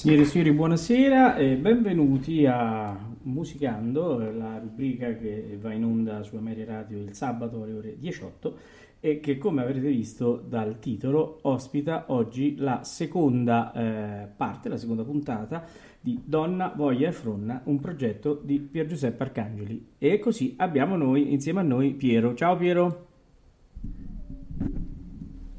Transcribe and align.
Signore 0.00 0.22
e 0.22 0.24
signori, 0.24 0.52
buonasera 0.52 1.36
e 1.36 1.56
benvenuti 1.56 2.46
a 2.46 2.98
Musicando, 3.24 4.16
la 4.32 4.58
rubrica 4.58 5.14
che 5.14 5.58
va 5.60 5.74
in 5.74 5.84
onda 5.84 6.22
su 6.22 6.36
Ameria 6.36 6.64
Radio 6.64 6.96
il 6.96 7.12
sabato 7.12 7.62
alle 7.62 7.74
ore 7.74 7.98
18 7.98 8.56
e 8.98 9.20
che 9.20 9.36
come 9.36 9.60
avrete 9.60 9.88
visto 9.88 10.42
dal 10.42 10.78
titolo 10.78 11.40
ospita 11.42 12.04
oggi 12.06 12.56
la 12.56 12.82
seconda 12.82 13.72
eh, 13.74 14.26
parte, 14.34 14.70
la 14.70 14.78
seconda 14.78 15.02
puntata 15.02 15.66
di 16.00 16.18
Donna, 16.24 16.72
Voglia 16.74 17.08
e 17.08 17.12
Fronna, 17.12 17.60
un 17.64 17.78
progetto 17.78 18.40
di 18.42 18.58
Pier 18.58 18.86
Giuseppe 18.86 19.22
Arcangeli. 19.22 19.88
E 19.98 20.18
così 20.18 20.54
abbiamo 20.56 20.96
noi, 20.96 21.30
insieme 21.30 21.60
a 21.60 21.64
noi, 21.64 21.92
Piero. 21.92 22.32
Ciao 22.32 22.56
Piero! 22.56 23.06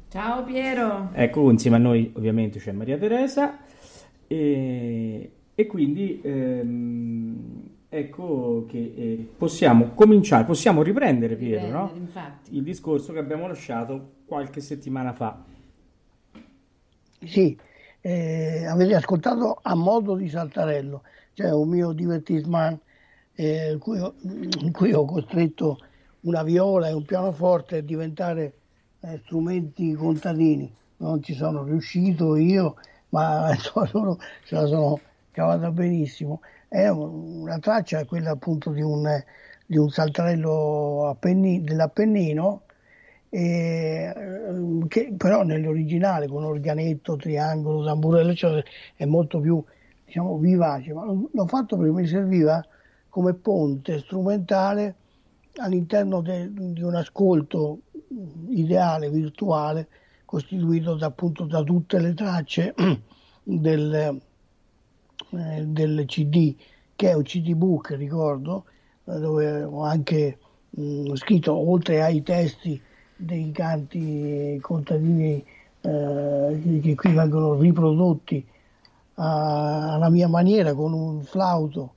Ciao 0.08 0.42
Piero! 0.42 1.10
Ecco, 1.12 1.48
insieme 1.48 1.76
a 1.76 1.78
noi 1.78 2.10
ovviamente 2.16 2.58
c'è 2.58 2.72
Maria 2.72 2.98
Teresa. 2.98 3.61
E, 4.32 5.30
e 5.54 5.66
quindi 5.66 6.22
ehm, 6.22 7.68
ecco 7.90 8.64
che 8.66 8.78
eh, 8.78 9.28
possiamo 9.36 9.90
cominciare, 9.92 10.44
possiamo 10.44 10.82
riprendere 10.82 11.36
Piero, 11.36 11.68
no? 11.70 11.92
il 12.48 12.62
discorso 12.62 13.12
che 13.12 13.18
abbiamo 13.18 13.46
lasciato 13.46 14.12
qualche 14.24 14.62
settimana 14.62 15.12
fa. 15.12 15.44
Sì, 17.22 17.58
eh, 18.00 18.64
avete 18.66 18.94
ascoltato 18.94 19.58
a 19.60 19.74
modo 19.74 20.14
di 20.14 20.30
saltarello, 20.30 21.02
cioè 21.34 21.52
un 21.52 21.68
mio 21.68 21.92
divertissement 21.92 22.80
eh, 23.34 23.72
in, 23.72 23.78
cui 23.78 23.98
ho, 23.98 24.14
in, 24.22 24.72
cui 24.72 24.94
ho, 24.94 25.04
costretto 25.04 25.78
una 26.20 26.42
viola 26.42 26.88
e 26.88 26.94
un 26.94 27.04
pianoforte 27.04 27.76
a 27.76 27.82
diventare 27.82 28.54
eh, 29.00 29.20
strumenti 29.24 29.92
contadini. 29.92 30.74
Non 30.96 31.22
ci 31.22 31.34
sono 31.34 31.64
riuscito 31.64 32.36
io 32.36 32.76
ma 33.12 33.52
insomma, 33.54 33.88
loro 33.92 34.18
se 34.44 34.54
la 34.54 34.66
sono 34.66 35.00
cavata 35.30 35.70
benissimo. 35.70 36.40
È 36.68 36.88
una 36.88 37.58
traccia, 37.58 38.04
quella 38.04 38.30
appunto 38.32 38.70
di 38.70 38.82
un, 38.82 39.06
di 39.66 39.76
un 39.76 39.90
saltarello 39.90 41.08
Appenni, 41.08 41.62
dell'Appennino, 41.62 42.62
eh, 43.28 44.12
che 44.88 45.14
però 45.16 45.42
nell'originale 45.42 46.28
con 46.28 46.44
organetto, 46.44 47.16
triangolo, 47.16 47.84
tamburello, 47.84 48.34
cioè, 48.34 48.62
è 48.94 49.04
molto 49.04 49.40
più 49.40 49.62
diciamo, 50.04 50.38
vivace, 50.38 50.92
ma 50.92 51.04
l'ho 51.04 51.46
fatto 51.46 51.76
perché 51.76 51.92
mi 51.92 52.06
serviva 52.06 52.64
come 53.08 53.34
ponte 53.34 53.98
strumentale 53.98 54.96
all'interno 55.56 56.22
de, 56.22 56.48
di 56.52 56.82
un 56.82 56.94
ascolto 56.94 57.80
ideale, 58.48 59.10
virtuale, 59.10 59.88
costituito 60.32 60.94
da, 60.94 61.06
appunto 61.06 61.44
da 61.44 61.62
tutte 61.62 61.98
le 61.98 62.14
tracce 62.14 62.72
del, 63.44 64.18
eh, 65.30 65.64
del 65.66 66.04
CD, 66.06 66.56
che 66.96 67.10
è 67.10 67.12
un 67.12 67.22
CD 67.22 67.52
book, 67.52 67.90
ricordo, 67.90 68.64
eh, 69.04 69.18
dove 69.18 69.62
ho 69.62 69.82
anche 69.82 70.38
mh, 70.70 70.82
mm, 70.82 71.14
scritto, 71.16 71.54
oltre 71.54 72.00
ai 72.02 72.22
testi 72.22 72.80
dei 73.14 73.52
canti 73.52 74.58
contadini 74.62 75.44
eh, 75.82 76.80
che 76.82 76.94
qui 76.94 77.12
vengono 77.12 77.58
riprodotti 77.58 78.46
alla 79.16 80.08
mia 80.08 80.28
maniera 80.28 80.72
con 80.72 80.94
un 80.94 81.22
flauto, 81.24 81.96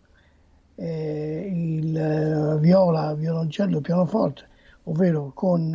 eh, 0.76 1.50
il 1.50 1.98
eh, 1.98 2.60
viola, 2.60 3.14
violoncello 3.14 3.78
e 3.78 3.82
pianoforte, 3.82 4.48
ovvero 4.84 5.32
con 5.34 5.74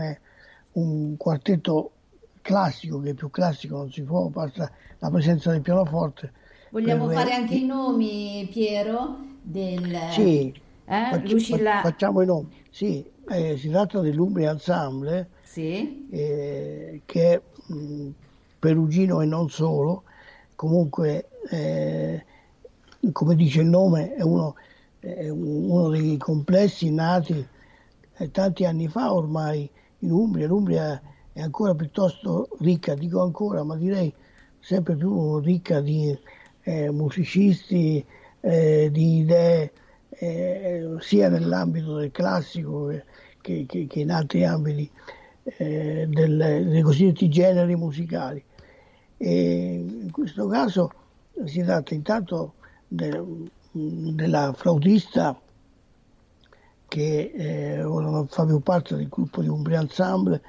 un 0.73 1.17
quartetto 1.17 1.93
classico, 2.43 3.01
che 3.01 3.15
più 3.15 3.31
classico 3.31 3.77
non 3.77 3.91
si 3.91 4.03
può, 4.03 4.27
basta 4.29 4.71
la 4.99 5.11
presenza 5.11 5.51
del 5.51 5.61
pianoforte. 5.61 6.33
Vogliamo 6.71 7.07
per... 7.07 7.17
fare 7.17 7.33
anche 7.33 7.55
i 7.55 7.67
nomi, 7.67 8.49
Piero, 8.51 9.19
del... 9.43 9.97
Sì, 10.13 10.55
eh? 10.85 11.29
Lucilla... 11.29 11.81
facciamo 11.83 12.23
i 12.23 12.27
nomi. 12.27 12.49
Sì, 12.71 13.05
eh, 13.29 13.57
si 13.57 13.69
tratta 13.69 14.01
dell'Umbria 14.01 14.53
Ensemble, 14.53 15.31
sì. 15.43 16.09
eh, 16.11 17.03
che 17.05 17.33
è 17.33 17.43
mh, 17.73 18.09
perugino 18.59 19.21
e 19.21 19.27
non 19.27 19.51
solo, 19.51 20.05
comunque, 20.55 21.29
eh, 21.51 22.25
come 23.13 23.35
dice 23.35 23.63
il 23.63 23.67
nome, 23.67 24.15
è 24.15 24.23
uno, 24.23 24.55
è 25.01 25.29
uno 25.29 25.89
dei 25.89 26.17
complessi 26.19 26.93
nati 26.93 27.47
eh, 28.17 28.31
tanti 28.31 28.65
anni 28.65 28.87
fa 28.87 29.13
ormai 29.13 29.69
in 30.01 30.13
Umbria. 30.13 30.47
L'Umbria 30.47 31.01
è 31.33 31.41
ancora 31.41 31.75
piuttosto 31.75 32.49
ricca, 32.61 32.95
dico 32.95 33.23
ancora, 33.23 33.63
ma 33.63 33.77
direi 33.77 34.13
sempre 34.59 34.97
più 34.97 35.39
ricca 35.39 35.81
di 35.81 36.17
eh, 36.63 36.91
musicisti, 36.91 38.05
eh, 38.41 38.89
di 38.91 39.19
idee, 39.19 39.73
eh, 40.11 40.87
sia 40.99 41.29
nell'ambito 41.29 41.97
del 41.97 42.11
classico 42.11 42.89
che, 43.41 43.67
che, 43.67 43.87
che 43.89 44.01
in 44.01 44.11
altri 44.11 44.45
ambiti 44.45 44.91
eh, 45.43 46.07
del, 46.09 46.67
dei 46.69 46.83
cosiddetti 46.83 47.29
generi 47.29 47.77
musicali. 47.77 48.43
E 49.17 49.75
in 49.75 50.11
questo 50.11 50.47
caso 50.47 50.93
si 51.45 51.63
tratta 51.63 51.95
intanto 51.95 52.55
de, 52.89 53.23
della 53.73 54.53
flautista 54.57 55.39
che 56.89 57.33
eh, 57.35 57.85
ora 57.85 58.25
fa 58.27 58.45
più 58.45 58.61
parte 58.61 58.97
del 58.97 59.09
gruppo 59.09 59.43
di 59.43 59.49
Umbria 59.49 59.81
Ensemble, 59.81 60.43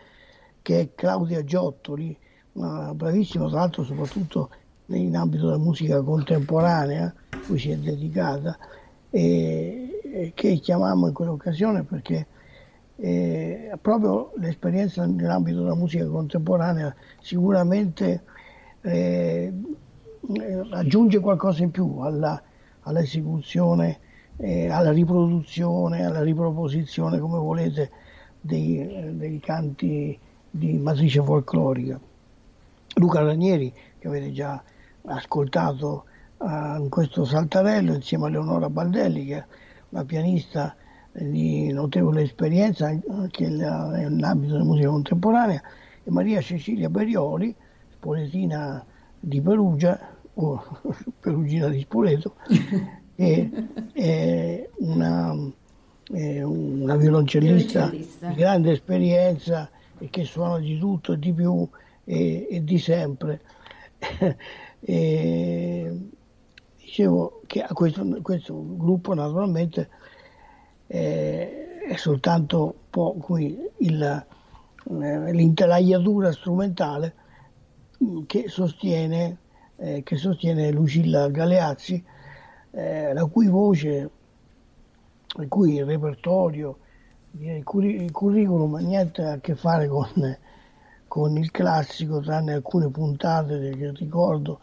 che 0.61 0.79
è 0.79 0.89
Claudia 0.95 1.43
Giottoli, 1.43 2.17
una 2.53 2.93
bravissima 2.93 3.47
tra 3.47 3.59
l'altro 3.59 3.83
soprattutto 3.83 4.49
in 4.87 5.15
ambito 5.15 5.45
della 5.45 5.57
musica 5.57 6.01
contemporanea, 6.01 7.13
cui 7.45 7.57
si 7.57 7.71
è 7.71 7.77
dedicata, 7.77 8.57
e, 9.09 10.01
e 10.03 10.31
che 10.33 10.55
chiamammo 10.55 11.07
in 11.07 11.13
quell'occasione 11.13 11.83
perché 11.83 12.27
eh, 12.97 13.71
proprio 13.81 14.31
l'esperienza 14.37 15.05
nell'ambito 15.05 15.61
della 15.63 15.75
musica 15.75 16.05
contemporanea 16.05 16.93
sicuramente 17.19 18.23
eh, 18.81 19.51
aggiunge 20.69 21.19
qualcosa 21.19 21.63
in 21.63 21.71
più 21.71 21.97
alla, 21.99 22.41
all'esecuzione, 22.81 23.99
eh, 24.37 24.69
alla 24.69 24.91
riproduzione, 24.91 26.05
alla 26.05 26.21
riproposizione, 26.21 27.19
come 27.19 27.37
volete, 27.37 27.91
dei, 28.39 29.15
dei 29.15 29.39
canti 29.39 30.17
di 30.51 30.77
matrice 30.77 31.23
folclorica. 31.23 31.99
Luca 32.95 33.21
Ranieri, 33.21 33.73
che 33.97 34.07
avete 34.07 34.31
già 34.33 34.61
ascoltato 35.05 36.03
uh, 36.37 36.75
in 36.77 36.89
questo 36.89 37.23
saltarello, 37.23 37.93
insieme 37.93 38.27
a 38.27 38.29
Leonora 38.29 38.69
Baldelli, 38.69 39.25
che 39.25 39.37
è 39.37 39.45
una 39.89 40.03
pianista 40.03 40.75
di 41.13 41.71
notevole 41.71 42.23
esperienza 42.23 42.87
anche 42.87 43.49
nell'ambito 43.49 44.53
della 44.53 44.63
musica 44.63 44.89
contemporanea, 44.89 45.61
e 46.03 46.11
Maria 46.11 46.41
Cecilia 46.41 46.89
Berioli, 46.89 47.55
spoletina 47.89 48.83
di 49.19 49.41
Perugia, 49.41 49.99
o 50.33 50.63
perugina 51.19 51.67
di 51.67 51.81
Spoleto, 51.81 52.35
che 53.15 53.49
è 53.93 54.69
una, 54.79 55.35
è 56.11 56.41
una 56.41 56.95
violoncellista, 56.95 57.89
violoncellista 57.89 58.27
di 58.27 58.35
grande 58.35 58.71
esperienza 58.71 59.69
e 60.01 60.09
che 60.09 60.23
suona 60.23 60.57
di 60.59 60.77
tutto 60.79 61.15
di 61.15 61.31
più 61.31 61.67
e, 62.03 62.47
e 62.49 62.63
di 62.63 62.79
sempre. 62.79 63.41
e, 64.79 65.99
dicevo 66.77 67.41
che 67.45 67.61
a 67.61 67.73
questo, 67.73 68.05
questo 68.21 68.75
gruppo 68.75 69.13
naturalmente 69.13 69.89
eh, 70.87 71.77
è 71.87 71.95
soltanto 71.95 72.75
po' 72.89 73.13
qui 73.13 73.57
il, 73.77 74.01
eh, 74.03 75.31
l'intelaiatura 75.33 76.31
strumentale 76.31 77.15
che 78.25 78.45
sostiene, 78.47 79.37
eh, 79.77 80.01
che 80.03 80.15
sostiene 80.17 80.71
Lucilla 80.71 81.29
Galeazzi, 81.29 82.03
eh, 82.71 83.13
la 83.13 83.25
cui 83.25 83.47
voce, 83.47 84.09
il 85.39 85.47
cui 85.47 85.81
repertorio, 85.83 86.79
il 87.39 87.63
curriculum 88.11 88.77
niente 88.77 89.23
a 89.23 89.39
che 89.39 89.55
fare 89.55 89.87
con, 89.87 90.37
con 91.07 91.37
il 91.37 91.51
classico, 91.51 92.19
tranne 92.19 92.53
alcune 92.53 92.89
puntate 92.89 93.75
che 93.77 93.91
ricordo, 93.91 94.59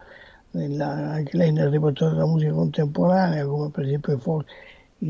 nella, 0.51 0.89
anche 0.89 1.37
lei 1.37 1.53
nel 1.53 1.71
repertorio 1.71 2.15
della 2.15 2.27
musica 2.27 2.53
contemporanea, 2.53 3.47
come 3.47 3.71
per 3.71 3.85
esempio 3.85 4.45
i, 4.99 5.07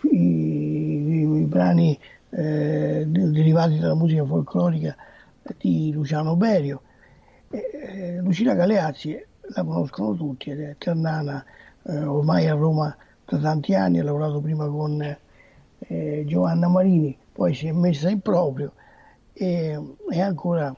i, 0.00 0.08
i, 0.10 1.38
i 1.40 1.44
brani 1.46 1.98
eh, 2.30 3.04
derivati 3.06 3.78
dalla 3.78 3.94
musica 3.94 4.24
folclorica 4.24 4.96
di 5.58 5.90
Luciano 5.92 6.36
Berio. 6.36 6.82
Eh, 7.50 8.20
Lucina 8.20 8.54
Galeazzi 8.54 9.20
la 9.54 9.64
conoscono 9.64 10.14
tutti, 10.14 10.50
è 10.50 10.76
ternana, 10.78 11.44
eh, 11.82 12.04
ormai 12.04 12.46
a 12.46 12.54
Roma 12.54 12.96
da 13.24 13.38
tanti 13.38 13.74
anni, 13.74 13.98
ha 13.98 14.04
lavorato 14.04 14.40
prima 14.40 14.68
con 14.68 15.16
eh, 15.80 16.24
Giovanna 16.26 16.68
Marini, 16.68 17.16
poi 17.32 17.54
si 17.54 17.66
è 17.66 17.72
messa 17.72 18.10
in 18.10 18.20
proprio 18.20 18.72
e 19.32 19.78
è 20.08 20.20
ancora 20.20 20.74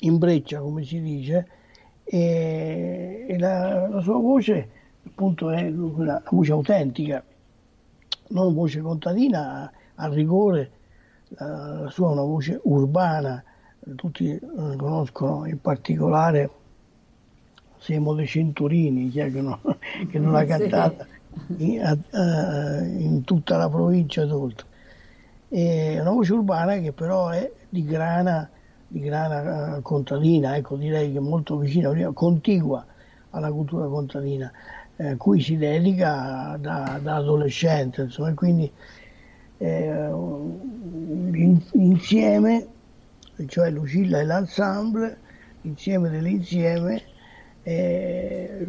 in 0.00 0.18
breccia, 0.18 0.60
come 0.60 0.84
si 0.84 1.00
dice, 1.00 1.48
e, 2.04 3.26
e 3.28 3.38
la, 3.38 3.88
la, 3.88 4.00
sua 4.00 4.18
voce 4.18 4.68
appunto 5.06 5.50
è 5.50 5.66
una 5.68 6.22
voce 6.30 6.52
autentica, 6.52 7.24
non 8.28 8.52
voce 8.54 8.80
contadina, 8.80 9.72
a 9.94 10.08
rigore 10.08 10.70
la, 11.28 11.80
la 11.82 11.90
sua 11.90 12.10
è 12.10 12.12
una 12.12 12.22
voce 12.22 12.60
urbana, 12.64 13.42
tutti 13.96 14.28
eh, 14.28 14.40
conoscono 14.76 15.46
in 15.46 15.60
particolare 15.60 16.50
Semo 17.78 18.14
De 18.14 18.26
Centurini, 18.26 19.10
che 19.10 19.28
non, 19.28 19.58
che 20.10 20.18
non 20.18 20.32
l'ha 20.32 20.44
cantata 20.44 21.06
in, 21.56 21.98
in, 22.10 23.22
tutta 23.24 23.56
la 23.56 23.68
provincia 23.68 24.24
d'Oltre. 24.24 24.66
È 25.48 26.00
una 26.00 26.10
voce 26.10 26.32
urbana 26.32 26.78
che 26.78 26.92
però 26.92 27.28
è 27.28 27.50
di 27.68 27.84
grana, 27.84 28.48
di 28.86 29.00
grana 29.00 29.76
uh, 29.76 29.82
contadina, 29.82 30.56
ecco 30.56 30.76
direi 30.76 31.12
che 31.12 31.20
molto 31.20 31.56
vicina, 31.56 31.90
contigua 32.12 32.84
alla 33.30 33.50
cultura 33.50 33.86
contadina, 33.86 34.50
eh, 34.96 35.16
cui 35.16 35.40
si 35.40 35.56
dedica 35.56 36.56
da, 36.60 36.98
da 37.02 37.16
adolescente, 37.16 38.02
insomma, 38.02 38.30
e 38.30 38.34
quindi 38.34 38.72
eh, 39.58 40.10
l'insieme, 41.72 42.66
cioè 43.46 43.70
Lucilla 43.70 44.20
e 44.20 44.24
l'ensemble, 44.24 45.18
l'insieme 45.62 46.10
dell'insieme, 46.10 47.02
eh, 47.62 48.66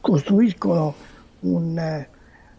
costruiscono 0.00 0.94
un, 1.40 1.78
eh, 1.78 2.08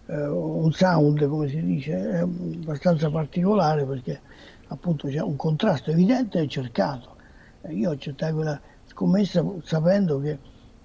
un, 0.05 0.71
sound, 0.71 1.27
come 1.27 1.47
si 1.47 1.61
dice, 1.61 2.19
abbastanza 2.19 3.09
particolare 3.09 3.85
perché 3.85 4.21
appunto 4.67 5.07
c'è 5.07 5.21
un 5.21 5.35
contrasto 5.35 5.91
evidente 5.91 6.39
e 6.39 6.47
cercato. 6.47 7.15
Io 7.69 7.91
accettai 7.91 8.33
quella 8.33 8.59
scommessa 8.85 9.43
sapendo 9.63 10.19
che 10.19 10.37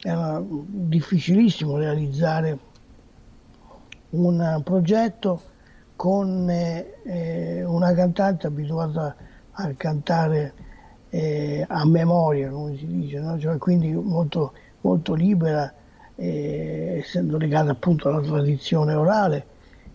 era 0.03 0.43
difficilissimo 0.45 1.77
realizzare 1.79 2.59
un 4.11 4.61
progetto 4.63 5.41
con 5.97 6.49
eh, 6.51 7.65
una 7.65 7.95
cantante 7.95 8.47
abituata 8.47 9.17
a 9.53 9.73
cantare 9.77 10.53
eh, 11.11 11.65
a 11.69 11.87
memoria, 11.87 12.51
come 12.51 12.77
si 12.77 12.87
dice, 12.87 13.21
no? 13.21 13.39
cioè, 13.39 13.57
quindi 13.59 13.93
molto, 13.93 14.53
molto 14.81 15.15
libera, 15.15 15.73
eh, 16.17 16.97
essendo 16.99 17.37
legata 17.39 17.73
appunto 17.73 18.09
alla 18.09 18.21
tradizione 18.21 18.95
orale, 18.95 19.47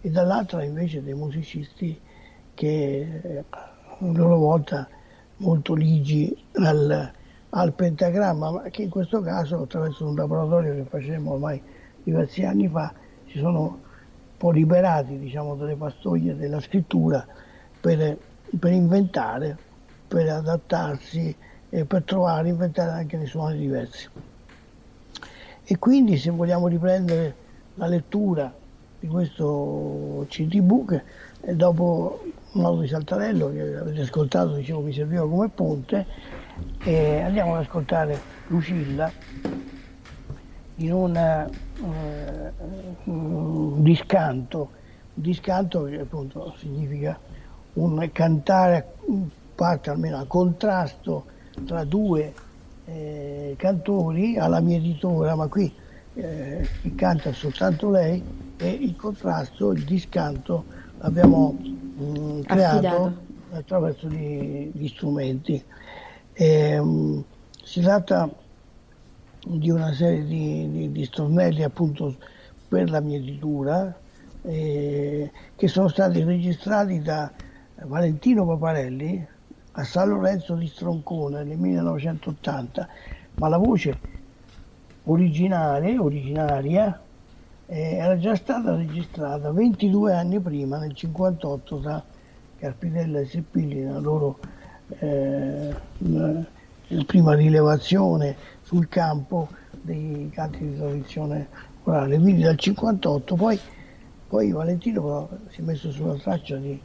e 0.01 0.09
dall'altra 0.09 0.63
invece 0.63 1.03
dei 1.03 1.13
musicisti 1.13 1.99
che 2.53 3.21
eh, 3.21 3.43
a 3.49 3.75
loro 3.99 4.37
volta 4.37 4.87
molto 5.37 5.73
ligi 5.73 6.35
al, 6.53 7.11
al 7.49 7.73
pentagramma, 7.73 8.51
ma 8.51 8.61
che 8.69 8.83
in 8.83 8.89
questo 8.89 9.21
caso 9.21 9.61
attraverso 9.61 10.07
un 10.07 10.15
laboratorio 10.15 10.73
che 10.75 10.85
facemmo 10.85 11.33
ormai 11.33 11.61
diversi 12.03 12.43
anni 12.43 12.67
fa 12.67 12.93
si 13.25 13.37
sono 13.37 13.61
un 13.61 13.77
po' 14.37 14.51
liberati 14.51 15.17
diciamo, 15.17 15.55
delle 15.55 15.75
pastoglie 15.75 16.35
della 16.35 16.59
scrittura 16.59 17.25
per, 17.79 18.17
per 18.57 18.71
inventare, 18.71 19.57
per 20.07 20.29
adattarsi 20.29 21.37
e 21.69 21.85
per 21.85 22.03
trovare, 22.03 22.49
inventare 22.49 22.91
anche 22.91 23.17
dei 23.17 23.27
suoni 23.27 23.57
diversi. 23.57 24.09
E 25.71 25.77
quindi 25.77 26.17
se 26.17 26.31
vogliamo 26.31 26.65
riprendere 26.65 27.35
la 27.75 27.85
lettura 27.85 28.51
di 28.99 29.05
questo 29.05 30.25
CD 30.27 30.63
e 31.41 31.55
dopo 31.55 32.23
un 32.53 32.65
auto 32.65 32.81
di 32.81 32.87
Saltarello 32.87 33.51
che 33.51 33.75
avete 33.75 34.01
ascoltato, 34.01 34.55
dicevo 34.55 34.79
mi 34.79 34.91
serviva 34.91 35.29
come 35.29 35.47
ponte, 35.49 36.07
e 36.83 37.21
andiamo 37.21 37.53
ad 37.53 37.61
ascoltare 37.61 38.19
Lucilla 38.47 39.11
in 40.77 40.91
una, 40.91 41.47
uh, 41.81 43.11
un 43.11 43.83
discanto, 43.83 44.71
un 45.13 45.21
discanto 45.21 45.83
che 45.83 45.99
appunto 45.99 46.55
significa 46.57 47.19
un 47.73 48.09
cantare, 48.11 48.95
parte 49.53 49.91
almeno 49.91 50.17
a 50.17 50.25
contrasto 50.25 51.25
tra 51.63 51.83
due 51.83 52.33
eh, 52.91 53.55
cantori 53.57 54.37
alla 54.37 54.59
mia 54.59 54.77
editora, 54.77 55.35
ma 55.35 55.47
qui 55.47 55.71
eh, 56.15 56.67
canta 56.95 57.31
soltanto 57.33 57.89
lei 57.89 58.21
e 58.57 58.69
il 58.69 58.95
contrasto, 58.95 59.71
il 59.71 59.83
discanto 59.83 60.65
l'abbiamo 60.97 61.51
mh, 61.51 62.03
mm, 62.03 62.41
creato 62.41 62.75
Affidato. 62.75 63.13
attraverso 63.51 64.07
gli, 64.07 64.71
gli 64.73 64.87
strumenti. 64.87 65.63
E, 66.33 66.77
um, 66.77 67.23
si 67.63 67.81
tratta 67.81 68.29
di 69.45 69.69
una 69.69 69.93
serie 69.93 70.25
di, 70.25 70.69
di, 70.71 70.91
di 70.91 71.05
stornelli 71.05 71.63
appunto 71.63 72.15
per 72.67 72.89
la 72.89 72.99
mietitura 72.99 73.95
eh, 74.41 75.31
che 75.55 75.67
sono 75.67 75.87
stati 75.87 76.23
registrati 76.23 77.01
da 77.01 77.31
Valentino 77.83 78.45
Paparelli 78.45 79.27
a 79.79 79.83
San 79.85 80.09
Lorenzo 80.09 80.55
di 80.55 80.67
Stroncone 80.67 81.43
nel 81.43 81.57
1980, 81.57 82.87
ma 83.35 83.47
la 83.47 83.57
voce 83.57 83.97
originale, 85.03 85.97
originaria, 85.97 87.01
eh, 87.65 87.95
era 87.95 88.17
già 88.17 88.35
stata 88.35 88.75
registrata 88.75 89.51
22 89.51 90.13
anni 90.13 90.39
prima, 90.39 90.77
nel 90.79 90.93
1958, 90.93 91.77
da 91.77 92.03
Carpinella 92.57 93.19
e 93.19 93.25
Seppilli, 93.25 93.75
nella 93.75 93.99
loro 93.99 94.39
eh, 94.99 95.73
prima 97.05 97.33
rilevazione 97.35 98.35
sul 98.61 98.89
campo 98.89 99.47
dei 99.81 100.29
canti 100.33 100.59
di 100.59 100.75
tradizione 100.75 101.47
orale. 101.83 102.19
Quindi 102.19 102.41
dal 102.41 102.57
58 102.57 103.35
poi, 103.35 103.57
poi 104.27 104.51
Valentino 104.51 105.01
però 105.01 105.29
si 105.47 105.61
è 105.61 105.63
messo 105.63 105.89
sulla 105.89 106.15
traccia 106.15 106.57
di, 106.57 106.77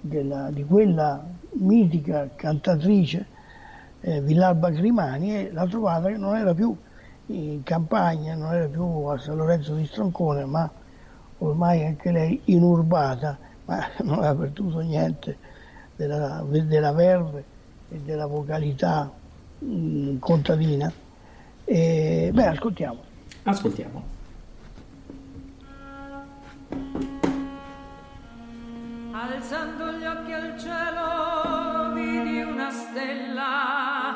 della, 0.00 0.50
di 0.50 0.64
quella 0.64 1.35
mitica 1.58 2.30
cantatrice 2.34 3.26
eh, 4.00 4.20
Villalba 4.20 4.70
Grimani 4.70 5.36
e 5.36 5.52
l'ha 5.52 5.66
trovata 5.66 6.08
che 6.08 6.16
non 6.16 6.36
era 6.36 6.54
più 6.54 6.74
in 7.26 7.62
campagna, 7.62 8.34
non 8.34 8.54
era 8.54 8.66
più 8.66 8.84
a 8.84 9.18
San 9.18 9.36
Lorenzo 9.36 9.74
di 9.74 9.84
Stroncone, 9.86 10.44
ma 10.44 10.70
ormai 11.38 11.84
anche 11.84 12.12
lei 12.12 12.40
inurbata, 12.44 13.36
ma 13.64 13.88
non 14.02 14.18
aveva 14.18 14.34
perduto 14.34 14.78
niente 14.80 15.36
della, 15.96 16.44
della 16.48 16.92
verve 16.92 17.44
e 17.88 17.98
della 17.98 18.26
vocalità 18.26 19.10
mh, 19.58 19.66
mm, 19.66 20.18
contadina. 20.18 20.92
E, 21.64 22.30
beh, 22.32 22.46
ascoltiamo. 22.46 23.00
Ascoltiamo. 23.42 24.14
Alzando 29.18 29.92
gli 29.92 30.04
occhi 30.04 30.32
al 30.34 30.58
cielo 30.58 31.90
vidi 31.94 32.42
una 32.42 32.70
stella 32.70 34.14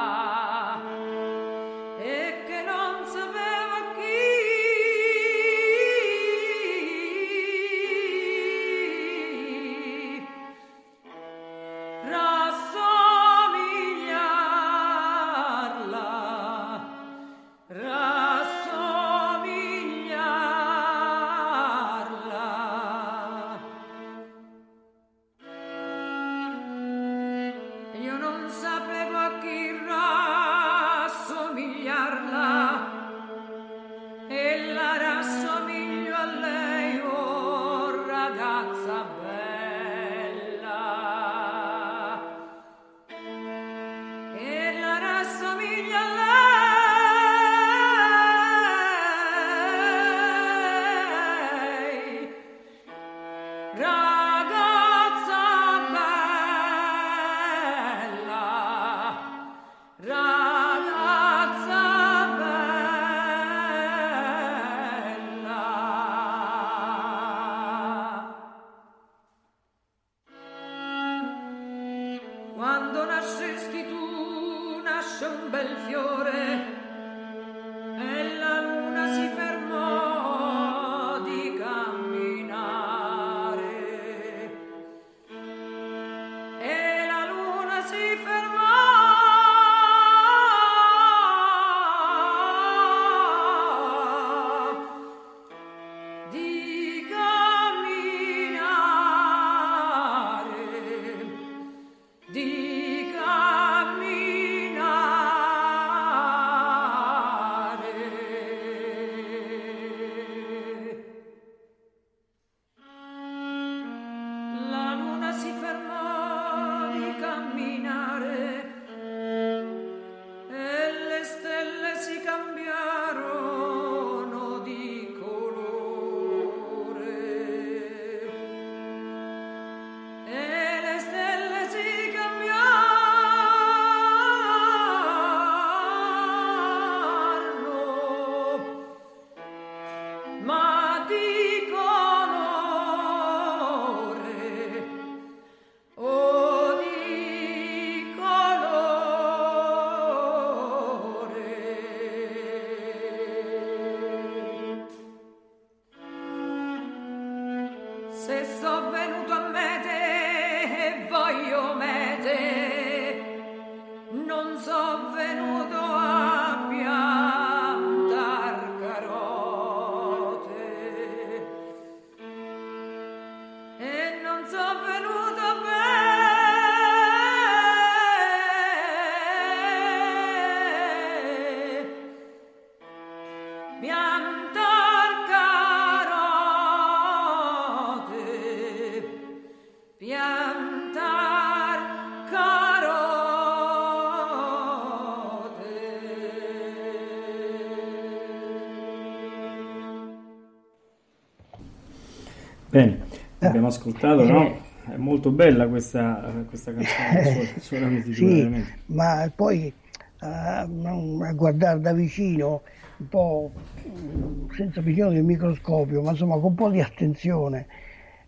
Abbiamo 203.68 203.76
ascoltato, 203.76 204.26
eh. 204.28 204.28
no? 204.28 204.66
È 204.86 204.96
molto 204.98 205.32
bella 205.32 205.68
questa, 205.68 206.44
questa 206.48 206.74
canzone, 206.74 207.24
suona- 207.24 207.52
suona 207.60 207.90
Sì, 208.10 208.34
veramente. 208.34 208.86
ma 208.88 209.32
poi 209.36 209.76
a, 210.20 210.62
a 210.62 211.34
guardare 211.34 211.80
da 211.80 211.94
vicino, 211.94 212.64
un 212.98 213.08
po' 213.08 213.54
mm, 213.88 214.50
senza 214.50 214.82
bisogno 214.82 215.12
del 215.14 215.24
microscopio, 215.24 216.02
ma 216.02 216.12
insomma 216.12 216.36
con 216.36 216.46
un 216.52 216.56
po' 216.56 216.70
di 216.70 216.82
attenzione, 216.82 217.68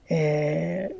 eh, 0.03 0.95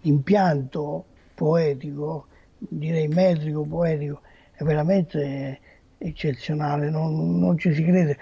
l'impianto 0.00 1.08
poetico, 1.34 2.28
direi 2.56 3.08
metrico 3.08 3.64
poetico, 3.66 4.22
è 4.52 4.62
veramente 4.64 5.60
eccezionale, 5.98 6.90
non, 6.90 7.38
non 7.38 7.58
ci 7.58 7.72
si 7.74 7.82
crede. 7.84 8.18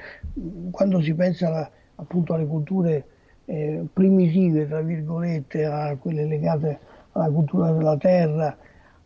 Quando 0.71 1.01
si 1.03 1.15
pensa 1.15 1.49
alla- 1.49 1.71
appunto 1.97 2.35
alle 2.35 2.47
culture 2.47 3.07
eh, 3.51 3.85
primitive, 3.93 4.67
tra 4.69 4.81
virgolette, 4.83 5.65
a 5.65 5.97
quelle 5.97 6.25
legate 6.27 6.79
alla 7.13 7.31
cultura 7.31 7.71
della 7.73 7.97
terra, 7.97 8.57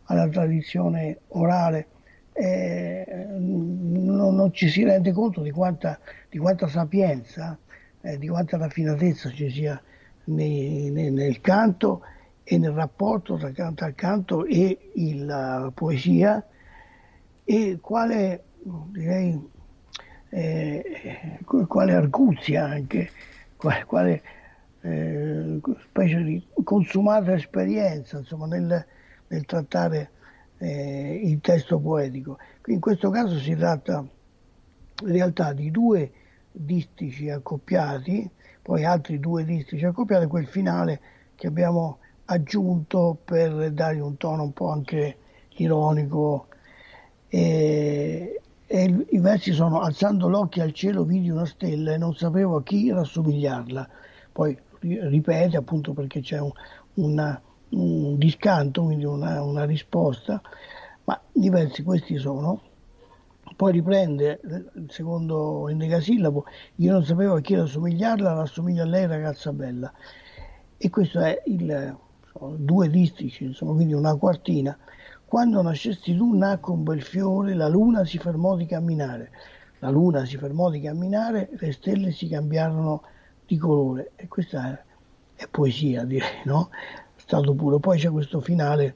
alla 0.03 0.27
tradizione 0.29 1.21
orale, 1.29 1.87
eh, 2.33 3.05
non, 3.29 4.35
non 4.35 4.53
ci 4.53 4.69
si 4.69 4.83
rende 4.83 5.11
conto 5.13 5.41
di 5.41 5.51
quanta, 5.51 5.99
di 6.29 6.37
quanta 6.37 6.67
sapienza, 6.67 7.57
eh, 8.01 8.17
di 8.17 8.27
quanta 8.27 8.57
raffinatezza 8.57 9.29
ci 9.31 9.49
sia 9.49 9.81
nei- 10.25 10.91
nei- 10.91 11.11
nel 11.11 11.41
canto 11.41 12.01
e 12.43 12.57
nel 12.57 12.71
rapporto 12.71 13.37
tra 13.37 13.51
canto 13.51 13.83
al 13.85 13.95
canto 13.95 14.45
e 14.45 14.91
il- 14.95 15.25
la 15.25 15.71
poesia. 15.73 16.45
E 17.43 17.77
quale, 17.81 18.45
direi, 18.91 19.39
eh, 20.31 21.39
quale 21.67 21.93
arguzia 21.93 22.65
anche, 22.65 23.09
quale, 23.55 23.85
quale, 23.85 24.21
eh, 24.85 25.59
specie 25.81 26.23
di 26.23 26.45
consumata 26.63 27.33
esperienza 27.33 28.19
insomma, 28.19 28.45
nel, 28.45 28.85
nel 29.27 29.45
trattare 29.45 30.11
eh, 30.59 31.21
il 31.23 31.41
testo 31.41 31.79
poetico. 31.79 32.37
In 32.67 32.79
questo 32.79 33.09
caso 33.09 33.37
si 33.39 33.55
tratta 33.55 34.05
in 35.01 35.11
realtà 35.11 35.53
di 35.53 35.71
due 35.71 36.11
distici 36.51 37.29
accoppiati, 37.29 38.29
poi 38.61 38.85
altri 38.85 39.19
due 39.19 39.43
distici 39.43 39.83
accoppiati, 39.85 40.27
quel 40.27 40.47
finale 40.47 40.99
che 41.35 41.47
abbiamo 41.47 41.99
aggiunto 42.25 43.17
per 43.23 43.71
dargli 43.71 43.99
un 43.99 44.17
tono 44.17 44.43
un 44.43 44.53
po' 44.53 44.69
anche 44.69 45.17
ironico. 45.57 46.47
E, 47.27 48.39
e 48.67 49.05
i 49.09 49.17
versi 49.19 49.51
sono 49.51 49.81
alzando 49.81 50.27
l'occhio 50.27 50.63
al 50.63 50.73
cielo 50.73 51.03
vidi 51.03 51.29
una 51.29 51.45
stella 51.45 51.93
e 51.93 51.97
non 51.97 52.15
sapevo 52.15 52.57
a 52.57 52.63
chi 52.63 52.91
rassomigliarla. 52.91 53.89
Poi 54.31 54.57
ripete 54.87 55.57
appunto 55.57 55.93
perché 55.93 56.21
c'è 56.21 56.39
un, 56.39 56.51
una- 56.95 57.41
un 57.69 58.17
discanto, 58.17 58.83
quindi 58.83 59.05
una, 59.05 59.41
una 59.43 59.65
risposta, 59.65 60.41
ma 61.05 61.19
i 61.33 61.49
versi 61.49 61.83
questi 61.83 62.17
sono. 62.17 62.61
Poi 63.55 63.71
riprende 63.71 64.39
il 64.43 64.85
secondo 64.89 65.69
endecasillabo, 65.69 66.45
io 66.75 66.91
non 66.91 67.03
sapevo 67.05 67.35
a 67.35 67.41
chi 67.41 67.55
rassomigliarla, 67.55 68.33
rassomiglia 68.33 68.83
a 68.83 68.85
lei 68.85 69.05
ragazza 69.07 69.53
bella. 69.53 69.93
E 70.77 70.89
questo 70.89 71.19
è 71.19 71.41
il 71.45 71.97
sono 72.37 72.55
due 72.57 72.89
distici, 72.89 73.45
insomma, 73.45 73.73
quindi 73.73 73.93
una 73.93 74.15
quartina. 74.15 74.77
Quando 75.25 75.61
nascesti 75.61 76.15
tu 76.15 76.35
nacque 76.35 76.73
un 76.73 76.83
bel 76.83 77.01
fiore, 77.01 77.53
la 77.53 77.67
luna 77.67 78.03
si 78.05 78.17
fermò 78.17 78.55
di 78.55 78.65
camminare. 78.65 79.31
La 79.79 79.89
luna 79.89 80.25
si 80.25 80.37
fermò 80.37 80.69
di 80.69 80.81
camminare, 80.81 81.49
le 81.53 81.71
stelle 81.71 82.11
si 82.11 82.27
cambiarono 82.27 83.03
di 83.45 83.57
colore. 83.57 84.11
E 84.15 84.27
questa 84.27 84.71
è, 85.35 85.43
è 85.43 85.47
poesia, 85.49 86.03
direi, 86.03 86.41
no? 86.45 86.69
Stato 87.15 87.53
puro. 87.53 87.79
Poi 87.79 87.97
c'è 87.99 88.09
questo 88.09 88.39
finale, 88.41 88.95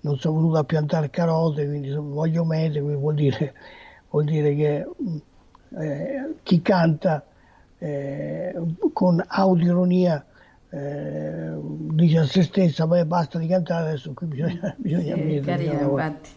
non 0.00 0.16
sono 0.18 0.36
venuto 0.38 0.58
a 0.58 0.64
piantare 0.64 1.10
carote, 1.10 1.66
quindi 1.66 1.90
voglio 1.90 2.44
mete, 2.44 2.80
quindi 2.80 3.00
vuol 3.00 3.14
dire, 3.14 3.54
vuol 4.10 4.24
dire 4.24 4.54
che 4.54 4.86
eh, 5.78 6.34
chi 6.42 6.62
canta 6.62 7.24
eh, 7.78 8.54
con 8.92 9.22
audironia 9.26 10.24
eh, 10.70 11.52
dice 11.60 12.18
a 12.18 12.24
se 12.26 12.42
stessa, 12.42 12.86
beh 12.86 13.04
basta 13.06 13.38
di 13.38 13.46
cantare, 13.46 13.88
adesso 13.88 14.12
qui 14.14 14.26
bisogna, 14.26 14.74
bisogna 14.78 15.14
Sì, 15.14 15.20
mettere, 15.20 15.40
carina, 15.42 15.80
lavorare. 15.80 16.08
infatti. 16.12 16.36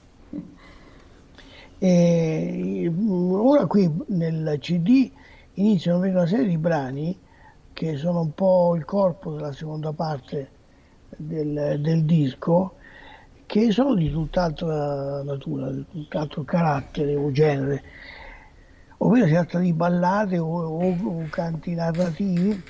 E 1.83 2.91
ora 3.09 3.65
qui 3.65 3.91
nel 4.07 4.57
CD 4.59 5.11
iniziano 5.55 5.97
a 5.97 6.01
venire 6.01 6.19
una 6.19 6.27
serie 6.27 6.47
di 6.47 6.57
brani 6.57 7.17
che 7.82 7.98
sono 7.98 8.22
un 8.22 8.34
po' 8.34 8.76
il 8.76 8.86
corpo 8.86 9.34
della 9.34 9.52
seconda 9.52 9.91
parte 9.91 10.52
del, 11.17 11.80
del 11.82 12.06
disco, 12.06 12.76
che 13.48 13.72
sono 13.72 13.96
di 13.96 14.08
tutt'altra 14.12 15.24
natura, 15.24 15.72
di 15.72 15.88
tutt'altro 15.89 16.44
carattere 16.44 17.15
o 17.15 17.32
genere, 17.32 17.84
ovvero 19.00 19.26
si 19.26 19.32
tratta 19.32 19.58
di 19.58 19.74
ballate 19.74 20.38
o, 20.38 20.46
o- 20.48 21.24
o 21.24 21.30
canti 21.30 21.74
narrativi 21.74 22.63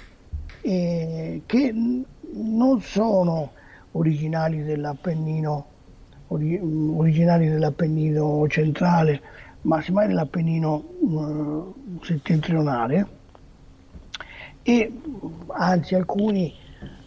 eh, 0.62 1.44
che 1.46 1.74
non 1.74 2.80
sono 2.82 3.52
originali 3.92 4.64
dell'Appennino 4.64 5.74
ori- 6.28 6.58
originari 6.58 7.50
dell'Appennino 7.50 8.48
centrale, 8.48 9.22
ma 9.64 9.82
semmai 9.82 10.08
dell'Appennino 10.08 10.86
eh, 12.00 12.06
settentrionale 12.06 13.21
e 14.64 15.02
anzi 15.58 15.96
alcuni 15.96 16.54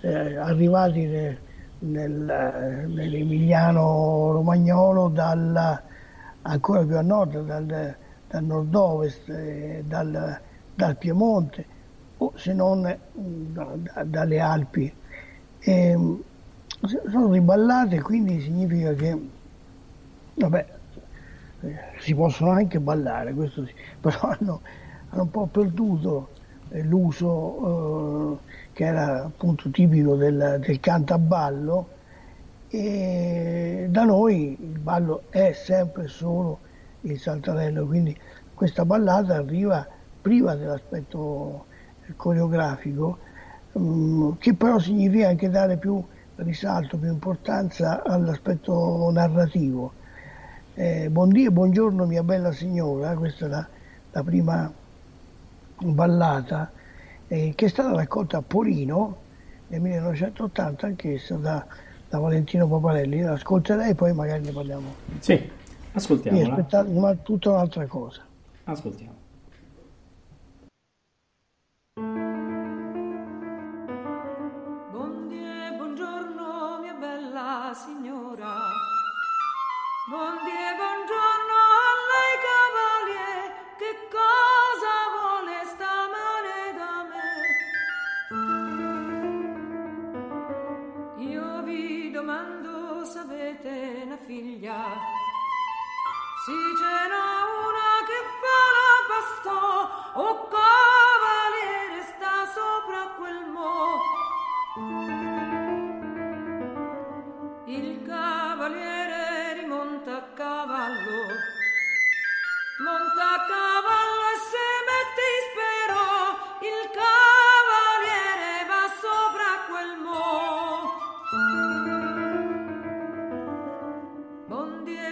eh, 0.00 0.36
arrivati 0.36 1.06
ne- 1.06 1.42
nel, 1.78 2.86
nell'Emiliano 2.88 4.30
Romagnolo 4.32 5.08
dal, 5.08 5.82
ancora 6.42 6.84
più 6.84 6.96
a 6.96 7.02
nord, 7.02 7.44
dal, 7.44 7.96
dal 8.26 8.44
nord-ovest, 8.44 9.28
eh, 9.28 9.82
dal, 9.84 10.40
dal 10.72 10.98
Piemonte 10.98 11.68
o 12.16 12.32
se 12.36 12.52
non 12.52 12.80
mm, 12.82 13.52
da- 13.52 13.74
da- 13.76 14.04
dalle 14.04 14.40
Alpi. 14.40 14.96
E, 15.58 15.96
mm, 15.96 16.14
sono 17.10 17.30
riballate, 17.32 18.00
quindi 18.02 18.40
significa 18.40 18.92
che 18.94 19.16
vabbè, 20.34 20.66
eh, 21.62 21.76
si 22.00 22.14
possono 22.14 22.50
anche 22.50 22.80
ballare, 22.80 23.32
questo 23.34 23.64
sì, 23.66 23.72
però 24.00 24.18
hanno, 24.38 24.62
hanno 25.08 25.22
un 25.22 25.30
po' 25.30 25.48
perduto 25.48 26.33
l'uso 26.82 28.40
eh, 28.42 28.52
che 28.72 28.84
era 28.84 29.24
appunto 29.24 29.70
tipico 29.70 30.16
del, 30.16 30.58
del 30.64 30.80
cantaballo 30.80 31.88
e 32.68 33.86
da 33.88 34.04
noi 34.04 34.56
il 34.60 34.78
ballo 34.80 35.24
è 35.30 35.52
sempre 35.52 36.08
solo 36.08 36.58
il 37.02 37.18
saltarello, 37.18 37.86
quindi 37.86 38.16
questa 38.52 38.84
ballata 38.84 39.36
arriva 39.36 39.86
priva 40.20 40.54
dell'aspetto 40.56 41.66
coreografico, 42.16 43.18
mm, 43.78 44.32
che 44.38 44.54
però 44.54 44.78
significa 44.78 45.28
anche 45.28 45.50
dare 45.50 45.76
più 45.76 46.02
risalto, 46.36 46.98
più 46.98 47.10
importanza 47.10 48.02
all'aspetto 48.02 49.08
narrativo. 49.12 49.92
Eh, 50.74 51.08
buondì 51.10 51.44
e 51.44 51.50
buongiorno 51.50 52.06
mia 52.06 52.24
bella 52.24 52.50
signora, 52.50 53.14
questa 53.14 53.46
è 53.46 53.48
la, 53.48 53.68
la 54.10 54.22
prima 54.24 54.72
ballata 55.78 56.70
eh, 57.28 57.52
che 57.54 57.66
è 57.66 57.68
stata 57.68 57.94
raccolta 57.94 58.38
a 58.38 58.42
Polino 58.42 59.22
nel 59.68 59.80
1980 59.80 60.86
anch'essa 60.86 61.36
da, 61.36 61.66
da 62.08 62.18
Valentino 62.18 62.68
Paparelli. 62.68 63.20
La 63.20 63.32
ascolterei 63.32 63.90
e 63.90 63.94
poi 63.94 64.12
magari 64.12 64.44
ne 64.44 64.52
parliamo. 64.52 64.94
Sì, 65.18 65.50
aspettate, 65.92 66.90
ma 66.90 67.14
tutta 67.14 67.50
un'altra 67.50 67.86
cosa. 67.86 68.22
Ascoltiamo. 68.64 69.22
Buondì 74.90 75.36
e 75.36 75.76
buongiorno, 75.76 76.78
mia 76.80 76.94
bella 76.94 77.72
signora. 77.74 78.52
Buondì 80.08 80.63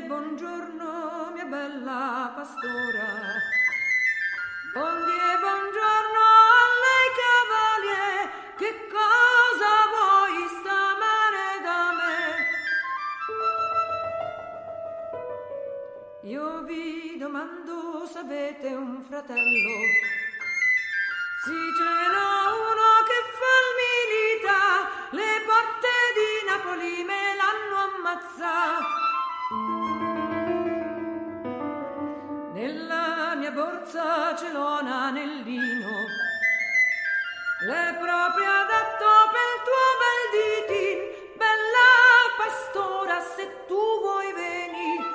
buongiorno, 0.06 1.32
mia 1.34 1.44
bella 1.44 2.32
pastora. 2.34 2.91
Domando 17.22 18.06
se 18.06 18.18
avete 18.18 18.68
un 18.68 19.02
fratello. 19.02 19.78
Sì, 21.44 21.58
ce 21.76 22.21
l'ho 33.94 34.78
un 34.80 34.86
anellino, 34.86 36.06
l'è 37.66 37.94
proprio 38.00 38.50
adatto 38.50 39.10
per 39.34 39.50
tuo 39.66 39.86
bel 40.00 40.22
ditin, 40.32 40.98
bella 41.36 41.90
pastora, 42.38 43.20
se 43.20 43.64
tu 43.66 43.82
vuoi 44.00 44.32
venire. 44.32 45.10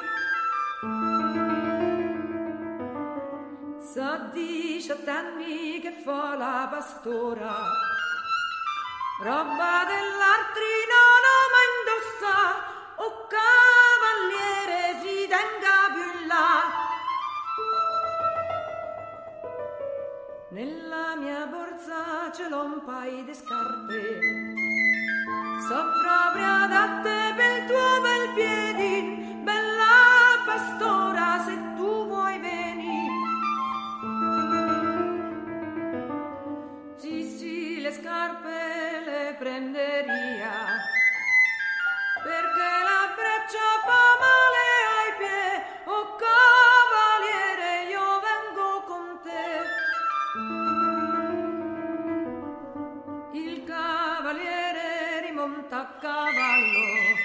Sa 3.81 4.29
diciotto 4.31 5.09
anni 5.09 5.79
che 5.79 5.91
fa 6.03 6.35
la 6.35 6.67
pastora, 6.69 7.55
roba 9.23 9.85
dell'altri 9.87 10.86
borsa 22.37 22.43
ce 22.43 22.49
l'ho 22.49 22.63
un 22.63 22.81
paio 22.85 23.23
di 23.23 23.33
scarpe, 23.33 24.53
so 25.67 25.79
proprio 26.03 26.45
adatte 26.63 27.33
per 27.35 27.57
il 27.57 27.65
tuo 27.65 28.01
bel 28.01 28.33
piedi, 28.35 29.43
bella 29.43 30.43
pastora, 30.45 31.43
se 31.45 31.55
tu 31.75 32.07
vuoi 32.07 32.39
venire. 32.39 33.15
Sì, 36.97 37.23
sì, 37.23 37.81
le 37.81 37.91
scarpe 37.91 39.01
le 39.05 39.35
prenderia, 39.39 40.53
perché 42.23 42.69
la 42.89 43.13
breccia 43.15 43.67
fa 43.85 43.96
cavallo, 55.99 57.15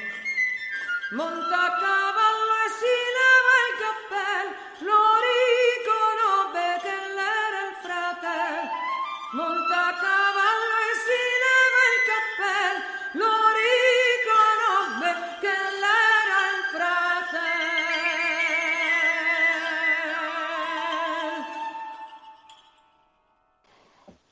monta 1.13 1.59
a 1.67 1.77
cavallo 1.79 2.55
e 2.65 2.69
si 2.79 2.95
leva 3.19 3.55
il 3.67 3.75
cappello, 3.83 4.53
lo 4.89 5.03
riconobbe 5.27 6.67
che 6.83 6.97
l'era 7.17 7.61
il 7.69 7.77
fratello. 7.83 8.71
Monta 9.33 9.77
a 9.89 9.95
cavallo 9.99 10.77
e 10.89 10.93
si 11.05 11.23
leva 11.45 11.81
il 11.93 12.01
cappello, 12.11 12.83
lo 13.23 13.35
riconobbe 13.63 15.11
che 15.41 15.57
l'era 15.83 16.39
il 16.53 16.63
fratello. 16.73 17.51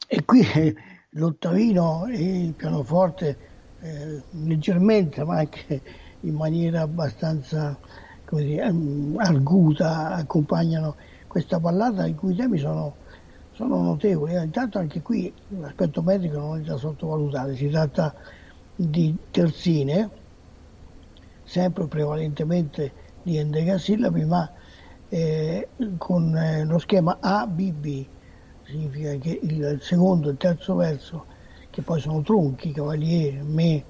E 0.07 0.25
qui 0.25 0.41
eh, 0.41 0.75
l'ottavino 1.11 2.07
e 2.07 2.45
il 2.45 2.55
pianoforte 2.55 3.50
eh, 3.81 4.23
leggermente, 4.45 5.25
ma 5.25 5.39
anche 5.39 5.81
in 6.21 6.35
maniera 6.35 6.83
abbastanza 6.83 7.79
dire, 8.31 8.71
mm, 8.71 9.19
arguta, 9.19 10.11
accompagnano 10.15 10.97
questa 11.27 11.59
ballata 11.59 12.07
i 12.07 12.15
cui 12.15 12.35
temi 12.35 12.59
sono, 12.59 12.95
sono 13.53 13.83
notevoli. 13.83 14.35
Eh, 14.35 14.43
Intanto 14.45 14.79
anche 14.79 15.01
qui 15.03 15.33
l'aspetto 15.59 16.03
metrico 16.03 16.39
non 16.39 16.59
è 16.59 16.63
da 16.63 16.77
sottovalutare, 16.77 17.57
si 17.57 17.69
tratta 17.69 18.15
di 18.77 19.17
terzine, 19.31 20.09
sempre 21.45 21.87
prevalentemente 21.87 22.93
di 23.23 23.37
endecasillabi, 23.37 24.25
ma 24.25 24.51
eh, 25.09 25.69
con 25.99 26.37
eh, 26.37 26.65
lo 26.65 26.79
schema 26.79 27.19
ABB, 27.21 28.07
significa 28.65 29.15
che 29.17 29.39
il 29.43 29.79
secondo 29.83 30.29
e 30.29 30.33
il 30.33 30.37
terzo 30.39 30.77
verso, 30.77 31.25
che 31.81 31.83
poi 31.83 32.01
sono 32.01 32.23
tronchi, 32.23 32.73
cavaliere, 32.73 33.43
me, 33.43 33.87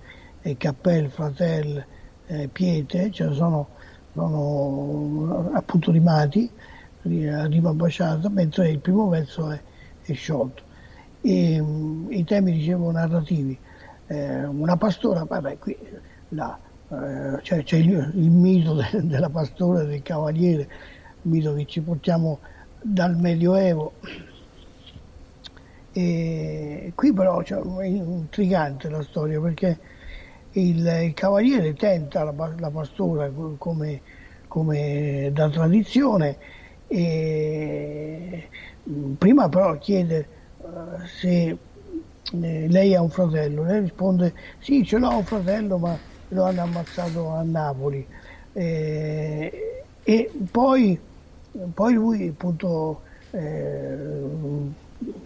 cappel, 0.56 1.10
fratel, 1.10 1.86
eh, 2.26 2.48
pietre, 2.48 3.10
cioè 3.10 3.32
sono, 3.34 3.70
sono 4.12 5.50
appunto 5.54 5.90
rimati, 5.90 6.52
a 7.02 7.46
rima 7.46 7.72
baciata, 7.74 8.28
mentre 8.28 8.70
il 8.70 8.80
primo 8.80 9.08
verso 9.08 9.50
è, 9.50 9.62
è 10.00 10.12
sciolto. 10.12 10.64
E, 11.20 11.60
mh, 11.60 12.08
I 12.10 12.24
temi, 12.24 12.52
dicevo, 12.52 12.90
narrativi. 12.90 13.60
Eh, 14.06 14.44
una 14.44 14.76
pastora, 14.76 15.24
vabbè, 15.24 15.58
qui 15.58 15.76
là, 16.28 16.60
eh, 16.88 17.42
cioè, 17.42 17.62
c'è 17.62 17.76
il, 17.76 18.10
il 18.14 18.30
mito 18.30 18.74
de- 18.74 19.06
della 19.06 19.30
pastora, 19.30 19.84
del 19.84 20.02
cavaliere, 20.02 20.68
mito 21.22 21.54
che 21.54 21.66
ci 21.66 21.82
portiamo 21.82 22.40
dal 22.82 23.16
Medioevo. 23.16 23.98
E 25.92 26.92
qui 26.94 27.12
però 27.12 27.42
cioè, 27.42 27.60
è 27.82 27.86
intrigante 27.86 28.88
la 28.88 29.02
storia 29.02 29.40
perché 29.40 29.80
il, 30.50 30.86
il 30.86 31.14
cavaliere 31.14 31.74
tenta 31.74 32.22
la, 32.24 32.32
la 32.58 32.70
pastora 32.70 33.30
co- 33.32 33.56
come, 33.56 34.02
come 34.46 35.30
da 35.32 35.48
tradizione 35.50 36.38
e 36.86 38.48
mh, 38.84 39.12
prima 39.14 39.48
però 39.48 39.76
chiede 39.78 40.28
eh, 40.58 41.06
se 41.06 41.58
eh, 42.42 42.68
lei 42.68 42.94
ha 42.94 43.02
un 43.02 43.10
fratello, 43.10 43.64
lei 43.64 43.80
risponde 43.80 44.34
sì 44.58 44.84
ce 44.84 44.98
l'ho 44.98 45.16
un 45.18 45.24
fratello 45.24 45.78
ma 45.78 46.00
lo 46.28 46.44
hanno 46.44 46.62
ammazzato 46.62 47.28
a 47.30 47.42
Napoli. 47.42 48.06
Eh, 48.52 49.86
e 50.02 50.32
poi, 50.50 51.00
poi 51.74 51.92
lui 51.94 52.28
appunto 52.28 53.02
eh, 53.30 53.98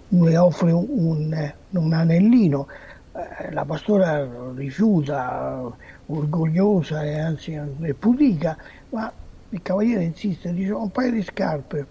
le 0.08 0.36
offre 0.36 0.70
un, 0.72 1.32
un- 1.70 1.92
anellino 1.92 2.66
eh, 3.12 3.52
la 3.52 3.64
pastora 3.64 4.52
rifiuta, 4.54 5.68
orgogliosa 6.06 7.02
e 7.04 7.18
anzi 7.18 7.56
pudica, 7.98 8.56
ma 8.90 9.12
il 9.48 9.62
cavaliere 9.62 10.04
insiste, 10.04 10.52
dice 10.52 10.72
un 10.72 10.90
paio 10.90 11.12
di 11.12 11.22
scarpe 11.22 11.88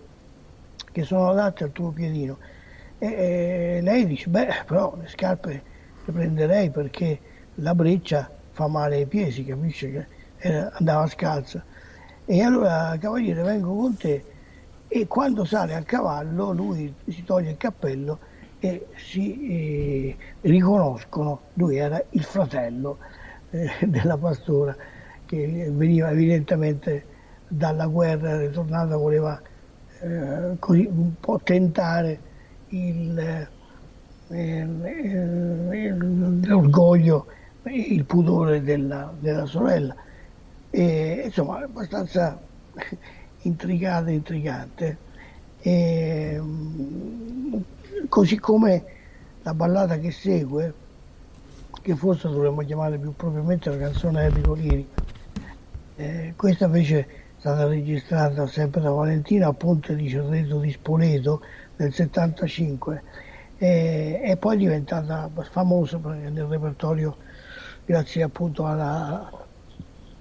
che 0.92 1.04
sono 1.04 1.30
adatte 1.30 1.64
al 1.64 1.72
tuo 1.72 1.92
piedino. 1.92 2.40
E, 2.98 3.78
e 3.78 3.82
lei 3.82 4.06
dice, 4.06 4.30
beh, 4.30 4.64
però 4.66 4.96
le 4.98 5.08
scarpe 5.08 5.64
le 6.04 6.12
prenderei 6.14 6.72
perché 6.72 7.22
la 7.56 7.74
breccia 7.76 8.30
fa 8.52 8.68
male 8.68 8.98
ai 8.98 9.08
piedi, 9.08 9.44
capisce 9.46 10.10
che 10.40 10.70
andava 10.74 11.08
scalza. 11.08 11.66
E 12.26 12.42
allora 12.42 12.96
cavaliere 13.00 13.42
vengo 13.44 13.76
con 13.76 13.98
te 13.98 14.28
e 14.96 15.08
quando 15.08 15.44
sale 15.44 15.74
a 15.74 15.82
cavallo 15.82 16.52
lui 16.52 16.94
si 17.08 17.24
toglie 17.24 17.50
il 17.50 17.58
cappello 17.58 18.20
e 18.60 18.90
si 18.96 19.48
eh, 19.48 20.16
riconoscono, 20.42 21.46
lui 21.54 21.78
era 21.78 22.00
il 22.12 22.24
fratello 22.24 23.00
eh, 23.50 23.72
della 23.88 24.18
pastora 24.18 24.76
che 25.26 25.68
veniva 25.72 26.12
evidentemente 26.12 27.06
dalla 27.48 27.88
guerra 27.88 28.38
ritornata, 28.38 28.96
voleva 28.96 29.42
eh, 30.02 30.58
così 30.60 30.86
un 30.86 31.14
po' 31.20 31.40
tentare 31.44 32.20
il, 32.68 33.48
eh, 34.28 34.66
l'orgoglio, 36.44 37.26
il 37.64 38.06
pudore 38.06 38.62
della, 38.62 39.12
della 39.20 39.48
sorella. 39.48 39.96
E, 40.70 41.24
insomma, 41.26 41.64
abbastanza 41.64 42.40
intrigata 43.44 44.10
e 44.10 44.14
intrigante. 44.14 44.98
E, 45.60 46.38
mm, 46.40 47.56
così 48.10 48.38
come 48.40 48.86
la 49.44 49.54
ballata 49.54 49.98
che 49.98 50.12
segue, 50.12 50.74
che 51.82 51.96
forse 51.96 52.30
dovremmo 52.30 52.62
chiamare 52.62 52.98
più 52.98 53.14
propriamente 53.16 53.70
la 53.70 53.78
canzone 53.78 54.24
Enrico 54.26 54.54
Lirico. 54.54 55.02
Eh, 55.96 56.34
questa 56.36 56.66
invece 56.66 57.00
è 57.00 57.08
stata 57.38 57.68
registrata 57.68 58.48
sempre 58.48 58.82
da 58.82 58.90
Valentina 58.90 59.48
a 59.48 59.54
Ponte 59.54 59.96
di 59.96 60.10
Cerreto 60.10 60.60
di 60.60 60.72
Spoleto 60.72 61.42
nel 61.76 61.94
75 61.94 63.04
e, 63.58 64.22
e 64.24 64.38
poi 64.38 64.56
è 64.56 64.60
diventata 64.60 65.30
famosa 65.52 65.98
nel 66.00 66.46
repertorio 66.46 67.18
grazie 67.86 68.24
appunto 68.24 68.66
alla, 68.66 69.30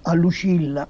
a 0.03 0.13
Lucilla 0.15 0.87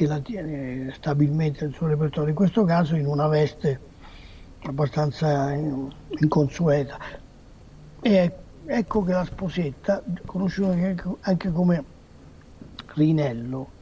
che 0.00 0.06
la 0.06 0.20
tiene 0.20 0.90
stabilmente 0.94 1.62
nel 1.66 1.74
suo 1.74 1.86
repertorio, 1.86 2.30
in 2.30 2.34
questo 2.34 2.64
caso 2.64 2.96
in 2.96 3.04
una 3.04 3.28
veste 3.28 3.82
abbastanza 4.62 5.52
in- 5.52 5.90
inconsueta. 6.20 6.96
E 8.00 8.34
ecco 8.66 9.02
che 9.02 9.12
la 9.12 9.26
sposetta, 9.26 10.02
conosciuta 10.24 10.70
anche, 11.20 11.50
come 11.52 11.84
Rinello, 12.94 13.72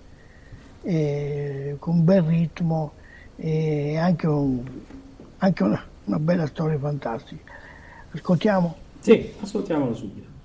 eh, 0.82 1.76
con 1.78 2.02
bel 2.02 2.22
ritmo 2.22 2.96
e 3.36 3.96
anche, 3.96 4.26
un- 4.26 4.64
anche 5.36 5.62
una, 5.62 5.80
una 6.06 6.18
bella 6.18 6.46
storia 6.48 6.80
fantastica. 6.80 7.52
Ascoltiamo? 8.10 8.76
Sì, 8.98 9.36
ascoltiamolo 9.40 9.94
subito. 9.94 10.37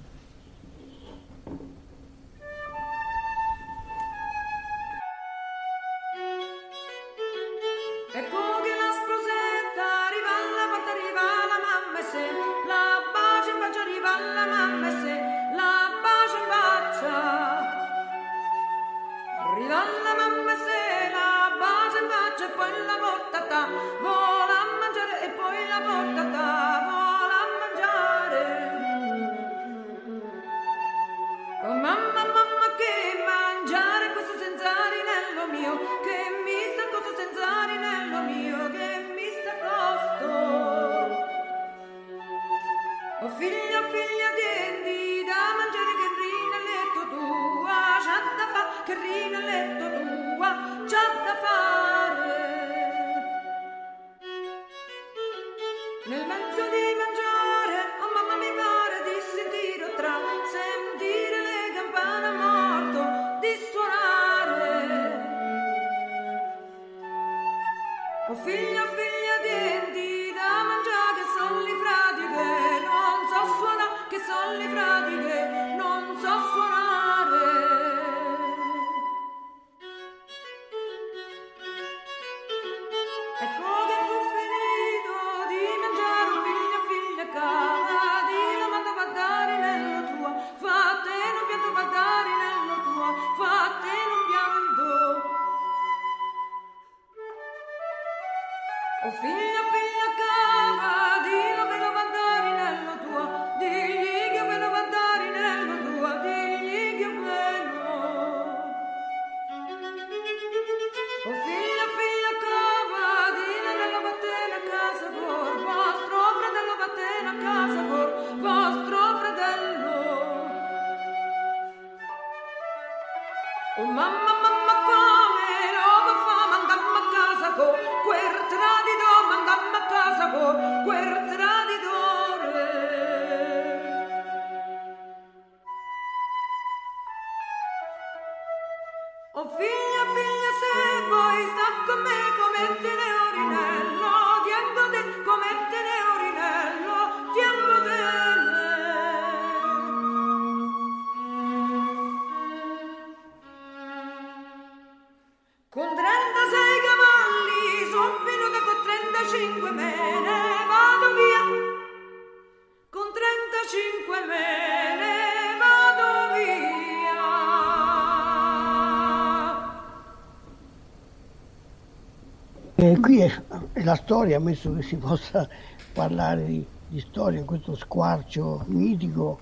Qui 173.04 173.20
è, 173.20 173.30
è 173.74 173.84
la 173.84 173.96
storia, 173.96 174.38
ammesso 174.38 174.74
che 174.76 174.82
si 174.82 174.96
possa 174.98 175.48
parlare 175.92 176.46
di, 176.46 176.66
di 176.88 177.00
storia 177.02 177.40
in 177.40 177.46
questo 177.46 177.76
squarcio 177.76 178.64
mitico, 178.68 179.40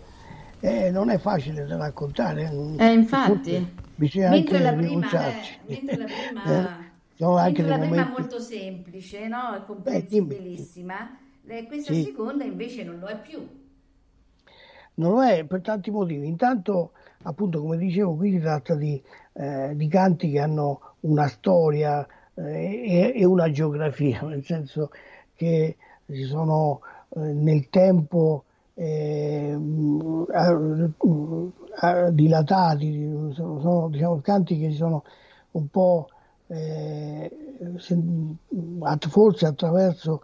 eh, 0.60 0.90
non 0.90 1.12
è 1.12 1.20
facile 1.20 1.66
da 1.66 1.78
raccontare. 1.78 2.52
Eh, 2.78 2.92
infatti. 2.92 3.74
Bisogna 3.96 4.30
Mentre 4.30 4.58
anche 4.58 4.72
la 4.72 4.74
prima, 4.74 5.12
eh, 5.12 5.60
mentre 5.68 5.98
la 5.98 6.06
prima, 6.10 6.44
Eh, 6.44 7.24
anche 7.24 7.62
mentre 7.62 7.68
la 7.68 7.78
prima 7.78 7.86
è 7.86 7.88
momenti... 8.00 8.20
molto 8.20 8.40
semplice, 8.40 9.28
no? 9.28 9.56
Eh, 9.56 9.66
comprensibilissima, 9.66 11.18
eh, 11.46 11.68
questa 11.68 11.94
Sì. 11.94 12.04
seconda 12.04 12.44
invece 12.44 12.84
non 12.84 12.98
lo 12.98 13.06
è 13.06 13.20
più. 13.20 13.48
Non 14.96 15.12
lo 15.14 15.24
è 15.24 15.44
per 15.46 15.62
tanti 15.62 15.92
motivi. 15.92 16.28
Intanto, 16.28 16.94
appunto, 17.24 17.62
come 17.62 17.78
dicevo, 17.78 18.16
qui 18.16 18.32
si 18.32 18.40
tratta 18.40 18.74
di, 18.74 19.00
eh, 19.34 19.74
di 19.76 19.88
canti 19.88 20.32
che 20.32 20.40
hanno 20.40 20.96
una 21.02 21.28
storia 21.28 22.06
e, 22.82 23.14
e 23.16 23.26
una 23.26 23.50
geografia, 23.52 24.22
nel 24.28 24.44
senso 24.44 24.92
che 25.36 25.78
si 26.06 26.24
sono 26.24 26.82
eh, 27.16 27.20
nel 27.20 27.70
tempo 27.70 28.46
eh, 28.74 29.56
dilatati, 32.12 33.32
sono, 33.34 33.60
sono, 33.62 33.90
diciamo, 33.90 34.20
canti 34.22 34.58
che 34.60 34.72
si 34.72 34.78
sono 34.78 35.04
un 35.52 35.68
po' 35.68 36.08
eh, 36.48 37.32
forse 39.10 39.46
attraverso 39.46 40.24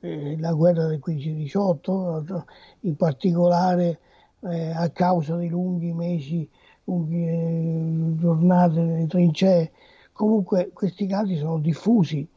eh, 0.00 0.36
la 0.38 0.52
guerra 0.52 0.86
del 0.86 1.00
15-18, 1.04 2.42
in 2.80 2.96
particolare 2.96 3.98
eh, 4.40 4.70
a 4.70 4.88
causa 4.90 5.36
di 5.36 5.48
lunghi 5.48 5.92
mesi, 5.92 6.48
lunghe 6.84 7.16
eh, 7.16 8.16
giornate 8.16 8.80
nelle 8.80 9.06
trincee. 9.06 9.72
Comunque 10.20 10.68
questi 10.74 11.06
canti 11.06 11.38
sono 11.38 11.58
diffusi 11.60 12.28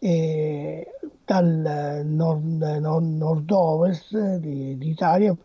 eh, 0.00 0.90
dal 1.24 2.02
nord, 2.04 2.62
nord- 2.80 3.16
nord-ovest 3.16 4.38
di- 4.38 4.76
d'Italia, 4.76 5.28
in 5.28 5.36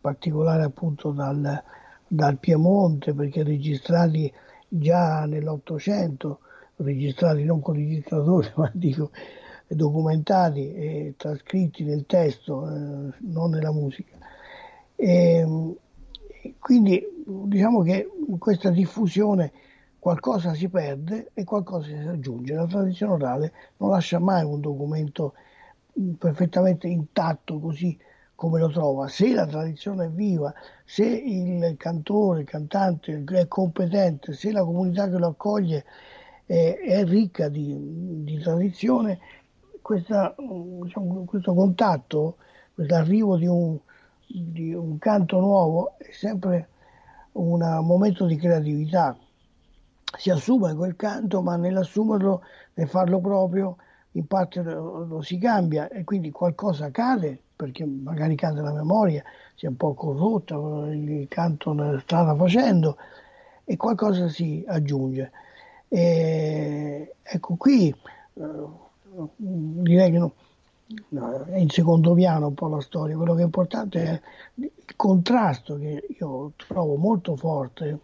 particolare 0.00 0.64
appunto 0.64 1.12
dal, 1.12 1.62
dal 2.08 2.38
Piemonte, 2.38 3.14
perché 3.14 3.44
registrati 3.44 4.32
già 4.66 5.24
nell'Ottocento, 5.26 6.40
registrati 6.78 7.44
non 7.44 7.60
con 7.60 7.76
registratori, 7.76 8.50
ma 8.58 8.68
dico 8.74 9.12
documentati 9.68 10.74
e 10.74 11.14
trascritti 11.16 11.84
nel 11.84 12.06
testo, 12.06 12.68
eh, 12.68 13.12
non 13.20 13.50
nella 13.50 13.70
musica. 13.70 14.18
E, 14.96 15.46
quindi 16.58 17.00
diciamo 17.24 17.82
che 17.82 18.08
questa 18.36 18.70
diffusione 18.70 19.52
qualcosa 20.04 20.52
si 20.52 20.68
perde 20.68 21.30
e 21.32 21.44
qualcosa 21.44 21.86
si 21.86 21.94
aggiunge. 21.94 22.52
La 22.52 22.66
tradizione 22.66 23.14
orale 23.14 23.52
non 23.78 23.88
lascia 23.88 24.18
mai 24.18 24.44
un 24.44 24.60
documento 24.60 25.32
mh, 25.94 26.10
perfettamente 26.18 26.88
intatto 26.88 27.58
così 27.58 27.98
come 28.34 28.60
lo 28.60 28.68
trova. 28.68 29.08
Se 29.08 29.32
la 29.32 29.46
tradizione 29.46 30.04
è 30.04 30.10
viva, 30.10 30.52
se 30.84 31.06
il 31.06 31.74
cantore, 31.78 32.40
il 32.40 32.46
cantante 32.46 33.24
è 33.26 33.48
competente, 33.48 34.34
se 34.34 34.52
la 34.52 34.62
comunità 34.62 35.08
che 35.08 35.16
lo 35.16 35.28
accoglie 35.28 35.86
è, 36.44 36.80
è 36.84 37.02
ricca 37.06 37.48
di, 37.48 37.74
di 38.24 38.38
tradizione, 38.40 39.18
questa, 39.80 40.34
mh, 40.36 40.82
diciamo, 40.82 41.24
questo 41.24 41.54
contatto, 41.54 42.36
questo 42.74 42.94
arrivo 42.94 43.38
di 43.38 43.46
un, 43.46 43.78
di 44.26 44.74
un 44.74 44.98
canto 44.98 45.40
nuovo 45.40 45.94
è 45.96 46.10
sempre 46.12 46.68
un 47.32 47.60
momento 47.82 48.26
di 48.26 48.36
creatività. 48.36 49.16
Si 50.16 50.30
assume 50.30 50.74
quel 50.74 50.96
canto, 50.96 51.42
ma 51.42 51.56
nell'assumerlo, 51.56 52.42
nel 52.74 52.88
farlo 52.88 53.20
proprio, 53.20 53.76
in 54.12 54.26
parte 54.26 54.62
lo, 54.62 55.04
lo 55.04 55.22
si 55.22 55.38
cambia 55.38 55.88
e 55.88 56.04
quindi 56.04 56.30
qualcosa 56.30 56.90
cade, 56.90 57.38
perché 57.56 57.84
magari 57.84 58.36
cade 58.36 58.60
la 58.60 58.72
memoria, 58.72 59.22
si 59.54 59.66
è 59.66 59.68
un 59.68 59.76
po' 59.76 59.94
corrotta, 59.94 60.54
il 60.54 61.26
canto 61.28 61.74
strada 62.00 62.34
facendo, 62.34 62.96
e 63.64 63.76
qualcosa 63.76 64.28
si 64.28 64.64
aggiunge. 64.66 65.30
E, 65.88 67.14
ecco 67.22 67.54
qui 67.56 67.94
eh, 68.34 68.66
direi 69.36 70.10
che 70.10 70.18
no, 70.18 70.32
no, 71.08 71.44
è 71.44 71.58
in 71.58 71.70
secondo 71.70 72.14
piano 72.14 72.48
un 72.48 72.54
po' 72.54 72.68
la 72.68 72.80
storia, 72.80 73.16
quello 73.16 73.34
che 73.34 73.42
è 73.42 73.44
importante 73.44 74.02
è 74.02 74.20
il 74.54 74.96
contrasto 74.96 75.76
che 75.76 76.06
io 76.18 76.52
trovo 76.56 76.96
molto 76.96 77.36
forte 77.36 77.98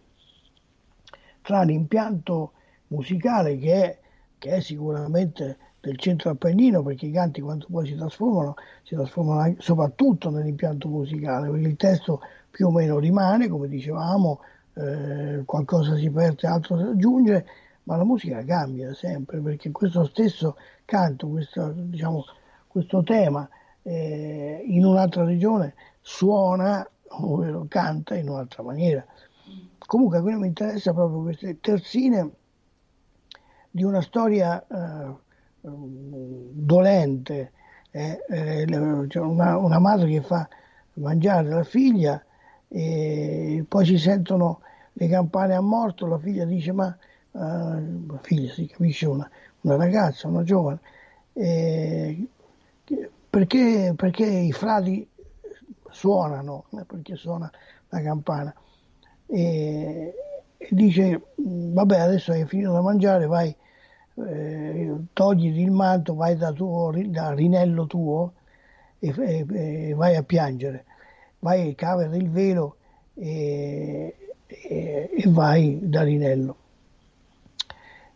tra 1.42 1.62
l'impianto 1.62 2.52
musicale 2.88 3.58
che 3.58 3.84
è, 3.84 3.98
che 4.38 4.50
è 4.50 4.60
sicuramente 4.60 5.56
del 5.80 5.98
centro 5.98 6.30
appennino, 6.30 6.82
perché 6.82 7.06
i 7.06 7.10
canti 7.12 7.40
quando 7.40 7.66
poi 7.70 7.86
si 7.86 7.94
trasformano, 7.94 8.54
si 8.82 8.94
trasformano 8.94 9.40
anche- 9.40 9.62
soprattutto 9.62 10.30
nell'impianto 10.30 10.88
musicale, 10.88 11.48
perché 11.48 11.66
il 11.66 11.76
testo 11.76 12.20
più 12.50 12.66
o 12.66 12.70
meno 12.70 12.98
rimane, 12.98 13.48
come 13.48 13.68
dicevamo, 13.68 14.40
eh, 14.74 15.42
qualcosa 15.44 15.96
si 15.96 16.10
perde, 16.10 16.46
altro 16.46 16.76
si 16.76 16.84
aggiunge, 16.84 17.46
ma 17.84 17.96
la 17.96 18.04
musica 18.04 18.44
cambia 18.44 18.92
sempre, 18.94 19.40
perché 19.40 19.70
questo 19.70 20.04
stesso 20.04 20.56
canto, 20.84 21.28
questo, 21.28 21.72
diciamo, 21.74 22.24
questo 22.66 23.02
tema 23.02 23.48
eh, 23.82 24.62
in 24.66 24.84
un'altra 24.84 25.24
regione 25.24 25.74
suona, 26.00 26.88
ovvero 27.08 27.64
canta 27.68 28.14
in 28.16 28.28
un'altra 28.28 28.62
maniera. 28.62 29.04
Comunque 29.90 30.20
qui 30.20 30.36
mi 30.36 30.46
interessa 30.46 30.92
proprio 30.92 31.22
queste 31.22 31.58
terzine 31.58 32.30
di 33.72 33.82
una 33.82 34.00
storia 34.00 34.64
eh, 34.64 35.16
dolente, 35.62 37.50
eh, 37.90 38.24
eh, 38.28 38.66
c'è 39.08 39.18
una, 39.18 39.56
una 39.56 39.80
madre 39.80 40.08
che 40.08 40.22
fa 40.22 40.48
mangiare 40.92 41.48
la 41.48 41.64
figlia 41.64 42.24
e 42.68 43.64
poi 43.66 43.84
si 43.84 43.98
sentono 43.98 44.60
le 44.92 45.08
campane 45.08 45.54
a 45.56 45.60
morto, 45.60 46.06
la 46.06 46.18
figlia 46.18 46.44
dice 46.44 46.70
ma 46.70 46.96
eh, 47.32 48.18
figlia 48.20 48.52
si 48.52 48.66
capisce 48.68 49.06
una, 49.06 49.28
una 49.62 49.74
ragazza, 49.74 50.28
una 50.28 50.44
giovane, 50.44 50.78
perché, 53.28 53.92
perché 53.96 54.24
i 54.24 54.52
frati 54.52 55.04
suonano, 55.90 56.66
eh, 56.78 56.84
perché 56.84 57.16
suona 57.16 57.50
la 57.88 58.00
campana 58.02 58.54
e, 59.32 60.14
e 60.58 60.68
dice 60.70 61.20
"Mm, 61.40 61.72
vabbè 61.74 61.98
adesso 61.98 62.32
hai 62.32 62.46
finito 62.46 62.72
da 62.72 62.80
mangiare 62.82 63.26
vai 63.26 63.54
eh, 64.26 64.94
togliti 65.12 65.60
il 65.60 65.70
manto 65.70 66.14
vai 66.14 66.36
da, 66.36 66.52
tuo, 66.52 66.92
da 67.06 67.32
Rinello 67.34 67.86
tuo 67.86 68.32
e, 68.98 69.08
e- 69.16 69.88
e 69.90 69.94
vai 69.94 70.16
a 70.16 70.22
piangere. 70.22 70.84
Vai 71.40 71.74
cavati 71.74 72.16
il 72.18 72.30
velo 72.30 72.76
e, 73.14 74.14
vai 75.28 75.78
da 75.82 76.02
Rinello. 76.02 76.56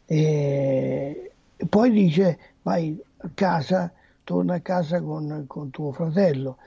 E 0.07 1.33
poi 1.69 1.91
dice 1.91 2.39
vai 2.63 3.01
a 3.19 3.31
casa 3.35 3.91
torna 4.25 4.55
a 4.57 4.61
casa 4.61 5.01
con, 5.01 5.45
con 5.47 5.71
tuo 5.71 5.93
fratello 5.93 6.59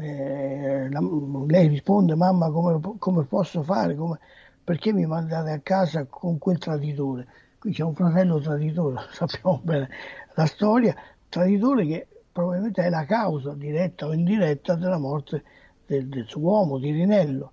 eh, 0.00 0.88
la- 0.90 1.00
lei 1.46 1.68
risponde 1.68 2.14
mamma 2.14 2.50
come, 2.50 2.80
come 2.98 3.24
posso 3.24 3.62
fare? 3.62 3.94
Come- 3.94 4.18
perché 4.62 4.92
mi 4.92 5.06
mandate 5.06 5.50
a 5.50 5.60
casa 5.60 6.04
con 6.06 6.38
quel 6.38 6.58
traditore? 6.58 7.26
Qui 7.58 7.72
c'è 7.72 7.82
un 7.82 7.94
fratello 7.94 8.40
traditore 8.40 8.96
sappiamo 9.12 9.60
bene 9.62 9.88
la 10.34 10.46
storia. 10.46 10.94
Traditore 11.28 11.86
che 11.86 12.08
probabilmente 12.32 12.82
è 12.82 12.88
la 12.90 13.04
causa 13.04 13.54
diretta 13.54 14.06
o 14.06 14.12
indiretta 14.12 14.74
della 14.74 14.98
morte 14.98 15.44
del, 15.86 16.08
del 16.08 16.26
suo 16.28 16.40
uomo 16.42 16.78
di 16.78 16.90
Rinello. 16.92 17.52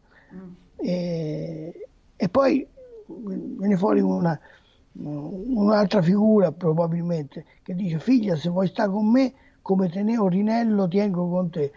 E, 0.76 1.90
e 2.16 2.30
poi 2.30 2.68
viene 3.08 3.78
fuori 3.78 4.00
una, 4.02 4.40
un'altra 4.94 6.02
figura 6.02 6.52
probabilmente 6.52 7.46
che 7.64 7.74
dice 7.76 8.00
figlia 8.00 8.36
se 8.36 8.50
vuoi 8.50 8.68
stare 8.68 8.90
con 8.92 9.10
me 9.10 9.34
come 9.62 9.90
teneo 9.90 10.28
Rinello 10.28 10.88
tengo 10.88 11.30
con 11.30 11.50
te 11.50 11.72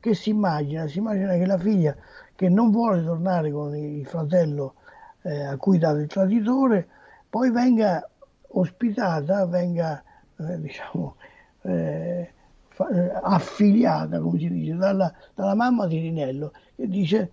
che 0.00 0.14
si 0.14 0.30
immagina? 0.30 0.86
Si 0.86 0.98
immagina 0.98 1.34
che 1.34 1.46
la 1.46 1.58
figlia 1.58 1.94
che 2.34 2.48
non 2.48 2.70
vuole 2.70 3.04
tornare 3.04 3.50
con 3.52 3.76
il 3.76 4.06
fratello 4.06 4.74
eh, 5.22 5.44
a 5.44 5.56
cui 5.56 5.78
dà 5.78 5.90
il 5.90 6.06
traditore 6.06 6.88
poi 7.28 7.50
venga 7.50 8.08
ospitata 8.52 9.44
venga 9.46 10.02
eh, 10.48 10.60
diciamo, 10.60 11.16
eh, 11.62 12.32
fa, 12.68 12.88
eh, 12.88 13.20
affiliata, 13.22 14.20
come 14.20 14.38
si 14.38 14.48
dice, 14.48 14.74
dalla, 14.74 15.12
dalla, 15.34 15.54
mamma 15.54 15.86
di 15.86 15.98
Rinello, 15.98 16.52
che 16.74 16.88
dice 16.88 17.30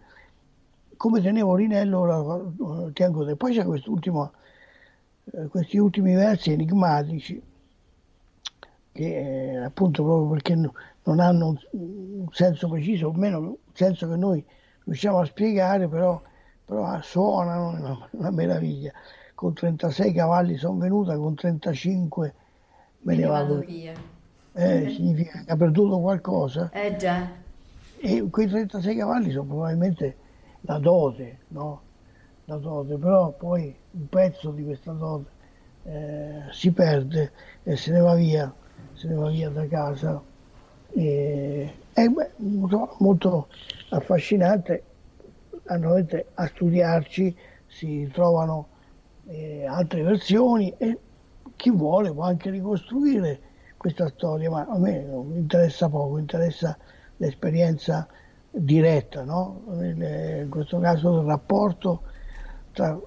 come 0.97 1.21
tenevo 1.21 1.55
Rinello 1.55 1.99
ora 1.99 2.89
tengo 2.93 3.25
te. 3.25 3.35
Poi 3.35 3.53
c'è 3.53 3.65
eh, 3.65 5.47
questi 5.47 5.77
ultimi 5.77 6.15
versi 6.15 6.51
enigmatici 6.51 7.41
che 8.91 9.61
appunto 9.63 10.03
proprio 10.03 10.29
perché 10.29 10.71
non 11.07 11.19
hanno 11.21 11.57
un 11.71 12.27
senso 12.31 12.67
preciso, 12.67 13.07
o 13.07 13.13
meno 13.13 13.39
un 13.39 13.55
senso 13.73 14.09
che 14.09 14.15
noi 14.17 14.43
riusciamo 14.83 15.19
a 15.19 15.25
spiegare, 15.25 15.87
però, 15.87 16.21
però 16.65 17.01
suonano 17.01 17.69
una, 17.69 18.09
una 18.11 18.31
meraviglia. 18.31 18.91
Con 19.33 19.53
36 19.53 20.13
cavalli 20.13 20.57
sono 20.57 20.77
venuta, 20.77 21.15
con 21.15 21.33
35 21.33 22.33
me 22.99 23.15
ne 23.15 23.25
vado 23.25 23.59
via. 23.59 23.93
Eh, 24.53 24.89
significa 24.89 25.43
che 25.45 25.51
ha 25.51 25.55
perduto 25.55 25.99
qualcosa. 25.99 26.71
Eh 26.71 26.95
già. 26.97 27.29
E 27.99 28.27
quei 28.29 28.47
36 28.47 28.97
cavalli 28.97 29.31
sono 29.31 29.45
probabilmente 29.45 30.17
la 30.61 30.77
dote, 30.77 31.39
no? 31.49 31.81
La 32.45 32.57
dote, 32.57 32.97
però 32.97 33.31
poi 33.31 33.73
un 33.91 34.09
pezzo 34.09 34.51
di 34.51 34.63
questa 34.63 34.91
dote 34.91 35.29
eh, 35.83 36.41
si 36.51 36.71
perde 36.71 37.31
e 37.63 37.77
se 37.77 37.91
ne 37.91 37.99
va 37.99 38.15
via, 38.15 38.53
se 38.93 39.07
ne 39.07 39.15
va 39.15 39.29
via 39.29 39.49
da 39.49 39.65
casa. 39.67 40.21
E, 40.99 41.73
è 41.93 42.05
molto 42.97 43.47
affascinante, 43.89 44.83
a 45.65 46.47
studiarci, 46.47 47.35
si 47.67 48.09
trovano 48.13 48.67
eh, 49.27 49.65
altre 49.65 50.01
versioni 50.01 50.73
e 50.77 50.97
chi 51.55 51.71
vuole 51.71 52.11
può 52.11 52.23
anche 52.23 52.49
ricostruire 52.49 53.39
questa 53.77 54.07
storia, 54.09 54.49
ma 54.49 54.65
a 54.67 54.77
me 54.77 55.03
non 55.03 55.31
interessa 55.35 55.89
poco, 55.89 56.17
interessa 56.17 56.77
l'esperienza 57.17 58.07
diretta, 58.49 59.23
no? 59.23 59.61
in 59.81 60.47
questo 60.49 60.79
caso 60.79 61.19
il 61.19 61.25
rapporto 61.25 62.01
tra 62.71 62.99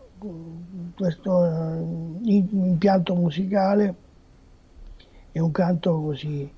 questo 0.94 1.44
eh, 1.44 1.80
impianto 2.22 3.14
musicale 3.14 3.94
e 5.32 5.40
un 5.40 5.50
canto 5.50 6.00
così, 6.00 6.52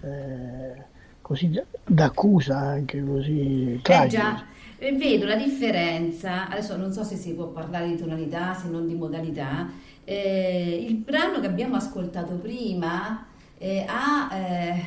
eh, 0.00 0.84
così 1.28 1.62
d'accusa, 1.84 2.56
anche 2.56 3.04
così. 3.04 3.78
Eh 3.86 4.06
già, 4.06 4.46
vedo 4.78 5.26
la 5.26 5.36
differenza, 5.36 6.48
adesso 6.48 6.74
non 6.78 6.90
so 6.90 7.04
se 7.04 7.16
si 7.16 7.34
può 7.34 7.48
parlare 7.48 7.86
di 7.88 7.98
tonalità, 7.98 8.54
se 8.54 8.68
non 8.68 8.86
di 8.86 8.94
modalità, 8.94 9.70
eh, 10.04 10.86
il 10.88 10.94
brano 10.94 11.38
che 11.40 11.46
abbiamo 11.46 11.76
ascoltato 11.76 12.36
prima 12.36 13.26
eh, 13.58 13.84
ha 13.86 14.34
eh, 14.34 14.84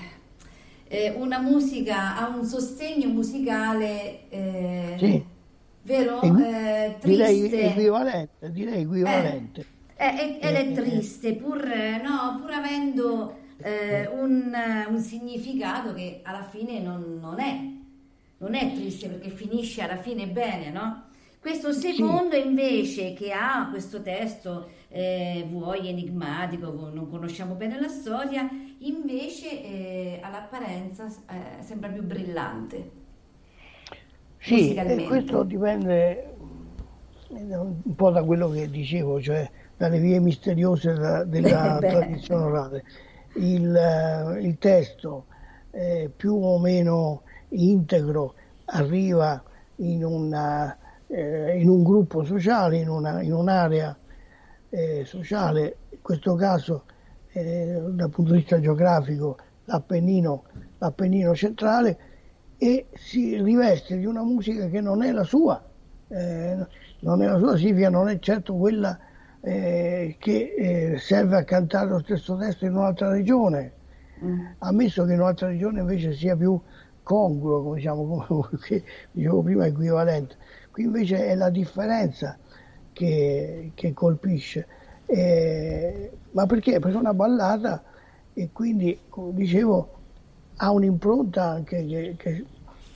eh 0.87 1.13
una 1.15 1.39
musica, 1.39 2.17
ha 2.17 2.35
un 2.35 2.43
sostegno 2.43 3.07
musicale, 3.09 4.27
eh, 4.29 4.95
sì. 4.97 5.23
vero? 5.83 6.21
Eh, 6.23 6.95
direi 7.03 7.53
equivalente, 7.53 8.51
direi 8.51 8.81
equivalente. 8.81 9.65
ed 9.95 10.41
è 10.41 10.71
triste, 10.71 11.35
pur, 11.35 11.63
no, 12.01 12.39
pur 12.41 12.51
avendo 12.51 13.40
un, 14.13 14.53
un, 14.89 14.99
significato 14.99 15.93
che 15.93 16.21
alla 16.23 16.43
fine 16.43 16.79
non, 16.79 17.19
non, 17.19 17.39
è, 17.39 17.59
non 18.37 18.55
è 18.55 18.73
triste 18.73 19.07
perché 19.09 19.29
finisce 19.29 19.81
alla 19.81 19.97
fine 19.97 20.27
bene, 20.27 20.71
no? 20.71 21.09
Questo 21.41 21.71
secondo 21.71 22.35
invece 22.35 23.13
che 23.13 23.31
ha 23.31 23.67
questo 23.71 24.03
testo, 24.03 24.69
eh, 24.89 25.43
vuoi 25.49 25.89
enigmatico, 25.89 26.91
non 26.93 27.09
conosciamo 27.09 27.55
bene 27.55 27.79
la 27.79 27.87
storia, 27.87 28.47
invece 28.79 29.63
eh, 29.63 30.19
all'apparenza 30.21 31.07
eh, 31.07 31.63
sembra 31.63 31.89
più 31.89 32.03
brillante. 32.03 32.91
Sì, 34.37 34.79
questo 35.07 35.41
dipende 35.41 36.35
eh, 37.29 37.55
un 37.55 37.95
po' 37.95 38.11
da 38.11 38.23
quello 38.23 38.49
che 38.49 38.69
dicevo, 38.69 39.19
cioè 39.19 39.49
dalle 39.77 39.99
vie 39.99 40.19
misteriose 40.19 40.93
della, 40.93 41.23
della 41.25 41.77
tradizione 41.79 42.43
orale. 42.43 42.83
Il, 43.33 43.75
eh, 43.75 44.41
il 44.41 44.57
testo 44.57 45.25
più 46.17 46.33
o 46.33 46.59
meno 46.59 47.21
integro 47.47 48.33
arriva 48.65 49.41
in 49.77 50.03
una 50.03 50.77
eh, 51.11 51.59
in 51.59 51.69
un 51.69 51.83
gruppo 51.83 52.23
sociale, 52.23 52.77
in, 52.77 52.89
una, 52.89 53.21
in 53.21 53.33
un'area 53.33 53.95
eh, 54.69 55.03
sociale, 55.05 55.77
in 55.89 56.01
questo 56.01 56.35
caso 56.35 56.85
eh, 57.33 57.79
dal 57.89 58.09
punto 58.09 58.31
di 58.31 58.39
vista 58.39 58.59
geografico 58.59 59.37
l'Appennino, 59.65 60.43
l'Appennino 60.77 61.35
centrale, 61.35 61.97
e 62.57 62.87
si 62.93 63.41
riveste 63.41 63.97
di 63.97 64.05
una 64.05 64.23
musica 64.23 64.67
che 64.67 64.81
non 64.81 65.03
è 65.03 65.11
la 65.11 65.23
sua, 65.23 65.61
eh, 66.07 66.65
non 66.99 67.21
è 67.21 67.27
la 67.27 67.37
sua, 67.37 67.57
significa 67.57 67.89
non 67.89 68.07
è 68.07 68.17
certo 68.19 68.55
quella 68.55 68.97
eh, 69.41 70.15
che 70.19 70.53
eh, 70.57 70.97
serve 70.99 71.37
a 71.37 71.43
cantare 71.43 71.89
lo 71.89 71.99
stesso 71.99 72.35
testo 72.37 72.65
in 72.65 72.75
un'altra 72.75 73.09
regione, 73.09 73.73
mm. 74.23 74.45
ammesso 74.59 75.03
che 75.05 75.13
in 75.13 75.19
un'altra 75.19 75.47
regione 75.47 75.81
invece 75.81 76.13
sia 76.13 76.35
più 76.35 76.59
congruo, 77.03 77.63
come 77.63 77.75
diciamo, 77.77 78.25
come 78.27 78.49
dicevo 79.11 79.41
prima, 79.41 79.65
equivalente. 79.65 80.35
Qui 80.71 80.83
invece 80.83 81.25
è 81.25 81.35
la 81.35 81.49
differenza 81.49 82.37
che, 82.93 83.71
che 83.73 83.93
colpisce. 83.93 84.67
Eh, 85.05 86.11
ma 86.31 86.45
perché? 86.45 86.79
Perché 86.79 86.95
è 86.95 86.99
una 86.99 87.13
ballata 87.13 87.83
e 88.33 88.49
quindi, 88.53 88.97
come 89.09 89.33
dicevo, 89.33 89.99
ha 90.57 90.71
un'impronta 90.71 91.43
anche 91.43 91.85
che, 91.85 92.15
che, 92.17 92.45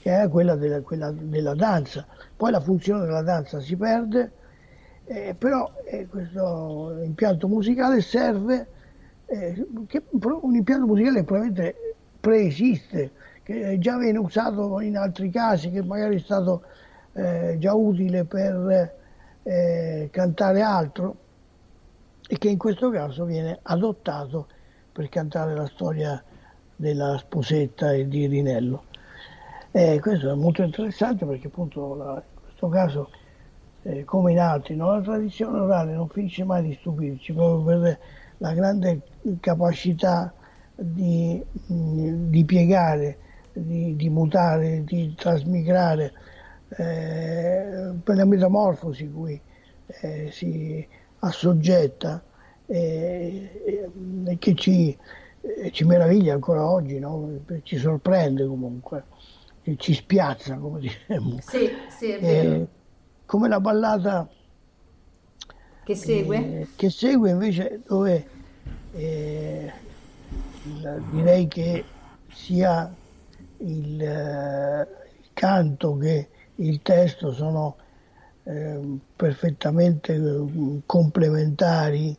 che 0.00 0.22
è 0.22 0.28
quella 0.28 0.54
della, 0.54 0.80
quella 0.80 1.10
della, 1.10 1.54
danza. 1.54 2.06
Poi 2.36 2.50
la 2.50 2.60
funzione 2.60 3.04
della 3.04 3.22
danza 3.22 3.60
si 3.60 3.76
perde, 3.76 4.32
eh, 5.06 5.34
però 5.38 5.70
eh, 5.84 6.06
questo 6.06 6.98
impianto 7.02 7.48
musicale 7.48 8.00
serve, 8.00 8.66
eh, 9.26 9.66
che, 9.86 10.02
un 10.10 10.54
impianto 10.54 10.86
musicale 10.86 11.22
probabilmente 11.22 11.94
preesiste, 12.20 13.12
che 13.42 13.78
già 13.78 13.96
viene 13.98 14.18
usato 14.18 14.80
in 14.80 14.96
altri 14.96 15.30
casi, 15.30 15.70
che 15.70 15.82
magari 15.82 16.16
è 16.16 16.20
stato 16.20 16.62
eh, 17.12 17.56
già 17.58 17.72
utile 17.72 18.24
per 18.24 18.94
eh, 19.44 20.08
cantare 20.10 20.60
altro 20.60 21.16
e 22.28 22.36
che 22.38 22.48
in 22.48 22.58
questo 22.58 22.90
caso 22.90 23.24
viene 23.24 23.60
adottato 23.62 24.48
per 24.90 25.08
cantare 25.08 25.54
la 25.54 25.66
storia 25.66 26.22
della 26.74 27.16
sposetta 27.18 27.92
e 27.92 28.08
di 28.08 28.26
Rinello. 28.26 28.84
Eh, 29.70 30.00
questo 30.00 30.30
è 30.30 30.34
molto 30.34 30.62
interessante 30.62 31.24
perché 31.24 31.46
appunto 31.46 31.94
la, 31.94 32.14
in 32.14 32.40
questo 32.42 32.68
caso, 32.68 33.10
eh, 33.86 34.04
come 34.04 34.32
in 34.32 34.40
altri, 34.40 34.74
no? 34.74 34.92
la 34.94 35.00
tradizione 35.00 35.60
orale 35.60 35.92
non 35.92 36.08
finisce 36.08 36.44
mai 36.44 36.62
di 36.62 36.76
stupirci 36.80 37.32
proprio 37.32 37.80
per 37.80 37.98
la 38.38 38.52
grande 38.52 39.00
capacità 39.40 40.32
di, 40.74 41.42
di 41.66 42.44
piegare, 42.44 43.18
di, 43.52 43.94
di 43.94 44.08
mutare, 44.08 44.82
di 44.84 45.14
trasmigrare 45.14 46.12
eh, 46.76 47.92
per 48.02 48.16
la 48.16 48.24
metamorfosi 48.24 49.08
cui 49.08 49.40
eh, 49.86 50.28
si 50.32 50.86
assoggetta 51.20 52.22
e 52.66 53.88
che 54.38 54.54
ci, 54.56 54.96
ci, 55.70 55.84
meraviglia 55.84 56.34
ancora 56.34 56.68
oggi, 56.68 56.98
no? 56.98 57.38
ci 57.62 57.76
sorprende 57.76 58.44
comunque, 58.44 59.04
ci 59.76 59.94
spiazza 59.94 60.56
come 60.56 60.80
diciamo. 61.06 61.38
Sì, 61.40 61.70
sì, 61.88 62.10
è 62.10 62.20
vero. 62.20 62.68
Come 63.26 63.48
la 63.48 63.60
ballata 63.60 64.28
che 65.84 65.94
segue, 65.94 66.36
eh, 66.36 66.68
che 66.74 66.90
segue 66.90 67.30
invece 67.30 67.80
dove 67.86 68.28
eh, 68.92 69.72
direi 71.10 71.46
che 71.46 71.84
sia 72.32 72.92
il, 73.58 74.00
il 74.00 75.28
canto 75.32 75.96
che 75.96 76.28
il 76.56 76.80
testo 76.82 77.32
sono 77.32 77.76
eh, 78.44 78.98
perfettamente 79.14 80.14
eh, 80.14 80.80
complementari, 80.86 82.16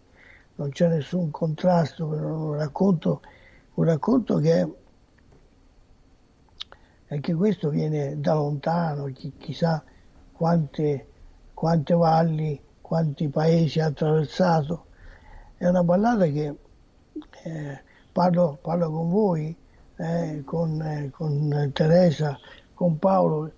non 0.56 0.70
c'è 0.70 0.88
nessun 0.88 1.32
contrasto, 1.32 2.06
un 2.06 2.56
racconto, 2.56 3.22
un 3.76 3.84
racconto 3.84 4.38
che 4.38 4.68
anche 7.10 7.34
questo 7.34 7.70
viene 7.70 8.20
da 8.20 8.34
lontano, 8.34 9.06
chi, 9.06 9.34
chissà 9.38 9.84
quante, 10.38 11.08
quante 11.54 11.94
valli, 11.96 12.62
quanti 12.80 13.28
paesi 13.28 13.80
ha 13.80 13.88
attraversato. 13.88 14.86
È 15.58 15.66
una 15.68 15.84
ballata 15.84 16.26
che 16.28 16.56
eh, 17.44 17.82
parlo, 18.12 18.60
parlo, 18.62 18.92
con 18.92 19.10
voi, 19.10 19.56
eh, 19.96 20.44
con, 20.46 20.80
eh, 20.82 21.10
con 21.12 21.72
Teresa, 21.74 22.38
con 22.76 23.00
Paolo, 23.00 23.52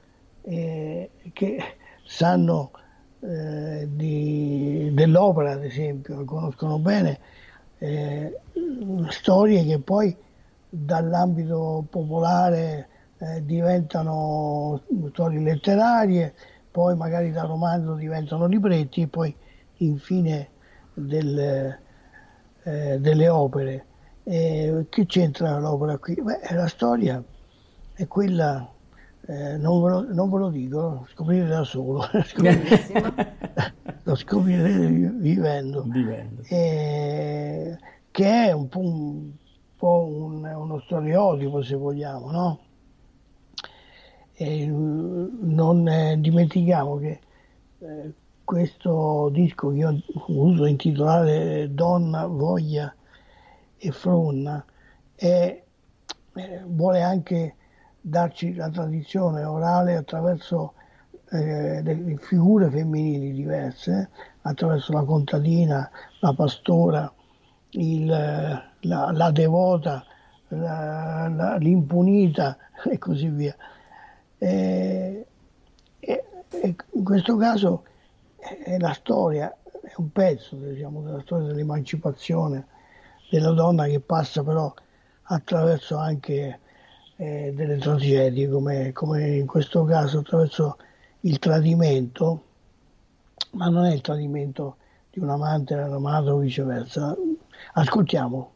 eh, 0.43 1.11
che 1.33 1.57
sanno 2.05 2.71
eh, 3.19 3.87
di, 3.91 4.89
dell'opera, 4.93 5.51
ad 5.51 5.65
esempio, 5.65 6.23
conoscono 6.23 6.79
bene 6.79 7.19
eh, 7.79 8.39
storie 9.09 9.65
che 9.65 9.79
poi 9.79 10.15
dall'ambito 10.69 11.85
popolare 11.89 12.87
diventano 13.41 14.81
storie 15.11 15.41
letterarie, 15.41 16.33
poi 16.79 16.95
magari 16.95 17.29
da 17.33 17.41
romanzo 17.41 17.93
diventano 17.95 18.45
libretti 18.45 19.01
e 19.01 19.07
poi 19.07 19.35
infine 19.79 20.47
del, 20.93 21.77
eh, 22.63 22.97
delle 23.01 23.27
opere. 23.27 23.85
che 24.23 25.05
c'entra 25.05 25.59
l'opera 25.59 25.97
qui? 25.97 26.15
Beh, 26.21 26.39
la 26.51 26.67
storia 26.67 27.21
è 27.95 28.07
quella 28.07 28.65
eh, 29.27 29.57
non, 29.57 29.83
ve 29.83 29.89
lo, 29.89 30.13
non, 30.13 30.29
ve 30.29 30.37
lo, 30.37 30.49
dico, 30.49 31.05
scoprire 31.11 31.47
da 31.47 31.65
solo, 31.65 32.01
lo 34.03 34.15
scoprirete 34.15 34.87
vivendo, 35.19 35.83
vivendo. 35.85 36.43
Eh, 36.47 37.77
che 38.09 38.25
è 38.25 38.53
un 38.53 38.69
po', 38.69 38.79
un, 38.79 39.31
po 39.75 40.05
un, 40.05 40.45
uno 40.45 40.79
stereotipo 40.85 41.61
se 41.61 41.75
vogliamo, 41.75 42.31
no? 42.31 42.59
Non 44.45 45.87
eh, 45.87 46.19
dimentichiamo 46.19 46.97
che 46.97 47.19
eh, 47.79 48.13
questo 48.45 49.29
disco 49.31 49.69
che 49.69 49.75
io 49.75 50.01
uso 50.27 50.65
intitolare 50.65 51.73
Donna, 51.73 52.25
Voglia 52.25 52.93
e 53.77 53.91
Fronna 53.91 54.63
è, 55.13 55.63
eh, 56.33 56.63
vuole 56.65 57.01
anche 57.01 57.55
darci 58.01 58.55
la 58.55 58.69
tradizione 58.69 59.43
orale 59.43 59.95
attraverso 59.97 60.73
eh, 61.31 61.81
le 61.83 62.17
figure 62.17 62.69
femminili 62.69 63.33
diverse, 63.33 64.09
attraverso 64.41 64.93
la 64.93 65.03
contadina, 65.03 65.89
la 66.21 66.33
pastora, 66.33 67.11
il, 67.71 68.05
la, 68.05 69.11
la, 69.11 69.31
devota, 69.31 70.03
la, 70.47 71.27
la, 71.27 71.55
l'impunita 71.57 72.57
e 72.89 72.97
così 72.97 73.27
via. 73.27 73.55
E, 74.39 75.25
e, 75.99 76.25
in 76.93 77.03
questo 77.03 77.37
caso 77.37 77.83
è 78.37 78.77
la 78.79 78.93
storia, 78.93 79.55
è 79.81 79.93
un 79.97 80.11
pezzo 80.11 80.55
diciamo, 80.55 81.01
della 81.01 81.21
storia 81.21 81.47
dell'emancipazione 81.47 82.65
della 83.29 83.51
donna 83.51 83.85
che 83.85 83.99
passa 83.99 84.43
però 84.43 84.73
attraverso 85.23 85.97
anche 85.97 86.59
eh, 87.17 87.53
delle 87.55 87.77
tragedie, 87.77 88.49
come, 88.49 88.91
come 88.93 89.35
in 89.35 89.45
questo 89.45 89.83
caso 89.83 90.19
attraverso 90.19 90.77
il 91.21 91.37
tradimento, 91.37 92.43
ma 93.51 93.67
non 93.67 93.85
è 93.85 93.93
il 93.93 94.01
tradimento 94.01 94.77
di 95.11 95.19
un 95.19 95.29
amante 95.29 95.75
dell'amato 95.75 96.31
o 96.31 96.37
viceversa. 96.37 97.15
Ascoltiamo. 97.73 98.53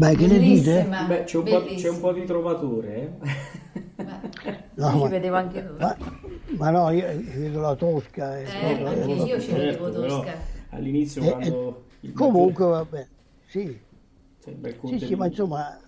Beh, 0.00 0.14
che 0.16 0.26
ne 0.26 0.40
dite? 0.40 0.88
Beh, 1.06 1.24
c'è 1.24 1.36
un, 1.36 1.46
po', 1.46 1.74
c'è 1.74 1.88
un 1.88 2.00
po' 2.00 2.12
di 2.12 2.24
trovatore, 2.24 2.94
eh? 2.94 3.10
No, 4.76 4.90
Ci 4.92 4.98
ma- 4.98 5.08
vedevo 5.08 5.36
anche 5.36 5.60
lui. 5.60 5.78
Ma, 5.78 5.96
ma 6.58 6.70
no, 6.70 6.90
io 6.90 7.06
vedo 7.36 7.60
la 7.60 7.74
Tosca. 7.74 8.38
e- 8.38 8.46
Eh, 8.46 8.84
anche 8.84 9.28
io 9.28 9.40
ci 9.40 9.52
vedevo 9.52 9.90
però 9.90 10.20
Tosca. 10.22 10.38
all'inizio 10.70 11.22
Eh, 11.22 11.28
quando... 11.28 11.84
il 12.00 12.12
Comunque, 12.14 13.08
sì, 13.46 13.60
il 13.60 14.54
bel 14.56 14.76
sì, 14.84 14.98
sì, 14.98 15.14
contenuto. 15.14 15.16
ma 15.16 15.26
insomma, 15.26 15.80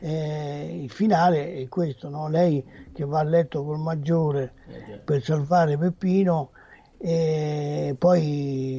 eh, 0.00 0.80
il 0.82 0.90
finale 0.90 1.54
è 1.54 1.68
questo, 1.68 2.08
no? 2.08 2.28
Lei 2.28 2.64
che 2.92 3.04
va 3.04 3.20
a 3.20 3.22
letto 3.24 3.64
col 3.64 3.78
maggiore 3.78 4.54
Eh, 4.68 5.00
per 5.04 5.22
salvare 5.22 5.76
Peppino 5.78 6.50
e 6.98 7.94
poi 7.98 8.75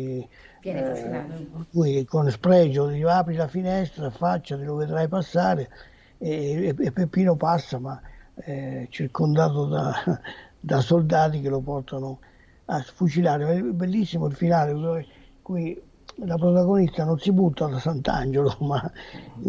Viene 0.62 0.84
fucilato. 0.84 1.66
lui 1.72 2.06
con 2.06 2.30
spregio 2.30 2.92
gli 2.92 3.04
apri 3.04 3.36
la 3.36 3.48
finestra, 3.48 4.08
affacciati, 4.08 4.64
lo 4.64 4.76
vedrai 4.76 5.08
passare 5.08 5.70
e, 6.18 6.76
e 6.78 6.92
Peppino 6.92 7.36
passa 7.36 7.80
ma 7.80 8.00
eh, 8.36 8.88
circondato 8.90 9.66
da, 9.66 9.94
da 10.60 10.82
soldati 10.82 11.42
che 11.42 11.50
lo 11.50 11.60
portano 11.60 12.20
a 12.66 12.82
sfucilare. 12.82 13.58
È 13.58 13.62
bellissimo 13.62 14.28
il 14.28 14.36
finale 14.36 14.74
dove 14.74 15.06
qui 15.42 15.82
la 16.22 16.36
protagonista 16.36 17.04
non 17.04 17.20
si 17.20 17.32
butta 17.32 17.68
da 17.68 17.80
Sant'Angelo 17.80 18.58
ma 18.62 18.92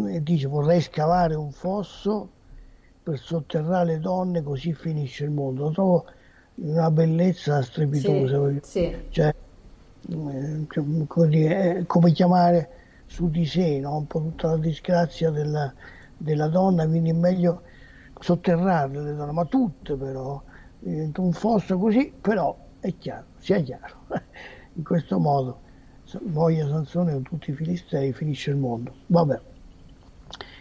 eh, 0.08 0.22
dice 0.22 0.48
vorrei 0.48 0.80
scavare 0.82 1.34
un 1.34 1.50
fosso 1.50 2.28
per 3.02 3.18
sotterrare 3.18 3.92
le 3.92 3.98
donne 4.00 4.42
così 4.42 4.74
finisce 4.74 5.24
il 5.24 5.30
mondo. 5.30 5.64
Lo 5.64 5.70
trovo 5.70 6.04
una 6.56 6.90
bellezza 6.90 7.62
strepitosa. 7.62 8.50
Sì, 8.50 8.60
sì. 8.62 8.96
Cioè, 9.08 9.28
eh, 9.28 9.34
come 11.86 12.12
chiamare 12.12 12.70
su 13.06 13.28
di 13.30 13.44
sé 13.46 13.80
no? 13.80 13.96
un 13.96 14.06
po' 14.06 14.20
tutta 14.20 14.48
la 14.48 14.56
disgrazia 14.58 15.30
della, 15.30 15.72
della 16.16 16.48
donna, 16.48 16.86
quindi 16.86 17.10
è 17.10 17.14
meglio 17.14 17.62
sotterrarle 18.18 19.02
le 19.02 19.14
donne, 19.14 19.32
ma 19.32 19.44
tutte 19.44 19.96
però, 19.96 20.42
diventa 20.78 21.20
un 21.20 21.32
fosso 21.32 21.78
così, 21.78 22.14
però 22.20 22.56
è 22.80 22.96
chiaro, 22.96 23.28
sia 23.38 23.60
chiaro, 23.60 24.06
in 24.74 24.84
questo 24.84 25.18
modo 25.18 25.62
muoia 26.22 26.66
Sansone 26.66 27.12
con 27.12 27.22
tutti 27.22 27.50
i 27.50 27.54
filistei, 27.54 28.12
finisce 28.12 28.50
il 28.50 28.56
mondo. 28.56 28.96
Vabbè, 29.06 29.40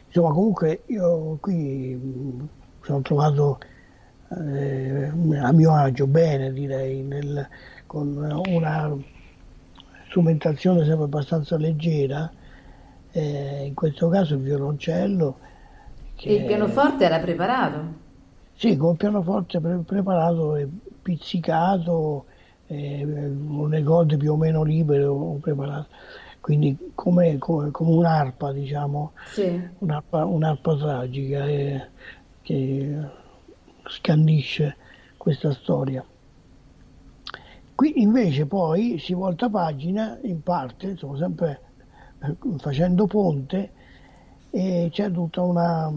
insomma 0.08 0.34
comunque 0.34 0.84
io 0.88 1.38
qui 1.40 1.96
mh, 1.96 2.50
sono 2.82 3.02
trovato 3.02 3.60
eh, 4.30 5.06
a 5.40 5.52
mio 5.54 5.74
agio, 5.74 6.08
bene 6.08 6.52
direi, 6.52 7.02
nel- 7.04 7.48
con 7.86 8.16
una 8.18 8.92
strumentazione 10.08 10.86
sempre 10.86 11.05
abbastanza 11.05 11.58
leggera, 11.58 12.32
eh, 13.12 13.66
in 13.66 13.74
questo 13.74 14.10
caso 14.10 14.36
il 14.36 14.41
violoncello. 14.41 15.39
Che, 16.16 16.30
E 16.30 16.34
il 16.34 16.45
pianoforte 16.45 17.05
era 17.05 17.20
preparato. 17.20 18.05
Sì, 18.55 18.76
con 18.76 18.91
il 18.91 18.97
pianoforte 18.97 19.60
pre- 19.60 19.84
preparato 19.86 20.55
e 20.55 20.68
pizzicato, 21.01 22.26
eh, 22.68 23.05
le 23.05 23.84
corde 23.84 24.18
più 24.18 24.34
o 24.34 24.36
meno 24.36 24.64
libere 24.64 25.03
ho 25.05 25.38
preparato, 25.38 25.88
quindi 26.41 26.76
come, 26.95 27.38
come- 27.38 27.70
come 27.72 27.91
un'arpa, 27.91 28.51
diciamo, 28.51 29.14
Sì. 29.26 29.62
un'arpa, 29.80 30.26
un'arpa 30.26 30.76
tragica 30.76 31.45
eh, 31.45 31.89
che 32.41 32.97
scandisce 33.88 34.76
questa 35.18 35.51
storia. 35.53 36.03
Qui 37.78 38.01
invece 38.01 38.47
poi 38.47 38.97
si 38.97 39.13
volta 39.13 39.49
pagina 39.49 40.17
in 40.23 40.41
parte, 40.41 40.88
insomma 40.88 41.15
sempre 41.15 41.61
eh, 42.23 42.36
facendo 42.57 43.05
ponte, 43.05 43.71
e 44.49 44.89
c'è 44.91 45.11
tutta 45.11 45.43
una, 45.43 45.93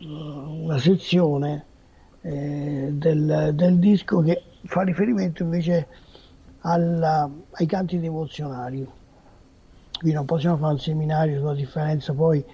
una 0.00 0.78
sezione 0.78 1.64
eh, 2.20 2.90
del, 2.92 3.52
del 3.54 3.78
disco 3.78 4.20
che 4.20 4.42
fa 4.64 4.82
riferimento 4.82 5.42
invece 5.42 5.88
alla- 6.58 7.30
ai 7.52 7.64
canti 7.64 7.98
devozionali. 7.98 8.86
Qui 9.98 10.12
non 10.12 10.26
possiamo 10.26 10.58
fare 10.58 10.74
un 10.74 10.78
seminario 10.78 11.38
sulla 11.38 11.54
differenza 11.54 12.12
poi 12.12 12.44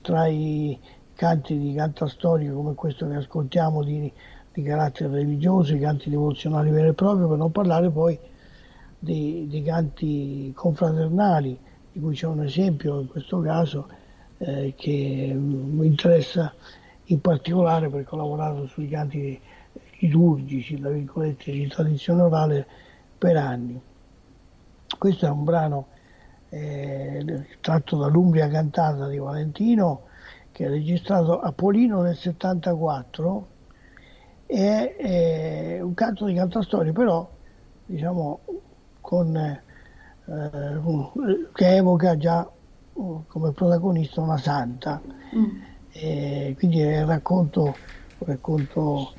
tra 0.00 0.26
i 0.28 0.80
canti 1.12 1.58
di 1.58 1.74
cantastorie 1.74 2.50
come 2.50 2.74
questo 2.74 3.06
che 3.06 3.16
ascoltiamo 3.16 3.84
di, 3.84 4.10
di 4.54 4.62
carattere 4.62 5.12
religioso, 5.12 5.74
i 5.74 5.80
canti 5.80 6.08
devozionali 6.08 6.70
veri 6.70 6.88
e 6.88 6.92
propri, 6.92 7.26
per 7.26 7.36
non 7.36 7.50
parlare 7.50 7.90
poi 7.90 8.16
dei, 8.96 9.48
dei 9.48 9.62
canti 9.64 10.52
confraternali, 10.54 11.58
di 11.90 12.00
cui 12.00 12.14
c'è 12.14 12.26
un 12.26 12.44
esempio 12.44 13.00
in 13.00 13.08
questo 13.08 13.40
caso 13.40 13.88
eh, 14.38 14.74
che 14.76 15.34
mi 15.36 15.86
interessa 15.86 16.54
in 17.06 17.20
particolare 17.20 17.88
perché 17.88 18.14
ho 18.14 18.18
lavorato 18.18 18.66
sui 18.68 18.88
canti 18.88 19.38
liturgici, 19.98 20.78
tra 20.78 20.90
virgolette, 20.90 21.50
di 21.50 21.66
tradizione 21.66 22.22
orale 22.22 22.66
per 23.18 23.36
anni. 23.36 23.80
Questo 24.96 25.26
è 25.26 25.30
un 25.30 25.42
brano 25.42 25.86
eh, 26.50 27.46
tratto 27.60 27.96
dall'Umbria 27.96 28.48
cantata 28.48 29.08
di 29.08 29.18
Valentino 29.18 30.02
che 30.52 30.66
è 30.66 30.68
registrato 30.68 31.40
a 31.40 31.50
Polino 31.50 32.02
nel 32.02 32.14
74 32.14 33.48
e 34.46 34.96
è 34.96 35.80
un 35.80 35.94
canto 35.94 36.26
di 36.26 36.34
cantastorie 36.34 36.92
però 36.92 37.30
diciamo 37.84 38.44
con, 39.00 39.36
eh, 39.36 39.64
un- 40.26 41.50
che 41.52 41.76
evoca 41.76 42.16
già 42.16 42.50
uh, 42.92 43.24
come 43.26 43.52
protagonista 43.52 44.20
una 44.20 44.36
santa 44.38 45.02
E 45.96 46.54
quindi 46.58 46.80
è 46.80 47.02
un 47.02 47.08
racconto, 47.08 47.80
un 48.18 48.26
racconto 48.26 49.14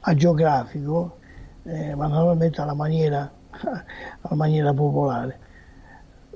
agiografico 0.00 1.18
eh, 1.62 1.94
ma 1.94 2.06
naturalmente 2.08 2.60
alla 2.60 2.74
maniera, 2.74 3.32
alla 4.20 4.36
maniera 4.36 4.72
popolare 4.74 5.40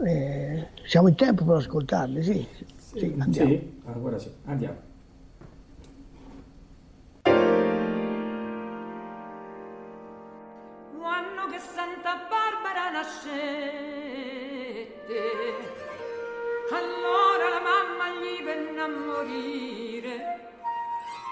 Eh, 0.02 0.70
siamo 0.86 1.08
in 1.08 1.14
tempo 1.14 1.44
per 1.44 1.56
ascoltarli 1.56 2.22
sì, 2.22 2.48
sì, 2.94 3.14
andiamo. 3.18 3.50
Sì? 3.50 3.80
Allora 3.84 4.18
sì, 4.18 4.32
andiamo. 4.44 4.89
Nascette, 13.00 13.32
allora 16.70 17.48
la 17.48 17.60
mamma 17.60 18.08
gli 18.18 18.42
venne 18.42 18.80
a 18.80 18.88
morire. 18.88 20.14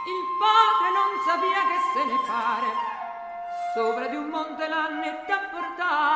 Il 0.08 0.22
padre 0.40 0.88
non 0.98 1.10
sapeva 1.26 1.62
che 1.68 1.78
se 1.92 2.00
ne 2.04 2.18
fare, 2.24 2.70
sopra 3.74 4.06
di 4.06 4.16
un 4.16 4.28
monte 4.28 4.66
l'annette 4.66 5.32
a 5.32 5.40
portare. 5.50 6.06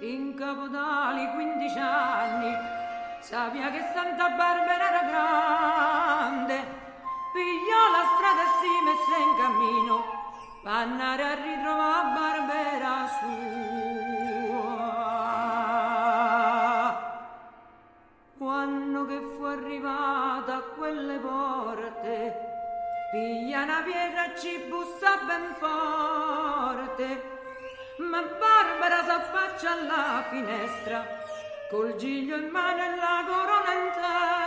In 0.00 0.34
Capodali 0.34 1.30
15 1.34 1.78
anni 1.78 2.52
sapeva 3.20 3.70
che 3.70 3.84
Santa 3.94 4.28
Barbara 4.30 4.88
era 4.88 5.02
grande 5.02 6.57
pigliò 7.38 7.82
la 7.94 8.04
strada 8.14 8.42
e 8.42 8.50
si 8.58 8.72
messe 8.86 9.14
in 9.22 9.32
cammino. 9.36 9.96
Per 10.62 10.72
andare 10.72 11.22
a 11.22 11.34
ritrovare 11.34 12.08
Barbera 12.16 12.96
sua. 13.16 13.36
Quando 18.38 19.06
che 19.06 19.20
fu 19.20 19.42
arrivata 19.44 20.56
a 20.56 20.62
quelle 20.76 21.18
porte 21.18 22.46
piglia 23.12 23.62
una 23.62 23.82
pietra 23.82 24.24
e 24.24 24.38
ci 24.38 24.58
bussa 24.68 25.16
ben 25.26 25.54
forte. 25.58 27.36
Ma 27.98 28.20
Barbara 28.22 29.04
s'affaccia 29.04 29.70
alla 29.72 30.24
finestra 30.28 31.06
col 31.70 31.94
giglio 31.96 32.36
in 32.36 32.48
mano 32.48 32.82
e 32.82 32.96
la 32.96 33.24
corona 33.26 33.72
in 33.74 33.92
testa. 33.92 34.37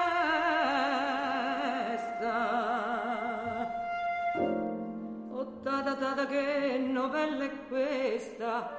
strada 6.12 6.26
che 6.26 6.78
novella 6.78 7.46
è 7.46 7.68
questa. 7.70 8.70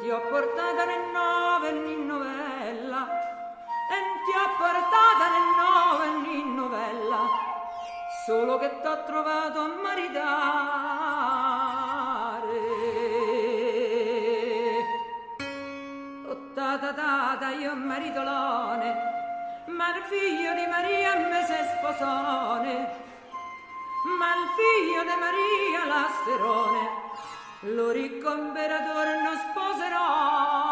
Ti 0.00 0.10
ho 0.10 0.20
portata 0.28 0.84
nel 0.84 1.10
nove 1.12 1.70
in 1.70 2.06
novella. 2.06 3.08
E 3.90 3.96
ti 4.24 4.30
ho 4.36 4.48
portata 4.58 5.24
nel 5.34 5.48
nove 5.58 6.04
in 6.36 6.54
novella. 6.54 7.20
Solo 8.24 8.58
che 8.58 8.80
t'ho 8.80 9.04
trovato 9.04 9.58
a 9.58 9.66
maritare. 9.82 10.20
Oh 16.28 16.52
tata 16.54 16.92
tata 16.94 17.50
io 17.50 17.74
maritolone 17.74 19.10
ma 19.66 19.96
il 19.96 20.02
figlio 20.04 20.54
di 20.54 20.66
Maria 20.66 21.16
me 21.16 21.44
se 21.44 21.78
sposone 21.78 23.11
ma 24.04 24.34
il 24.34 24.48
figlio 24.58 25.02
di 25.02 25.16
Maria 25.18 25.86
l'asserone, 25.86 26.88
lo 27.74 27.90
ricco 27.90 28.34
imperatore 28.34 29.22
non 29.22 29.36
sposerò. 29.50 30.62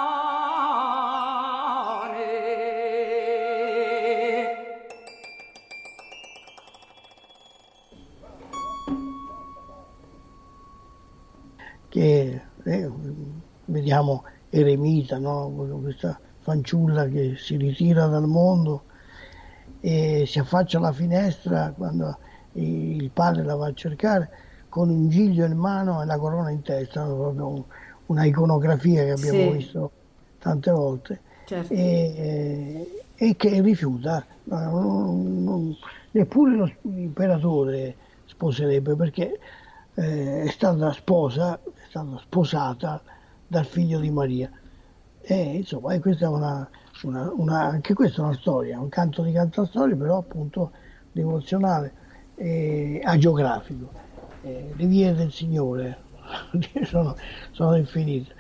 che 11.91 12.41
eh, 12.63 12.91
vediamo 13.65 14.25
eremita, 14.49 15.19
no? 15.19 15.51
questa 15.83 16.19
fanciulla 16.39 17.07
che 17.07 17.35
si 17.37 17.57
ritira 17.57 18.07
dal 18.07 18.27
mondo 18.27 18.85
e 19.81 20.25
si 20.27 20.39
affaccia 20.39 20.79
alla 20.79 20.93
finestra 20.93 21.73
quando 21.77 22.17
il 22.53 23.11
padre 23.11 23.45
la 23.45 23.55
va 23.55 23.69
a 23.69 23.75
cercare 23.75 24.31
con 24.69 24.89
un 24.89 25.09
giglio 25.09 25.45
in 25.45 25.57
mano 25.57 26.03
e 26.03 26.07
la 26.07 26.19
corona 26.19 26.51
in 26.51 26.63
testa, 26.63 27.05
proprio 27.05 27.67
una 28.07 28.25
iconografia 28.25 29.05
che 29.05 29.11
abbiamo 29.11 29.51
sì. 29.51 29.57
visto 29.57 29.91
tante 30.39 30.71
volte 30.71 31.21
certo. 31.45 31.73
e, 31.73 33.03
e, 33.15 33.37
che 33.37 33.61
rifiuta, 33.61 34.25
non, 34.45 35.45
non, 35.45 35.77
neppure 36.13 36.79
l'imperatore 36.83 37.97
sposerebbe 38.27 38.95
perché 38.95 39.39
eh, 39.95 40.43
è 40.43 40.49
stata 40.49 40.93
sposa, 40.93 41.61
è 41.63 41.87
stata 41.89 42.19
sposata 42.19 43.03
dal 43.47 43.67
figlio 43.67 43.99
di 43.99 44.11
Maria. 44.11 44.51
E 45.21 45.57
insomma, 45.57 45.93
e 45.93 46.01
questa 46.01 46.27
è 46.27 46.29
una, 46.29 46.69
una, 47.03 47.31
una, 47.35 47.61
anche 47.63 47.93
questa 47.95 48.23
è 48.23 48.25
una 48.25 48.35
storia, 48.35 48.81
un 48.81 48.89
canto 48.89 49.23
di 49.23 49.33
cantastorie, 49.33 49.97
però 49.97 50.19
appunto 50.19 50.71
devozionale 51.13 51.93
e 52.41 53.03
agiografico. 53.05 53.91
Eh, 54.43 54.73
le 54.75 54.87
vie 54.87 55.13
del 55.15 55.31
Signore 55.31 55.99
sono, 56.85 57.15
sono 57.51 57.77
infinite. 57.77 58.35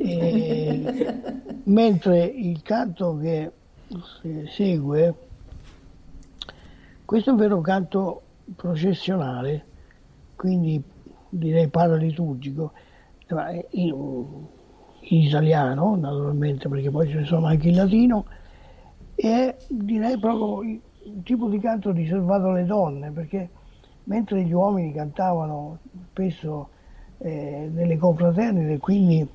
E, 0.00 1.20
mentre 1.64 2.24
il 2.24 2.60
canto 2.62 3.16
che 3.18 3.52
segue, 4.48 5.14
questo 7.04 7.30
è 7.30 7.32
un 7.32 7.38
vero 7.38 7.60
canto 7.60 8.22
processionale, 8.56 9.64
quindi 10.34 10.82
direi 11.28 11.68
paraliturgico, 11.68 12.72
in, 13.70 13.94
in 15.00 15.20
italiano 15.20 15.96
naturalmente 15.96 16.68
perché 16.68 16.90
poi 16.90 17.08
ce 17.08 17.14
ne 17.16 17.24
sono 17.24 17.46
anche 17.46 17.68
in 17.68 17.74
latino 17.74 18.24
e 19.16 19.56
direi 19.68 20.16
proprio 20.16 20.62
un 21.06 21.22
tipo 21.22 21.48
di 21.48 21.58
canto 21.58 21.92
riservato 21.92 22.48
alle 22.48 22.64
donne 22.64 23.10
perché 23.10 23.48
mentre 24.04 24.42
gli 24.42 24.52
uomini 24.52 24.92
cantavano 24.92 25.78
spesso 26.10 26.70
eh, 27.18 27.68
nelle 27.72 27.96
confraternite 27.96 28.78
quindi 28.78 29.26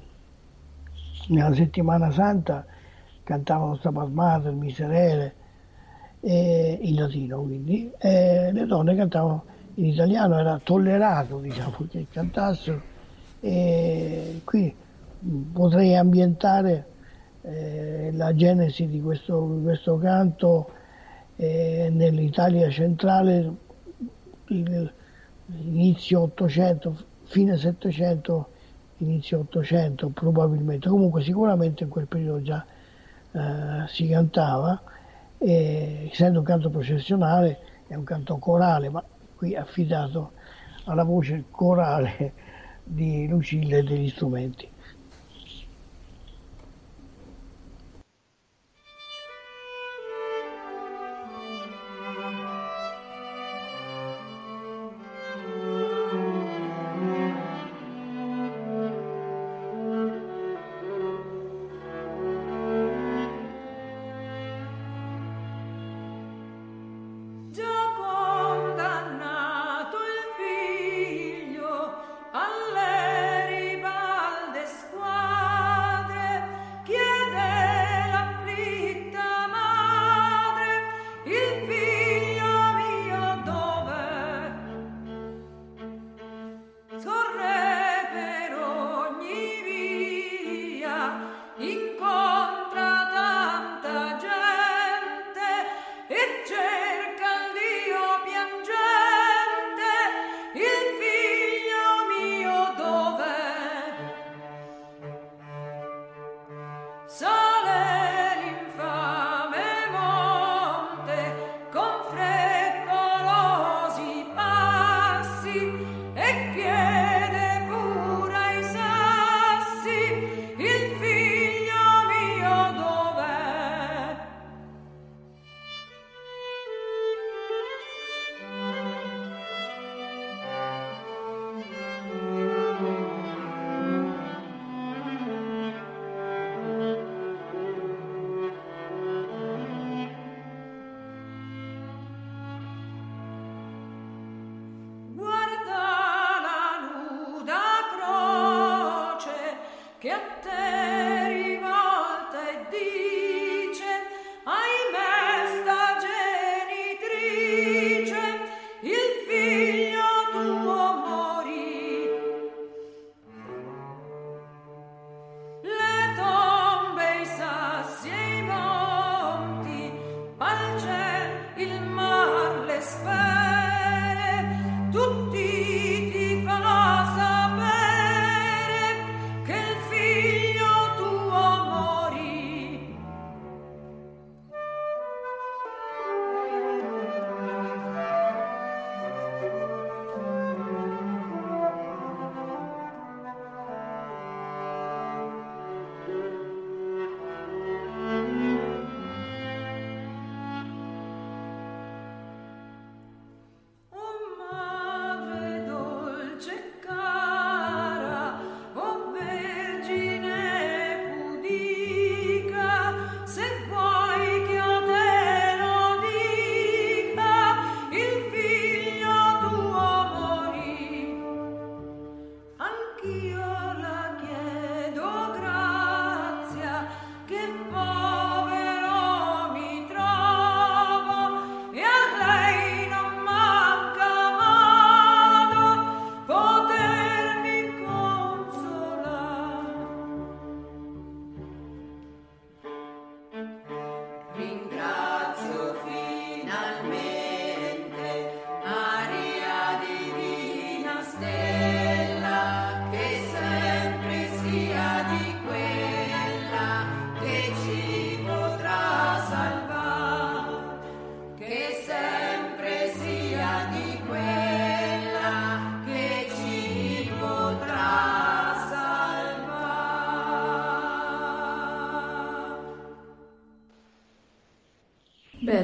nella 1.28 1.54
settimana 1.54 2.12
santa 2.12 2.66
cantavano 3.24 3.76
Stabat 3.76 4.10
Mater, 4.10 4.52
Miserere 4.54 5.36
eh, 6.20 6.78
in 6.82 6.96
latino 6.96 7.42
quindi 7.42 7.92
eh, 7.98 8.52
le 8.52 8.66
donne 8.66 8.96
cantavano 8.96 9.46
in 9.76 9.86
italiano 9.86 10.38
era 10.38 10.60
tollerato 10.62 11.40
diciamo, 11.40 11.88
che 11.90 12.08
cantassero 12.12 12.82
e 13.40 14.42
qui 14.44 14.74
potrei 15.52 15.96
ambientare 15.96 16.88
eh, 17.42 18.10
la 18.14 18.36
genesi 18.36 18.88
di 18.88 19.02
questo, 19.02 19.56
di 19.56 19.64
questo 19.64 19.98
canto 19.98 20.70
nell'Italia 21.48 22.70
centrale 22.70 23.52
inizio 25.48 26.22
800 26.22 27.06
fine 27.24 27.58
700 27.58 28.50
inizio 28.98 29.40
800 29.40 30.10
probabilmente 30.10 30.88
comunque 30.88 31.24
sicuramente 31.24 31.84
in 31.84 31.90
quel 31.90 32.08
periodo 32.08 32.42
già 32.42 32.64
eh, 33.32 33.88
si 33.88 34.08
cantava 34.08 34.82
e, 35.38 36.10
essendo 36.12 36.40
un 36.40 36.46
canto 36.46 36.70
processionale 36.70 37.60
è 37.88 37.96
un 37.96 38.04
canto 38.04 38.38
corale 38.38 38.90
ma 38.90 39.04
qui 39.36 39.56
affidato 39.56 40.34
alla 40.86 41.04
voce 41.04 41.46
corale 41.50 42.34
di 42.84 43.28
Lucilla 43.28 43.78
e 43.78 43.84
degli 43.84 44.10
strumenti. 44.10 44.70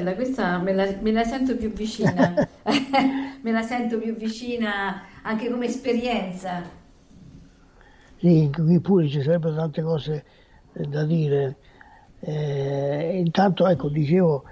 Bella, 0.08 0.14
questa 0.14 0.58
me 0.58 0.72
la, 0.72 0.96
me 1.00 1.12
la 1.12 1.24
sento 1.24 1.56
più 1.56 1.72
vicina, 1.72 2.34
me 3.42 3.50
la 3.50 3.62
sento 3.62 3.98
più 3.98 4.14
vicina 4.14 5.02
anche 5.22 5.50
come 5.50 5.66
esperienza. 5.66 6.62
Sì, 8.18 8.50
qui 8.52 8.80
pure 8.80 9.08
ci 9.08 9.22
sarebbero 9.22 9.54
tante 9.54 9.82
cose 9.82 10.24
eh, 10.72 10.86
da 10.86 11.04
dire. 11.04 11.56
Eh, 12.20 13.20
intanto, 13.24 13.66
ecco, 13.68 13.88
dicevo, 13.88 14.44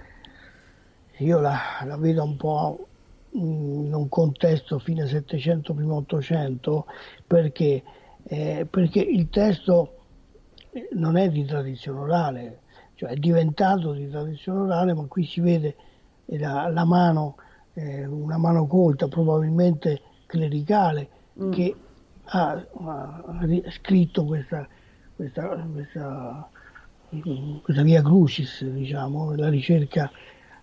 io 1.19 1.41
la, 1.41 1.59
la 1.85 1.97
vedo 1.97 2.23
un 2.23 2.37
po' 2.37 2.87
in 3.33 3.93
un 3.93 4.09
contesto 4.09 4.79
fine 4.79 5.07
700, 5.07 5.75
primo 5.75 5.97
800, 5.97 6.87
perché, 7.27 7.83
eh, 8.23 8.67
perché 8.71 9.01
il 9.01 9.29
testo 9.31 9.93
non 10.93 11.17
è 11.17 11.29
di 11.29 11.45
tradizione 11.45 11.99
orale, 11.99 12.61
cioè 12.97 13.11
è 13.11 13.17
diventato 13.17 13.93
di 13.93 14.09
tradizione 14.09 14.61
orale, 14.61 14.95
ma 14.95 15.05
qui 15.07 15.25
si 15.25 15.41
vede 15.41 15.77
la, 16.25 16.69
la 16.69 16.85
mano, 16.85 17.37
eh, 17.75 18.07
una 18.07 18.39
mano 18.39 18.67
colta, 18.67 19.07
probabilmente 19.07 20.01
clericale, 20.27 21.09
mm. 21.41 21.53
che 21.53 21.77
ha, 22.25 22.53
ha, 22.53 23.25
scritto 23.71 24.25
questa, 24.25 24.67
questa, 25.15 25.49
questa, 25.73 26.49
questa 27.63 27.83
via 27.83 28.03
crucis, 28.03 28.65
diciamo, 28.65 29.35
la 29.35 29.51
ricerca 29.51 30.11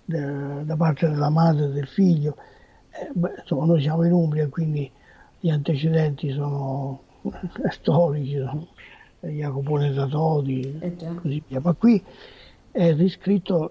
de, 0.03 0.65
da 0.65 0.75
parte 0.75 1.07
della 1.07 1.29
madre 1.29 1.65
e 1.65 1.69
del 1.69 1.87
figlio. 1.87 2.35
Eh, 2.89 3.11
beh, 3.13 3.35
insomma, 3.41 3.65
noi 3.65 3.81
siamo 3.81 4.03
in 4.05 4.11
Umbria, 4.11 4.47
quindi 4.49 4.91
gli 5.39 5.51
antecedenti 5.51 6.31
sono 6.31 7.03
storici, 7.69 8.37
sono 8.37 8.67
Jacopone 9.27 9.91
da 9.93 10.07
Todi, 10.07 10.77
e 10.79 10.95
eh 10.99 11.15
così 11.15 11.43
via. 11.47 11.59
Ma 11.61 11.73
qui 11.73 12.03
è 12.71 12.93
riscritto 12.93 13.69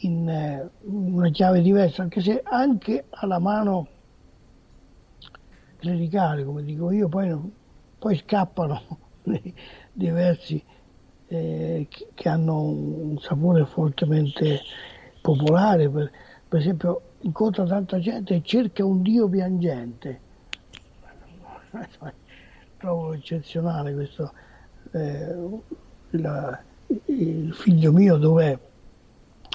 in 0.00 0.28
eh, 0.28 0.68
una 0.82 1.30
chiave 1.30 1.60
diversa, 1.60 2.02
anche 2.02 2.20
se 2.20 2.40
anche 2.42 3.04
alla 3.10 3.38
mano 3.38 3.88
clericale, 5.78 6.44
come 6.44 6.62
dico 6.64 6.90
io, 6.90 7.08
poi, 7.08 7.36
poi 7.98 8.16
scappano 8.16 8.82
dei 9.22 10.10
versi 10.10 10.62
eh, 11.28 11.86
che 12.14 12.28
hanno 12.28 12.62
un 12.62 13.18
sapore 13.18 13.64
fortemente 13.64 14.60
popolare. 15.20 15.88
Per, 15.88 16.10
per 16.48 16.60
esempio, 16.60 17.02
incontra 17.20 17.64
tanta 17.64 17.98
gente 17.98 18.34
e 18.34 18.42
cerca 18.42 18.84
un 18.84 19.02
Dio 19.02 19.28
piangente. 19.28 20.20
Trovo 22.78 23.12
eccezionale 23.12 23.92
questo 23.92 24.32
eh, 24.92 25.36
la, 26.10 26.60
il 27.06 27.52
figlio 27.54 27.92
mio 27.92 28.16
dov'è? 28.16 28.58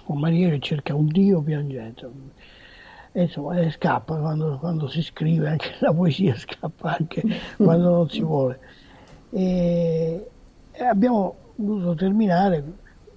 Un 0.06 0.20
maniere 0.20 0.60
cerca 0.60 0.94
un 0.94 1.08
Dio 1.08 1.42
piangente. 1.42 2.10
E 3.12 3.22
insomma, 3.24 3.60
e 3.60 3.72
scappa 3.72 4.18
quando, 4.18 4.58
quando, 4.58 4.88
si 4.88 5.02
scrive, 5.02 5.50
anche 5.50 5.76
la 5.80 5.94
poesia 5.94 6.36
scappa 6.38 6.98
anche 6.98 7.24
quando 7.58 7.90
non 7.90 8.10
si 8.10 8.22
vuole. 8.22 8.60
E 9.30 10.30
abbiamo 10.80 11.36
dovuto 11.56 11.96
terminare 11.96 12.64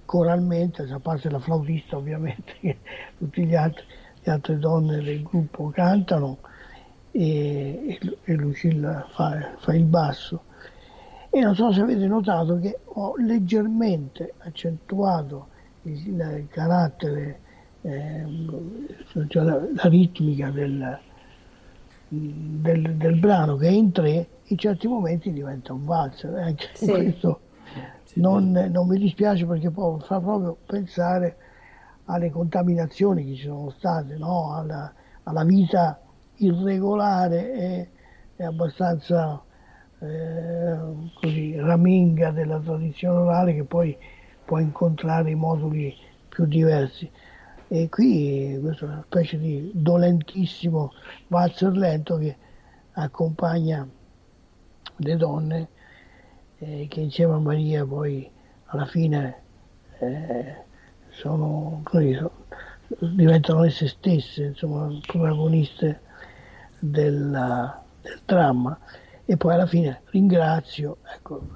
coralmente, 0.05 0.83
a 0.83 0.99
parte 0.99 1.29
la 1.29 1.39
flautista 1.39 1.97
ovviamente, 1.97 2.53
che 2.59 2.77
tutte 3.17 3.43
le 3.43 3.57
altre 4.23 4.57
donne 4.57 5.01
del 5.01 5.23
gruppo 5.23 5.69
cantano 5.69 6.37
e, 7.11 7.99
e 8.23 8.33
Lucilla 8.33 9.07
fa, 9.09 9.55
fa 9.57 9.73
il 9.73 9.85
basso 9.85 10.43
e 11.37 11.41
non 11.41 11.55
so 11.55 11.71
se 11.71 11.81
avete 11.81 12.07
notato 12.07 12.57
che 12.57 12.79
ho 12.83 13.15
leggermente 13.17 14.33
accentuato 14.39 15.49
il, 15.83 16.07
il 16.07 16.47
carattere, 16.49 17.39
eh, 17.81 18.25
cioè 19.27 19.43
la, 19.43 19.59
la, 19.75 19.87
ritmica 19.87 20.49
del, 20.49 20.99
del, 22.07 22.95
del, 22.95 23.19
brano 23.19 23.55
che 23.55 23.67
è 23.67 23.71
in 23.71 23.91
tre, 23.91 24.27
in 24.45 24.57
certi 24.57 24.87
momenti 24.87 25.31
diventa 25.31 25.73
un 25.73 25.85
valzer. 25.85 26.33
Anche 26.33 26.69
sì. 26.73 26.87
questo 26.91 27.41
non, 28.15 28.51
non, 28.51 28.87
mi 28.87 28.97
dispiace 28.97 29.45
perché 29.45 29.69
poi 29.69 29.99
fa 29.99 30.19
proprio 30.19 30.57
pensare 30.65 31.37
alle 32.05 32.31
contaminazioni 32.31 33.23
che 33.25 33.35
ci 33.35 33.45
sono 33.45 33.69
state, 33.77 34.17
no? 34.17 34.55
alla, 34.55 34.91
alla, 35.23 35.43
vita 35.43 36.01
irregolare 36.37 37.53
e, 37.53 37.89
e 38.35 38.43
abbastanza 38.43 39.43
eh, 39.99 40.77
così, 41.15 41.55
raminga 41.59 42.31
della 42.31 42.59
tradizione 42.59 43.17
orale 43.17 43.53
che 43.55 43.63
poi 43.63 43.97
può 44.45 44.59
incontrare 44.59 45.31
i 45.31 45.35
moduli 45.35 45.95
più 46.29 46.45
diversi. 46.45 47.09
E 47.69 47.89
qui 47.89 48.57
questa 48.61 48.85
è 48.85 48.87
una 48.89 49.03
specie 49.05 49.37
di 49.37 49.71
dolentissimo 49.73 50.93
valzer 51.27 51.75
lento 51.75 52.17
che 52.17 52.35
accompagna 52.93 53.87
le 54.97 55.15
donne 55.17 55.67
eh, 56.59 56.87
che 56.89 57.01
insieme 57.01 57.33
a 57.33 57.39
Maria 57.39 57.85
poi 57.85 58.29
alla 58.65 58.85
fine 58.85 59.41
eh, 59.99 60.55
sono, 61.09 61.81
così, 61.83 62.13
sono, 62.13 62.31
diventano 62.99 63.63
esse 63.63 63.87
stesse, 63.87 64.45
insomma, 64.45 64.87
protagoniste 65.05 66.01
della, 66.79 67.83
del 68.01 68.21
dramma 68.25 68.77
e 69.29 69.35
poi 69.35 69.53
alla 69.55 69.65
fine 69.65 70.03
ringrazio, 70.11 70.99
ecco, 71.13 71.47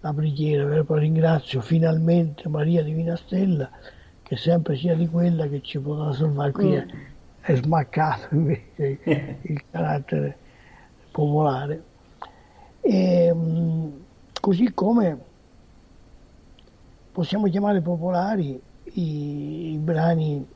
la 0.00 0.12
preghiera, 0.14 0.82
poi 0.82 1.00
ringrazio 1.00 1.60
finalmente 1.60 2.48
Maria 2.48 2.82
Divina 2.82 3.14
Stella 3.16 3.68
che 4.22 4.36
sempre 4.36 4.76
sia 4.76 4.94
di 4.94 5.06
quella 5.06 5.46
che 5.46 5.60
ci 5.60 5.78
potrà 5.78 6.10
salvare. 6.14 6.52
Qui 6.52 6.72
è, 6.72 6.86
è, 7.40 7.54
smaccato 7.54 8.34
invece 8.34 8.98
il 9.42 9.62
carattere 9.70 10.38
popolare. 11.12 11.82
E, 12.80 13.30
mm, 13.34 13.88
così 14.40 14.72
come 14.72 15.18
possiamo 17.12 17.46
chiamare 17.48 17.82
popolari 17.82 18.58
i, 18.94 19.72
i 19.74 19.76
brani, 19.76 20.46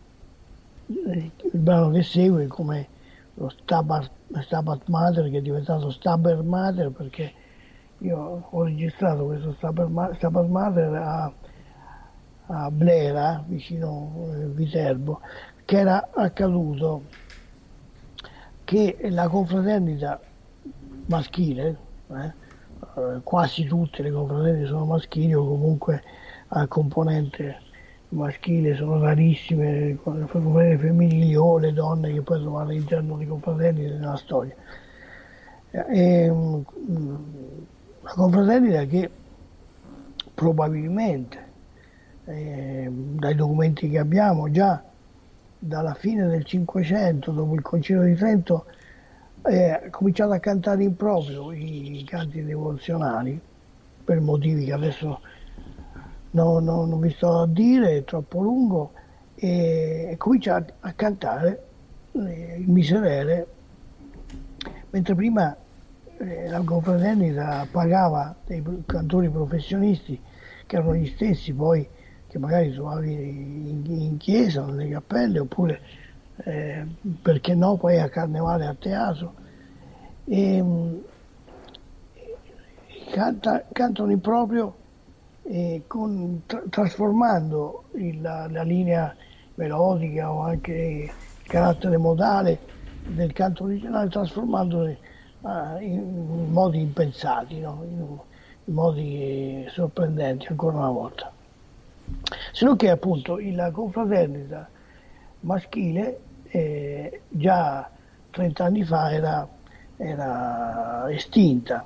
il 0.86 1.32
brano 1.50 1.90
che 1.90 2.02
segue 2.02 2.46
come 2.46 2.88
lo 3.34 3.50
Stabat, 3.50 4.10
Stabat 4.38 4.82
Mater 4.86 5.30
che 5.30 5.38
è 5.38 5.42
diventato 5.42 5.90
Staber 5.90 6.42
Mater 6.42 6.90
perché 6.90 7.32
io 7.98 8.46
ho 8.48 8.62
registrato 8.62 9.26
questo 9.26 9.52
Stabat, 9.54 10.46
Mater 10.46 10.94
a, 10.94 11.32
a 12.46 12.70
Blera, 12.70 13.44
vicino 13.46 14.28
eh, 14.32 14.46
Viterbo, 14.46 15.20
che 15.64 15.78
era 15.78 16.08
accaduto 16.14 17.02
che 18.64 18.96
la 19.10 19.28
confraternita 19.28 20.20
maschile, 21.06 21.76
eh, 22.08 22.24
eh 22.24 23.20
quasi 23.22 23.64
tutte 23.64 24.02
le 24.02 24.10
confraternite 24.10 24.66
sono 24.66 24.86
maschili 24.86 25.34
o 25.34 25.46
comunque 25.46 26.02
a 26.48 26.66
componente 26.66 27.68
maschile 28.10 28.74
sono 28.74 28.98
rarissime, 29.00 29.98
le 30.02 30.78
femminili 30.78 31.34
o 31.36 31.58
le 31.58 31.72
donne 31.72 32.12
che 32.12 32.22
poi 32.22 32.40
trovare 32.40 32.70
all'interno 32.70 33.16
di 33.16 33.26
confraternite 33.26 33.94
nella 33.94 34.16
storia. 34.16 34.54
È 35.70 36.28
una 36.28 36.64
confraternita 38.02 38.84
che 38.86 39.10
probabilmente 40.34 41.48
eh, 42.24 42.88
dai 42.90 43.34
documenti 43.34 43.88
che 43.88 43.98
abbiamo 43.98 44.50
già 44.50 44.82
dalla 45.58 45.94
fine 45.94 46.26
del 46.26 46.44
Cinquecento, 46.44 47.30
dopo 47.32 47.54
il 47.54 47.62
Concilio 47.62 48.02
di 48.02 48.14
Trento, 48.14 48.64
eh, 49.44 49.70
ha 49.70 49.90
cominciato 49.90 50.32
a 50.32 50.38
cantare 50.38 50.82
in 50.82 50.96
proprio 50.96 51.52
i 51.52 52.04
canti 52.06 52.42
devozionali 52.42 53.38
per 54.02 54.20
motivi 54.20 54.64
che 54.64 54.72
adesso 54.72 55.20
no, 56.32 56.58
no, 56.58 56.84
non 56.84 57.00
vi 57.00 57.10
sto 57.10 57.40
a 57.40 57.46
dire, 57.46 57.98
è 57.98 58.04
troppo 58.04 58.40
lungo, 58.40 58.92
e, 59.34 60.08
e 60.10 60.16
comincia 60.16 60.64
a, 60.80 60.92
cantare 60.92 61.62
eh, 62.12 62.56
il 62.58 62.68
miserere, 62.68 63.46
mentre 64.90 65.14
prima 65.14 65.56
eh, 66.18 66.48
la 66.48 66.60
confraternita 66.60 67.66
pagava 67.70 68.34
dei 68.44 68.62
cantori 68.86 69.28
professionisti 69.28 70.20
che 70.66 70.76
erano 70.76 70.94
gli 70.94 71.06
stessi 71.06 71.52
poi 71.52 71.88
che 72.26 72.38
magari 72.38 72.72
trovavi 72.72 73.12
in, 73.12 73.84
in 73.86 74.16
chiesa, 74.16 74.64
nelle 74.64 74.88
cappelle, 74.88 75.40
oppure 75.40 75.80
eh, 76.44 76.86
perché 77.20 77.54
no 77.54 77.76
poi 77.76 77.98
a 77.98 78.08
carnevale 78.08 78.66
a 78.66 78.74
teatro. 78.78 79.34
E, 80.26 80.64
canta, 83.10 83.64
cantano 83.72 84.12
in 84.12 84.20
proprio 84.20 84.76
con, 85.86 86.42
tra, 86.46 86.62
trasformando 86.68 87.84
il, 87.94 88.20
la, 88.20 88.46
la, 88.48 88.62
linea 88.62 89.14
melodica 89.54 90.32
o 90.32 90.42
anche 90.42 90.72
il 90.72 91.12
carattere 91.42 91.96
modale 91.96 92.58
del 93.06 93.32
canto 93.32 93.64
originale, 93.64 94.08
trasformandoli 94.08 94.96
uh, 95.40 95.48
in, 95.80 96.50
modi 96.50 96.80
impensati, 96.80 97.60
no? 97.60 97.82
in, 97.82 98.18
in, 98.64 98.74
modi 98.74 99.66
sorprendenti 99.70 100.46
ancora 100.48 100.76
una 100.76 100.90
volta. 100.90 101.32
se 102.52 102.64
non 102.64 102.76
che 102.76 102.90
appunto 102.90 103.38
la 103.38 103.70
confraternita 103.70 104.68
maschile 105.40 106.20
eh, 106.44 107.22
già 107.28 107.90
30 108.30 108.64
anni 108.64 108.84
fa 108.84 109.12
era, 109.12 109.48
era 109.96 111.06
estinta 111.10 111.84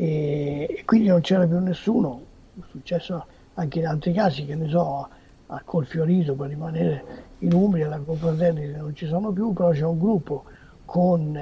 e, 0.00 0.82
quindi 0.84 1.08
non 1.08 1.20
c'era 1.20 1.44
più 1.44 1.58
nessuno, 1.58 2.22
successo 2.70 3.26
anche 3.54 3.78
in 3.78 3.86
altri 3.86 4.12
casi 4.12 4.44
che 4.44 4.54
ne 4.54 4.68
so 4.68 5.08
a 5.50 5.62
Colfiorito 5.64 6.34
per 6.34 6.48
rimanere 6.48 7.04
in 7.38 7.52
Umbria, 7.52 7.88
la 7.88 7.98
confraternita 7.98 8.78
non 8.78 8.94
ci 8.94 9.06
sono 9.06 9.30
più, 9.30 9.52
però 9.52 9.70
c'è 9.70 9.84
un 9.84 9.98
gruppo 9.98 10.44
con 10.84 11.38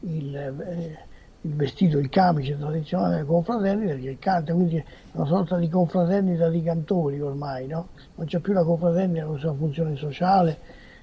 il, 0.00 0.36
eh, 0.36 0.98
il 1.40 1.54
vestito, 1.54 1.98
il 1.98 2.08
camice 2.08 2.58
tradizionale 2.58 3.16
della 3.16 3.26
confraternita 3.26 3.94
che 3.94 4.16
canta, 4.18 4.52
quindi 4.52 4.76
è 4.76 4.84
una 5.12 5.26
sorta 5.26 5.56
di 5.56 5.68
confraternita 5.68 6.48
di 6.48 6.62
cantori 6.62 7.20
ormai, 7.20 7.66
no? 7.66 7.88
non 8.16 8.26
c'è 8.26 8.40
più 8.40 8.52
la 8.52 8.64
confraternita 8.64 9.24
con 9.24 9.34
la 9.34 9.40
sua 9.40 9.54
funzione 9.54 9.96
sociale, 9.96 10.58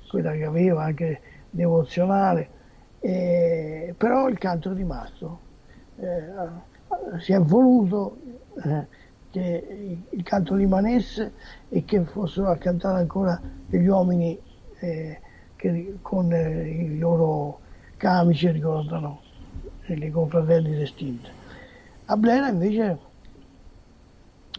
quella 0.08 0.34
che 0.34 0.44
aveva 0.44 0.84
anche 0.84 1.22
devozionale, 1.50 2.50
eh, 3.00 3.96
però 3.98 4.28
il 4.28 4.38
canto 4.38 4.72
è 4.72 4.76
rimasto. 4.76 5.40
Eh, 5.98 6.72
si 7.20 7.34
è 7.34 7.40
voluto 7.40 8.18
eh, 8.64 8.88
che 9.34 9.98
il 10.08 10.24
canto 10.24 10.54
rimanesse 10.54 11.34
e 11.70 11.84
che 11.86 12.04
fossero 12.06 12.50
a 12.50 12.58
cantare 12.58 13.00
ancora 13.00 13.42
degli 13.66 13.88
uomini 13.88 14.40
eh, 14.80 15.20
che 15.56 15.98
con 16.04 16.32
eh, 16.32 16.70
i 16.70 17.00
loro 17.00 17.60
camici 17.98 18.52
ricordano 18.52 19.22
le 19.86 20.12
confraternite 20.12 20.84
estinte. 20.84 21.30
A 22.06 22.16
Blera 22.16 22.48
invece 22.48 23.00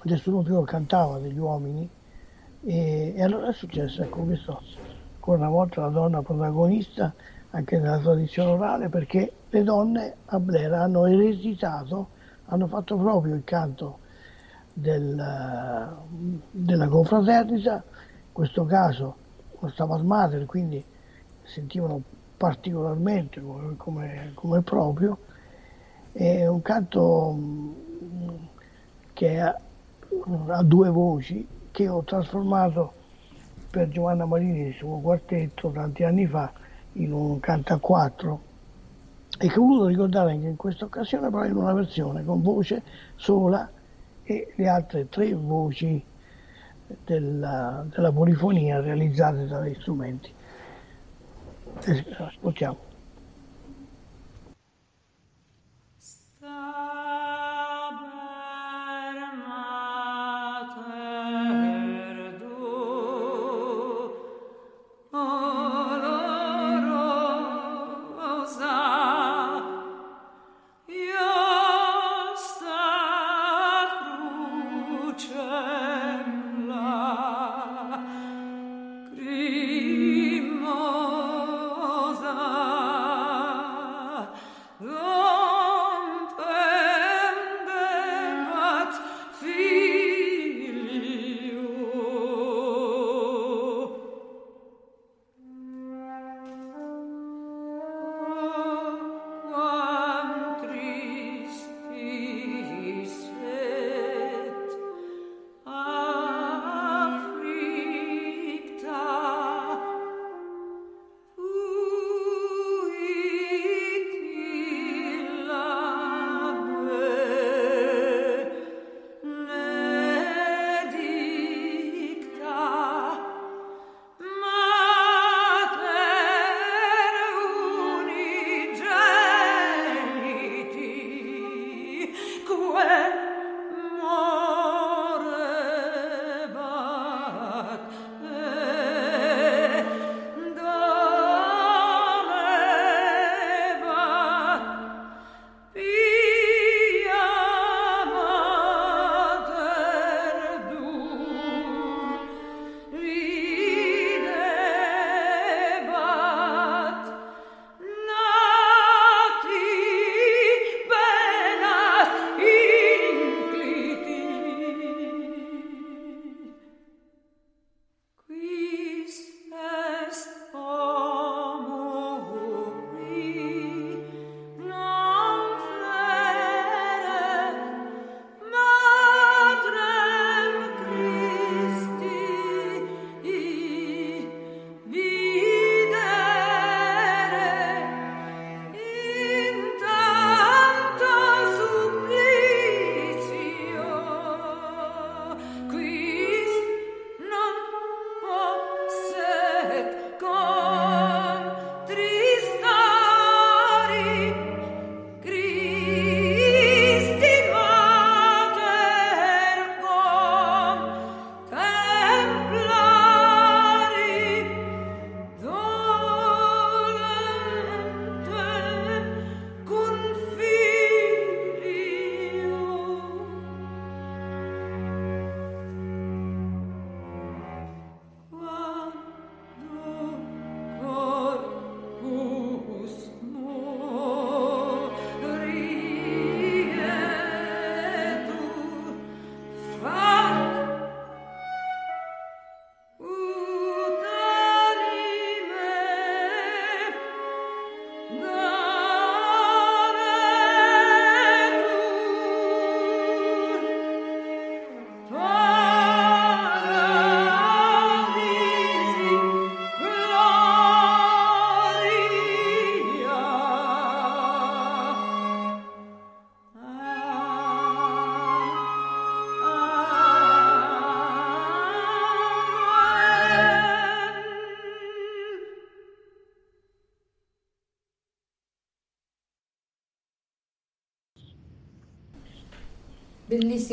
nessuno 0.02 0.42
più 0.42 0.60
cantava 0.64 1.18
degli 1.18 1.38
uomini 1.38 1.88
e, 2.64 3.12
e 3.14 3.22
allora 3.22 3.50
è 3.50 3.52
successo, 3.52 4.02
ecco 4.02 4.22
questo 4.22 4.60
ancora 5.14 5.38
una 5.38 5.50
volta 5.50 5.82
la 5.82 5.88
donna 5.88 6.20
protagonista 6.22 7.14
anche 7.50 7.78
nella 7.78 7.98
tradizione 7.98 8.50
orale 8.50 8.88
perché 8.88 9.32
le 9.50 9.62
donne 9.62 10.16
a 10.24 10.40
Blera 10.40 10.82
hanno 10.82 11.06
ereditato, 11.06 12.08
hanno 12.46 12.66
fatto 12.66 12.96
proprio 12.96 13.36
il 13.36 13.44
canto 13.44 14.02
del, 14.74 15.96
della 16.50 16.88
confraternita, 16.88 17.74
in 17.74 18.32
questo 18.32 18.64
caso 18.64 19.16
lo 19.60 19.68
Stabat 19.68 20.02
Mater, 20.02 20.44
quindi 20.46 20.84
sentivano 21.44 22.02
particolarmente 22.36 23.40
come, 23.40 24.32
come, 24.34 24.62
proprio, 24.62 25.18
è 26.12 26.46
un 26.46 26.60
canto 26.62 27.34
mm, 27.36 28.34
che 29.12 29.40
ha, 29.40 29.58
ha, 30.48 30.62
due 30.62 30.90
voci 30.90 31.46
che 31.70 31.88
ho 31.88 32.02
trasformato 32.02 32.92
per 33.70 33.88
Giovanna 33.88 34.26
Marini, 34.26 34.66
il 34.66 34.74
suo 34.74 34.98
quartetto, 34.98 35.70
tanti 35.70 36.04
anni 36.04 36.26
fa, 36.26 36.52
in 36.94 37.12
un 37.12 37.40
canto 37.40 37.72
a 37.72 37.78
quattro. 37.78 38.52
E 39.36 39.48
che 39.48 39.58
ho 39.58 39.62
voluto 39.62 39.86
ricordare 39.86 40.32
anche 40.32 40.46
in 40.46 40.56
questa 40.56 40.84
occasione, 40.84 41.28
però 41.28 41.44
in 41.44 41.56
una 41.56 41.72
versione 41.72 42.24
con 42.24 42.40
voce 42.40 42.82
sola 43.16 43.68
e 44.24 44.52
le 44.56 44.68
altre 44.68 45.08
tre 45.08 45.32
voci 45.34 46.02
della, 47.04 47.86
della 47.88 48.12
polifonia 48.12 48.80
realizzate 48.80 49.46
dagli 49.46 49.74
strumenti. 49.80 50.32
Ascoltiamo. 52.18 52.83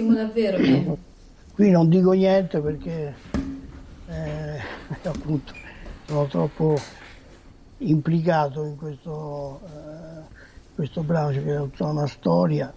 Bellissimo 0.02 0.14
davvero. 0.14 0.97
Qui 1.54 1.70
non 1.70 1.89
dico 1.89 2.12
niente 2.14 2.60
perché 2.60 3.14
eh, 4.08 4.60
appunto 5.08 5.54
sono 6.06 6.26
troppo 6.26 6.78
implicato 7.78 8.64
in 8.64 8.76
questo, 8.78 9.62
eh, 9.66 10.24
questo 10.76 11.04
brano, 11.04 11.34
cioè 11.34 11.43
che 11.43 11.54
è 11.54 11.58
tutta 11.58 11.86
una 11.86 12.08
storia 12.08 12.74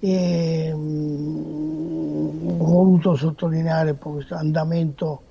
e 0.00 0.72
mh, 0.72 0.78
mm, 0.78 2.60
ho 2.60 2.64
voluto 2.64 3.14
sottolineare 3.16 3.90
un 3.90 3.98
po' 3.98 4.12
questo 4.12 4.34
andamento 4.34 5.22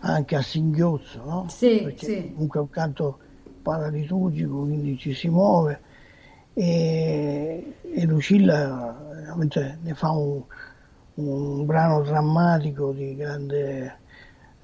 anche 0.00 0.34
a 0.34 0.42
singhiozzo, 0.42 1.22
no? 1.24 1.46
Sì, 1.48 1.80
Perché 1.82 2.04
sì. 2.04 2.30
comunque 2.32 2.58
è 2.58 2.62
un 2.62 2.70
canto 2.70 3.18
paraliturgico, 3.62 4.62
quindi 4.62 4.98
ci 4.98 5.14
si 5.14 5.28
muove 5.28 5.80
e, 6.54 7.74
e 7.94 8.04
Lucilla 8.04 9.01
veramente 9.34 9.78
ne 9.82 9.94
fa 9.94 10.10
un, 10.10 10.42
un 11.14 11.66
brano 11.66 12.02
drammatico 12.02 12.92
di 12.92 13.16
grande 13.16 13.98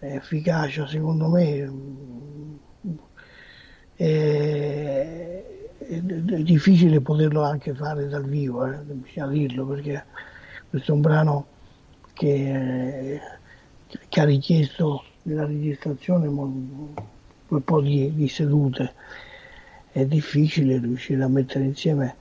efficacia 0.01 0.87
secondo 0.87 1.29
me 1.29 1.71
è, 3.95 5.45
è 5.79 6.01
difficile 6.01 7.01
poterlo 7.01 7.43
anche 7.43 7.75
fare 7.75 8.07
dal 8.09 8.25
vivo 8.25 8.65
eh, 8.67 8.77
bisogna 8.85 9.27
dirlo 9.29 9.67
perché 9.67 10.05
questo 10.71 10.93
è 10.93 10.95
un 10.95 11.01
brano 11.01 11.47
che, 12.13 13.21
che 14.09 14.21
ha 14.21 14.25
richiesto 14.25 15.05
nella 15.23 15.47
registrazione 15.47 16.27
un 16.27 17.65
po' 17.65 17.81
di, 17.81 18.13
di 18.15 18.29
sedute. 18.29 18.93
È 19.91 20.05
difficile 20.05 20.79
riuscire 20.79 21.23
a 21.23 21.29
mettere 21.29 21.65
insieme 21.65 22.17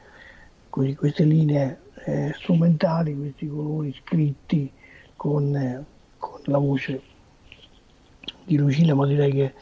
queste 0.69 1.23
linee 1.23 1.79
eh, 2.07 2.33
strumentali, 2.37 3.13
questi 3.13 3.49
colori 3.49 3.93
scritti 4.01 4.71
con, 5.17 5.53
eh, 5.53 5.83
con, 6.17 6.39
la 6.45 6.57
voce 6.57 7.01
di 8.45 8.55
Lucilla, 8.55 8.95
ma 8.95 9.05
direi 9.05 9.31
che 9.31 9.53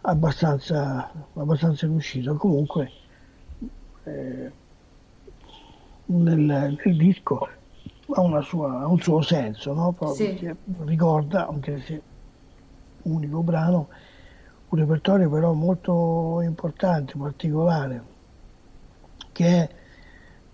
abbastanza, 0.00 1.08
abbastanza 1.34 1.86
riuscito. 1.86 2.34
Comunque 2.34 2.90
eh, 4.02 4.50
nel, 6.06 6.36
nel, 6.36 6.96
disco 6.96 7.48
ha, 8.08 8.40
sua, 8.42 8.80
ha, 8.80 8.86
un 8.88 8.98
suo 8.98 9.22
senso, 9.22 9.72
no? 9.72 10.14
sì. 10.14 10.52
ricorda, 10.84 11.46
anche 11.46 11.80
se 11.82 12.02
unico 13.02 13.42
brano, 13.42 13.86
un 14.70 14.78
repertorio 14.80 15.30
però 15.30 15.52
molto 15.52 16.40
importante, 16.40 17.14
particolare, 17.16 18.02
che 19.30 19.46
è, 19.46 19.70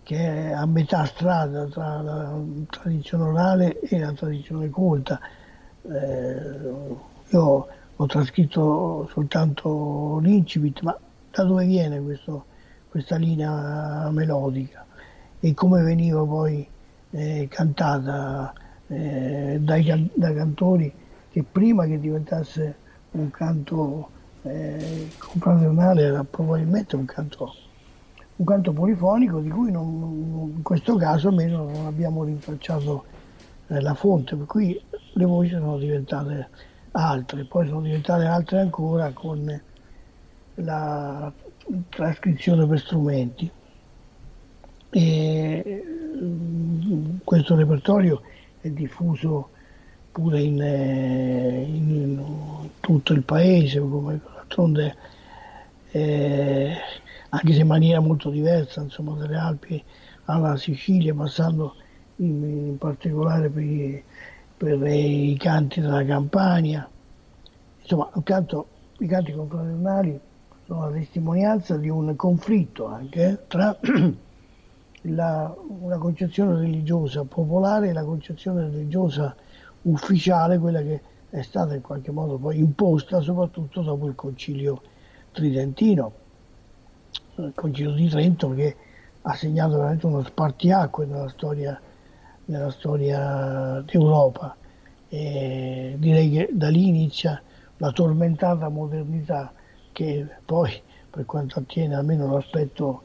che 0.03 0.17
è 0.17 0.53
a 0.53 0.67
metà 0.67 1.05
strada 1.05 1.67
tra 1.67 2.01
la 2.03 2.39
tradizione 2.69 3.25
orale 3.25 3.81
e 3.81 3.99
la 3.99 4.13
tradizione 4.13 4.69
colta. 4.71 5.21
Eh, 5.83 6.61
io 7.29 7.67
ho 7.97 8.07
trascritto 8.07 9.09
soltanto 9.13 10.19
l'incipit, 10.21 10.81
ma 10.83 10.97
da 11.31 11.45
dove 11.45 11.65
viene 11.65 12.01
questo, 12.01 12.45
questa 12.89 13.17
linea 13.17 14.11
melodica 14.11 14.85
e 15.41 15.55
come 15.55 15.83
veniva 15.83 16.23
poi 16.25 16.67
eh, 17.11 17.49
cantata 17.51 18.53
eh, 18.87 19.59
dai, 19.61 20.11
dai 20.15 20.35
cantori 20.35 20.93
che 21.31 21.43
prima 21.43 21.87
che 21.87 21.99
diventasse 21.99 22.77
un 23.13 23.31
canto 23.31 24.11
eh, 24.43 25.11
confraternale 25.19 26.03
era 26.03 26.25
probabilmente 26.25 26.97
un 26.97 27.05
canto, 27.05 27.55
un 28.37 28.45
canto 28.47 28.73
polifonico 28.73 29.41
di 29.41 29.49
cui 29.49 29.71
non, 29.71 30.53
in 30.57 30.63
questo 30.63 30.97
caso 30.97 31.29
almeno 31.29 31.65
non 31.65 31.87
abbiamo 31.87 32.25
rintracciato 32.25 33.05
eh, 33.69 33.81
la 33.81 33.95
fonte, 33.95 34.37
per 34.37 34.47
cui 34.47 34.81
le 35.13 35.25
voci 35.25 35.51
sono 35.51 35.79
diventate 35.79 36.49
altre, 36.93 37.45
poi 37.45 37.67
sono 37.67 37.83
diventate 37.83 38.25
altre 38.25 38.61
ancora 38.61 39.11
con 39.13 39.61
la 40.57 41.33
trascrizione 41.89 42.67
per 42.67 42.79
strumenti. 42.79 43.51
E 44.91 45.85
mm, 46.23 47.17
questo 47.25 47.55
repertorio 47.55 48.21
è 48.61 48.69
diffuso 48.69 49.51
pure 50.11 50.41
in, 50.41 50.61
eh, 50.61 51.65
in 51.67 52.23
tutto 52.81 53.13
il 53.15 53.23
paese, 53.23 53.81
come 53.81 54.21
d'altronde 54.23 54.97
eh, 55.93 56.75
anche 57.35 57.55
se 57.55 57.61
in 57.61 57.67
maniera 57.67 58.01
molto 58.01 58.29
diversa, 58.29 58.83
insomma, 58.83 59.15
dalle 59.15 59.37
Alpi 59.37 59.83
alla 60.27 60.57
Sicilia, 60.57 61.15
passando 61.15 61.75
in, 62.17 62.43
in 62.43 62.79
particolare 62.79 63.49
per 63.49 63.63
i, 63.63 64.03
per 64.55 64.87
i, 64.87 65.35
canti 65.39 65.81
della 65.81 66.05
Campania. 66.05 66.87
Insomma, 67.81 68.11
canto, 68.23 68.67
i 68.99 69.07
canti 69.07 69.33
confraternali 69.33 70.21
sono 70.67 70.91
la 70.91 70.93
testimonianza 70.93 71.77
di 71.79 71.89
un 71.89 72.15
conflitto 72.17 72.87
anche 72.87 73.45
tra 73.49 73.79
la, 75.03 75.57
una 75.67 75.97
concezione 75.97 76.61
religiosa 76.61 77.25
popolare 77.25 77.89
e 77.89 77.93
la 77.95 78.05
concezione 78.05 78.69
religiosa 78.69 79.35
ufficiale, 79.83 80.59
quella 80.59 80.83
che 80.83 81.01
è 81.31 81.41
stata 81.41 81.75
in 81.75 81.81
qualche 81.81 82.11
modo 82.11 82.37
poi 82.37 82.59
imposta 82.59 83.23
soprattutto 83.23 83.81
dopo 83.81 84.07
il 84.07 84.15
concilio 84.15 84.83
tridentino, 85.33 86.21
il 87.37 87.53
concilio 87.55 87.93
di 87.93 88.09
Trento 88.09 88.51
che 88.55 88.77
ha 89.23 89.35
segnato 89.35 89.77
veramente 89.77 90.07
uno 90.07 90.23
spartiacque 90.23 91.07
nella 91.07 91.29
storia, 91.29 91.81
nella 92.47 92.71
storia 92.71 93.83
d'Europa 93.87 94.57
e 95.09 95.95
direi 95.99 96.31
che 96.31 96.49
da 96.53 96.69
lì 96.69 96.89
inizia 96.89 97.41
la 97.77 97.93
tormentata 97.93 98.69
modernità 98.69 99.53
che 99.93 100.27
poi 100.45 100.73
per 101.11 101.27
quanto 101.27 101.59
attiene 101.59 101.95
almeno 101.95 102.33
l'aspetto 102.33 103.03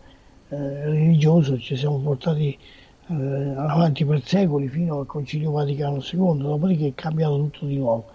eh, 0.49 0.85
religioso 0.85 1.57
ci 1.59 1.75
siamo 1.75 1.99
portati 1.99 2.57
eh, 3.07 3.13
avanti 3.55 4.05
per 4.05 4.23
secoli 4.23 4.67
fino 4.67 4.99
al 4.99 5.05
Concilio 5.05 5.51
Vaticano 5.51 5.97
II, 5.97 6.37
dopodiché 6.37 6.87
è 6.87 6.93
cambiato 6.93 7.35
tutto 7.37 7.65
di 7.65 7.77
nuovo. 7.77 8.11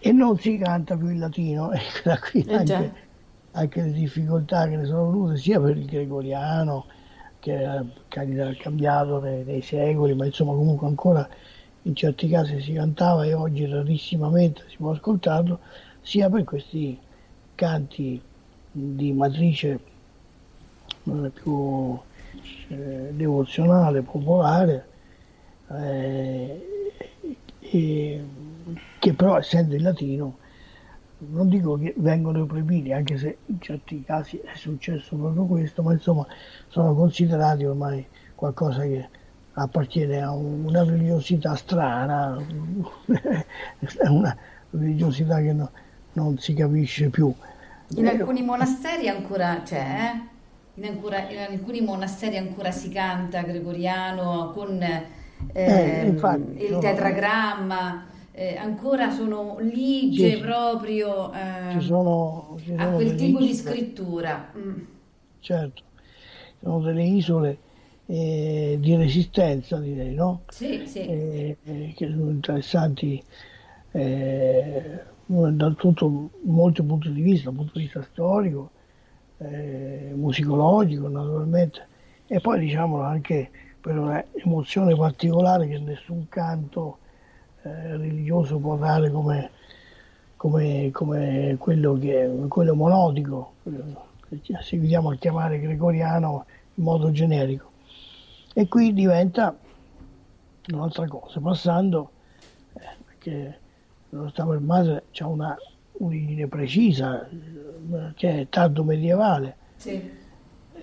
E 0.00 0.12
non 0.12 0.38
si 0.38 0.58
canta 0.58 0.96
più 0.96 1.08
il 1.08 1.18
latino, 1.18 1.70
e 1.72 1.80
da 2.04 2.18
qui 2.18 2.42
Eh 2.42 2.54
anche, 2.54 2.92
anche 3.52 3.82
le 3.82 3.92
difficoltà 3.92 4.68
che 4.68 4.76
ne 4.76 4.84
sono 4.84 5.10
venute 5.10 5.36
sia 5.36 5.60
per 5.60 5.76
il 5.76 5.86
gregoriano, 5.86 6.86
che 7.38 7.64
ha 7.64 7.84
cambiato 8.58 9.20
nei, 9.20 9.44
nei 9.44 9.62
secoli, 9.62 10.14
ma 10.14 10.26
insomma 10.26 10.52
comunque 10.52 10.86
ancora 10.86 11.28
in 11.82 11.94
certi 11.94 12.28
casi 12.28 12.60
si 12.60 12.72
cantava 12.72 13.24
e 13.24 13.32
oggi 13.32 13.66
rarissimamente 13.66 14.64
si 14.68 14.76
può 14.76 14.90
ascoltarlo, 14.90 15.60
sia 16.00 16.28
per 16.28 16.44
questi 16.44 16.98
canti 17.54 18.20
di 18.70 19.12
matrice 19.12 19.80
più 21.32 21.98
eh, 22.68 23.08
devozionale, 23.12 24.02
popolare, 24.02 24.88
eh, 25.70 26.66
e- 27.60 28.24
che 28.98 29.14
però 29.14 29.38
essendo 29.38 29.74
in 29.74 29.82
latino 29.82 30.38
non 31.18 31.48
dico 31.48 31.76
che 31.76 31.94
vengono 31.98 32.46
proibiti, 32.46 32.92
anche 32.92 33.18
se 33.18 33.38
in 33.46 33.60
certi 33.60 34.02
casi 34.04 34.38
è 34.38 34.54
successo 34.54 35.16
proprio 35.16 35.46
questo, 35.46 35.82
ma 35.82 35.92
insomma 35.92 36.26
sono 36.68 36.94
considerati 36.94 37.64
ormai 37.64 38.06
qualcosa 38.34 38.82
che 38.82 39.08
appartiene 39.52 40.22
a 40.22 40.32
un- 40.32 40.64
una 40.64 40.84
religiosità 40.84 41.54
strana, 41.56 42.36
è 43.98 44.06
una 44.08 44.36
religiosità 44.70 45.40
che 45.40 45.52
no- 45.52 45.72
non 46.12 46.38
si 46.38 46.54
capisce 46.54 47.08
più. 47.10 47.34
In 47.94 48.06
alcuni 48.06 48.42
monasteri 48.42 49.08
ancora 49.08 49.62
c'è, 49.62 50.12
eh? 50.14 50.80
in, 50.80 50.84
ancora- 50.84 51.28
in 51.30 51.38
alcuni 51.38 51.80
monasteri 51.80 52.36
ancora 52.36 52.70
si 52.70 52.90
canta 52.90 53.42
gregoriano 53.42 54.52
con 54.54 54.80
Eh, 55.62 56.02
ehm, 56.02 56.06
infatti, 56.06 56.62
il 56.64 56.78
tetragramma, 56.78 58.06
eh, 58.38 58.56
ancora 58.56 59.10
sono 59.10 59.58
ligie 59.58 60.36
Sì, 60.36 60.40
proprio 60.40 61.32
eh, 61.32 61.72
Ci 61.72 61.80
sono, 61.82 62.56
ci 62.60 62.72
a 62.76 62.76
sono 62.78 62.94
quel 62.96 63.06
delle 63.08 63.16
tipo 63.16 63.38
di 63.40 63.52
isole- 63.52 63.74
scrittura. 63.74 64.52
Mm. 64.56 64.78
certo, 65.40 65.82
sono 66.60 66.80
delle 66.80 67.04
isole 67.04 67.58
eh, 68.06 68.76
di 68.80 68.96
resistenza 68.96 69.78
direi, 69.78 70.14
no? 70.14 70.44
Sì, 70.50 70.84
sì. 70.86 71.00
Eh, 71.00 71.56
eh, 71.64 71.92
che 71.96 72.06
sono 72.08 72.30
interessanti 72.30 73.22
eh, 73.92 75.02
da 75.26 75.70
tutto 75.72 76.30
molti 76.44 76.82
punti 76.82 77.12
di 77.12 77.20
vista, 77.22 77.46
dal 77.50 77.56
punto 77.58 77.72
di 77.78 77.84
vista 77.84 78.02
storico, 78.02 78.70
musicologico 80.14 81.08
naturalmente, 81.08 81.86
e 82.26 82.40
poi 82.40 82.60
diciamolo 82.60 83.02
anche 83.04 83.50
per 83.80 83.96
un'emozione 83.96 84.94
particolare 84.96 85.68
che 85.68 85.78
nessun 85.78 86.28
canto 86.28 86.98
eh, 87.68 87.96
religioso 87.96 88.58
può 88.58 88.76
dare 88.76 89.10
come, 89.10 89.50
come, 90.36 90.90
come 90.92 91.56
quello, 91.58 91.98
che, 91.98 92.44
quello 92.48 92.74
monodico, 92.74 93.54
che 94.42 94.56
seguiamo 94.60 95.10
a 95.10 95.16
chiamare 95.16 95.60
gregoriano 95.60 96.46
in 96.74 96.84
modo 96.84 97.10
generico. 97.10 97.70
E 98.54 98.68
qui 98.68 98.92
diventa 98.92 99.56
un'altra 100.72 101.06
cosa, 101.06 101.40
passando, 101.40 102.10
eh, 102.74 102.80
perché 103.04 103.58
lo 104.10 104.28
Stato 104.30 104.50
del 104.50 104.60
Mare 104.60 105.04
ha 105.18 105.26
una 105.26 105.56
origine 106.00 106.46
precisa, 106.46 107.28
eh, 107.28 108.12
che 108.14 108.40
è 108.40 108.46
tardo 108.48 108.84
medievale. 108.84 109.56
Sì. 109.76 110.26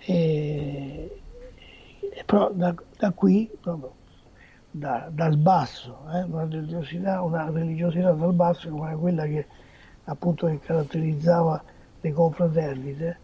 E 0.07 1.19
però 2.25 2.51
da, 2.51 2.73
da 2.97 3.11
qui, 3.11 3.49
proprio 3.59 3.93
da- 4.77 5.07
dal 5.09 5.37
basso, 5.37 5.99
eh, 6.13 6.23
una, 6.23 6.43
religiosità, 6.43 7.21
una 7.21 7.49
religiosità 7.49 8.11
dal 8.11 8.33
basso 8.33 8.69
come 8.69 8.95
quella 8.95 9.23
che 9.25 9.47
appunto 10.05 10.47
che 10.47 10.59
caratterizzava 10.59 11.63
le 12.01 12.11
confraternite 12.11 13.19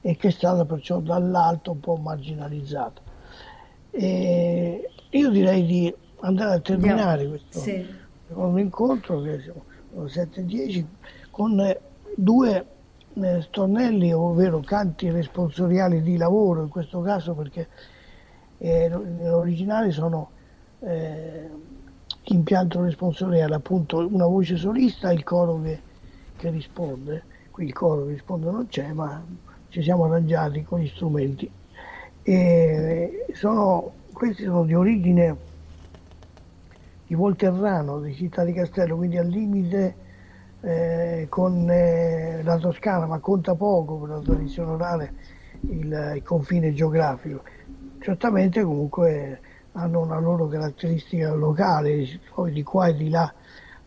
e 0.00 0.16
che 0.16 0.28
è 0.28 0.30
stata 0.30 0.64
perciò 0.64 1.00
dall'alto 1.00 1.72
un 1.72 1.80
po' 1.80 1.96
marginalizzata. 1.96 3.02
E 3.90 4.90
io 5.10 5.30
direi 5.30 5.64
di 5.66 5.94
andare 6.20 6.54
a 6.56 6.60
terminare 6.60 7.28
questo 7.28 7.60
Sì. 7.60 7.86
secondo 8.26 8.58
incontro, 8.58 9.20
che 9.20 9.40
sono 9.40 10.06
7-10, 10.06 10.84
con 11.30 11.60
eh, 11.60 11.80
due 12.16 12.66
eh, 13.14 13.42
stornelli, 13.42 14.12
ovvero 14.12 14.60
canti 14.60 15.10
responsoriali 15.10 16.02
di 16.02 16.16
lavoro, 16.16 16.62
in 16.62 16.68
questo 16.70 17.00
caso 17.02 17.34
perché 17.34 17.68
eh, 18.58 18.88
nell'originale 18.88 19.90
sono 19.92 20.30
eh, 20.84 21.48
impianto 22.24 22.82
responsoriale, 22.82 23.54
appunto 23.54 24.06
una 24.06 24.26
voce 24.26 24.56
solista 24.56 25.10
e 25.10 25.14
il 25.14 25.24
coro 25.24 25.60
che, 25.62 25.80
che 26.36 26.50
risponde. 26.50 27.24
Qui 27.50 27.66
il 27.66 27.72
coro 27.72 28.06
che 28.06 28.12
risponde 28.12 28.50
non 28.50 28.66
c'è, 28.66 28.92
ma 28.92 29.22
ci 29.68 29.82
siamo 29.82 30.04
arrangiati 30.04 30.62
con 30.64 30.80
gli 30.80 30.88
strumenti. 30.88 31.50
E 32.22 33.26
sono, 33.32 33.92
questi 34.12 34.44
sono 34.44 34.64
di 34.64 34.74
origine 34.74 35.36
di 37.06 37.14
Volterrano, 37.14 38.00
di 38.00 38.14
Città 38.14 38.44
di 38.44 38.52
Castello, 38.52 38.96
quindi 38.96 39.18
al 39.18 39.28
limite 39.28 39.94
eh, 40.62 41.26
con 41.28 41.68
eh, 41.70 42.40
la 42.42 42.56
Toscana, 42.56 43.06
ma 43.06 43.18
conta 43.18 43.54
poco 43.54 43.96
per 43.96 44.08
la 44.08 44.20
tradizione 44.20 44.70
orale 44.72 45.14
il, 45.68 46.12
il 46.16 46.22
confine 46.22 46.72
geografico. 46.72 47.42
Certamente 48.00 48.62
comunque 48.62 49.40
hanno 49.76 50.00
una 50.00 50.18
loro 50.18 50.46
caratteristica 50.46 51.32
locale, 51.32 52.20
poi 52.32 52.52
di 52.52 52.62
qua 52.62 52.88
e 52.88 52.94
di 52.94 53.08
là 53.08 53.32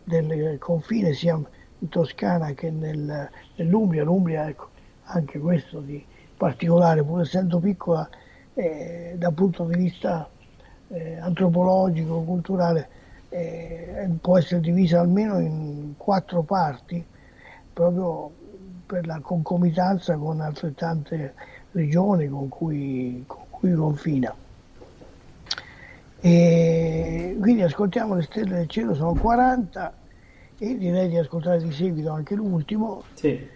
del 0.04 0.58
confine, 0.58 1.12
sia 1.12 1.34
in 1.78 1.88
Toscana 1.88 2.52
che 2.52 2.70
nel, 2.70 3.28
nell'Umbria. 3.56 4.04
L'Umbria, 4.04 4.48
ecco, 4.48 4.68
anche 5.04 5.38
questo 5.38 5.80
di 5.80 6.04
particolare, 6.36 7.02
pur 7.02 7.20
essendo 7.20 7.58
piccola, 7.58 8.08
eh, 8.54 9.14
dal 9.16 9.32
punto 9.32 9.64
di 9.64 9.76
vista 9.76 10.28
eh, 10.88 11.16
antropologico, 11.18 12.22
culturale, 12.22 12.88
eh, 13.30 14.08
può 14.20 14.38
essere 14.38 14.60
divisa 14.60 15.00
almeno 15.00 15.38
in 15.38 15.94
quattro 15.96 16.42
parti, 16.42 17.04
proprio 17.72 18.30
per 18.86 19.06
la 19.06 19.20
concomitanza 19.20 20.16
con 20.16 20.40
altrettante 20.40 21.34
regioni 21.72 22.26
con 22.28 22.48
cui, 22.48 23.22
con 23.26 23.44
cui 23.50 23.72
confina. 23.72 24.34
E 26.20 27.36
quindi 27.40 27.62
ascoltiamo 27.62 28.14
le 28.14 28.22
stelle 28.22 28.56
del 28.56 28.68
cielo, 28.68 28.94
sono 28.94 29.14
40 29.14 29.94
e 30.58 30.76
direi 30.76 31.08
di 31.08 31.16
ascoltare 31.16 31.62
di 31.62 31.70
seguito 31.72 32.10
anche 32.10 32.34
l'ultimo, 32.34 33.04
Sì. 33.14 33.46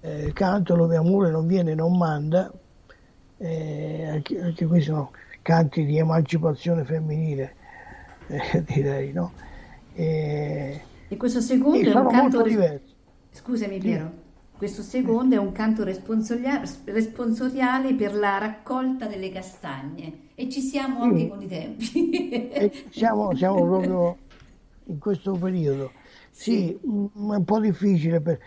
eh, 0.00 0.22
il 0.24 0.32
canto 0.34 0.76
Lo 0.76 0.86
mio 0.86 1.00
amore 1.00 1.30
non 1.30 1.46
viene, 1.46 1.74
non 1.74 1.96
manda, 1.96 2.52
eh, 3.38 4.06
anche, 4.06 4.40
anche 4.40 4.66
questi 4.66 4.90
sono 4.90 5.12
canti 5.40 5.86
di 5.86 5.96
emancipazione 5.96 6.84
femminile, 6.84 7.54
eh, 8.28 8.62
direi, 8.64 9.12
no? 9.12 9.32
E, 9.94 10.80
E 11.08 11.16
questo 11.16 11.40
secondo 11.40 11.78
è 11.78 11.94
un 11.94 12.06
canto... 12.08 12.38
molto 12.38 12.42
diversi. 12.42 12.94
Scusami 13.30 13.78
Piero, 13.78 14.12
questo 14.60 14.82
secondo 14.82 15.34
è 15.34 15.38
un 15.38 15.52
canto 15.52 15.84
responsoria- 15.84 16.60
responsoriale 16.84 17.94
per 17.94 18.14
la 18.14 18.36
raccolta 18.36 19.06
delle 19.06 19.30
castagne 19.30 20.28
e 20.34 20.50
ci 20.50 20.60
siamo 20.60 21.00
anche 21.00 21.20
Sì. 21.20 21.28
con 21.28 21.40
i 21.40 21.46
tempi. 21.48 22.82
Siamo, 22.90 23.34
siamo 23.34 23.64
proprio 23.64 24.16
in 24.84 24.98
questo 24.98 25.32
periodo. 25.32 25.92
Sì, 26.30 26.72
è 26.74 26.78
un 26.84 27.42
po' 27.46 27.58
difficile, 27.58 28.20
per, 28.20 28.38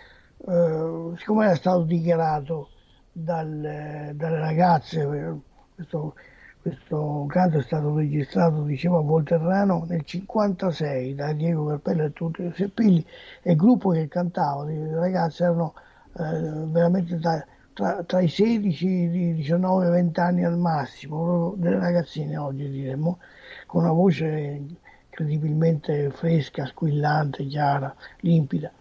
eh, 0.47 1.17
siccome 1.17 1.45
era 1.45 1.55
stato 1.55 1.81
dichiarato 1.81 2.69
dal- 3.11 4.11
dalle 4.13 4.39
ragazze, 4.39 5.01
eh, 5.01 5.33
questo, 5.73 6.13
questo 6.61 7.25
canto 7.27 7.57
è 7.57 7.63
stato 7.63 7.95
registrato, 7.95 8.61
dicevo, 8.61 8.99
a 8.99 9.01
Volterrano 9.01 9.85
nel 9.89 10.03
56 10.05 11.15
da 11.15 11.33
Diego 11.33 11.65
Carpella 11.65 12.03
e 12.03 12.13
tutti 12.13 12.43
i 12.43 12.51
Seppilli 12.55 13.03
e 13.41 13.51
il 13.53 13.57
gruppo 13.57 13.89
che 13.89 14.07
cantava, 14.07 14.63
le 14.65 14.93
ragazze 14.93 15.43
erano 15.45 15.73
veramente 16.13 17.17
tra, 17.19 17.45
tra- 17.73 18.03
tra 18.03 18.21
i 18.21 18.27
16, 18.27 18.87
i 18.87 19.33
19 19.35 19.87
e 19.87 19.89
20 19.89 20.19
anni 20.19 20.43
al 20.45 20.57
massimo, 20.57 21.53
delle 21.57 21.79
ragazzine 21.79 22.37
oggi 22.37 22.69
diremmo, 22.69 23.19
con 23.65 23.83
una 23.83 23.91
voce 23.91 24.61
incredibilmente 25.07 26.09
fresca, 26.11 26.65
squillante, 26.65 27.45
chiara, 27.45 27.93
limpida. 28.19 28.71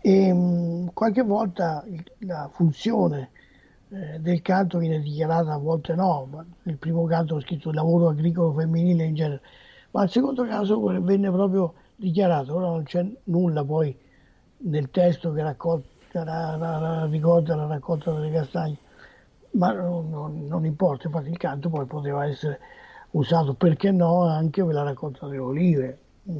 E 0.00 0.32
mh, 0.32 0.92
qualche 0.92 1.22
volta 1.22 1.84
la 2.18 2.48
funzione 2.52 3.30
eh, 3.90 4.18
del 4.20 4.42
canto 4.42 4.78
viene 4.78 5.00
dichiarata, 5.00 5.52
a 5.52 5.58
volte 5.58 5.94
no, 5.94 6.28
nel 6.62 6.76
primo 6.76 7.04
canto 7.06 7.36
ho 7.36 7.40
scritto 7.40 7.70
il 7.70 7.76
lavoro 7.76 8.08
agricolo 8.08 8.52
femminile 8.52 9.04
in 9.04 9.14
genere, 9.14 9.40
ma 9.92 10.02
al 10.02 10.10
secondo 10.10 10.44
caso 10.44 10.80
venne 11.00 11.30
proprio 11.30 11.74
dichiarato, 11.96 12.54
ora 12.54 12.66
non 12.66 12.82
c'è 12.84 13.06
nulla 13.24 13.64
poi 13.64 13.96
nel 14.58 14.90
testo 14.90 15.32
che 15.32 15.42
raccolta, 15.42 15.88
ra- 16.22 16.56
ra- 16.56 16.78
ra- 16.78 17.06
ricorda 17.06 17.56
la 17.56 17.66
raccolta 17.66 18.12
delle 18.12 18.30
castagne, 18.30 18.76
ma 19.52 19.72
non, 19.72 20.08
non- 20.10 20.46
non 20.46 20.64
importa, 20.64 21.08
infatti 21.08 21.30
il 21.30 21.36
canto 21.36 21.68
poi 21.68 21.86
poteva 21.86 22.26
essere 22.26 22.60
usato, 23.12 23.54
perché 23.54 23.90
no, 23.90 24.22
anche 24.26 24.64
per 24.64 24.74
la 24.74 24.82
raccolta 24.82 25.26
delle 25.26 25.38
olive. 25.38 25.98
Mm. 26.30 26.38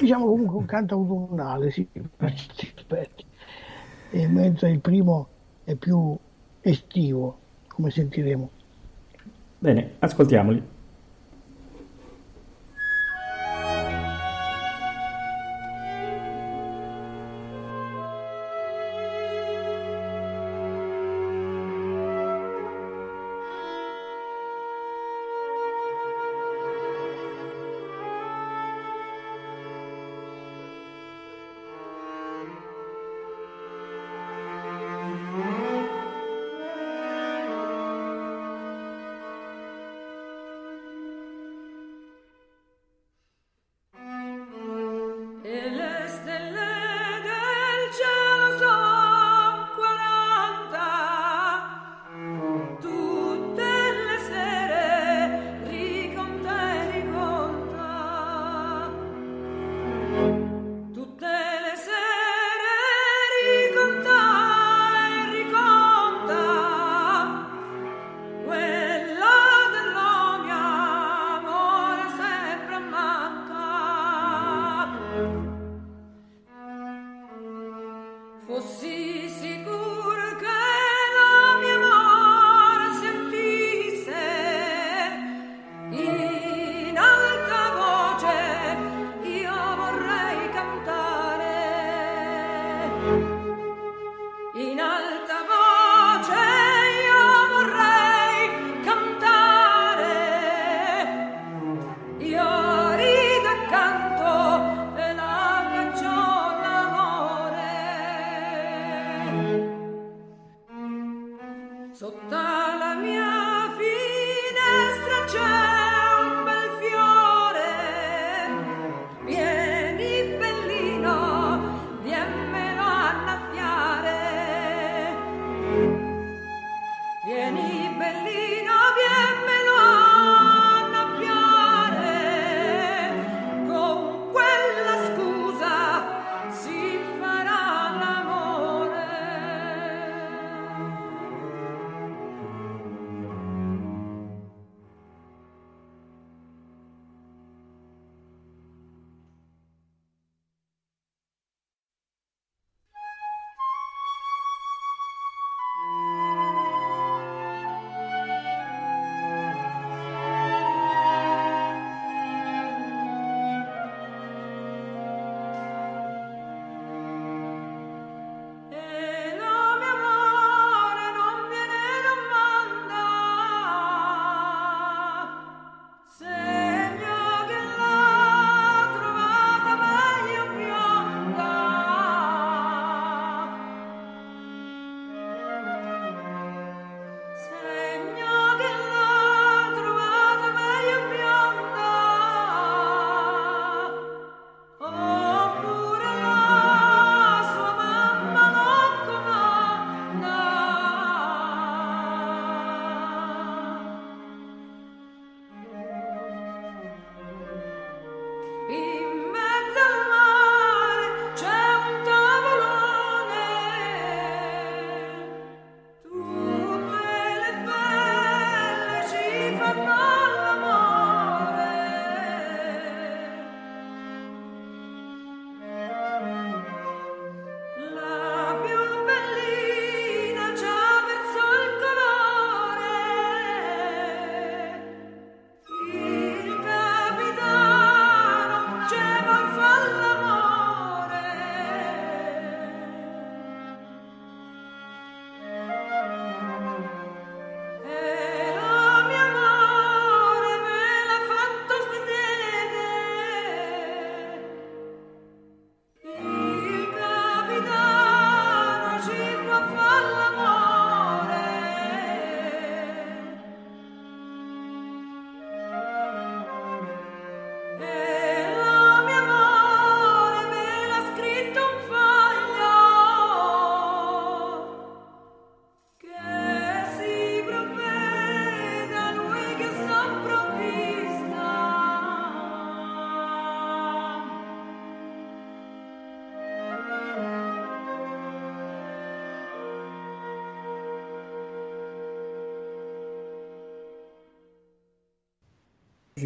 Diciamo 0.00 0.26
comunque 0.26 0.56
un 0.58 0.64
canto 0.64 0.94
autunnale, 0.94 1.70
sì, 1.70 1.86
per 2.16 2.34
certi 2.34 2.72
aspetti, 2.76 3.24
E 4.10 4.26
mentre 4.26 4.70
il 4.70 4.80
primo 4.80 5.28
è 5.64 5.74
più 5.76 6.16
estivo, 6.60 7.38
come 7.68 7.90
sentiremo. 7.90 8.50
Bene, 9.58 9.92
ascoltiamoli. 9.98 10.78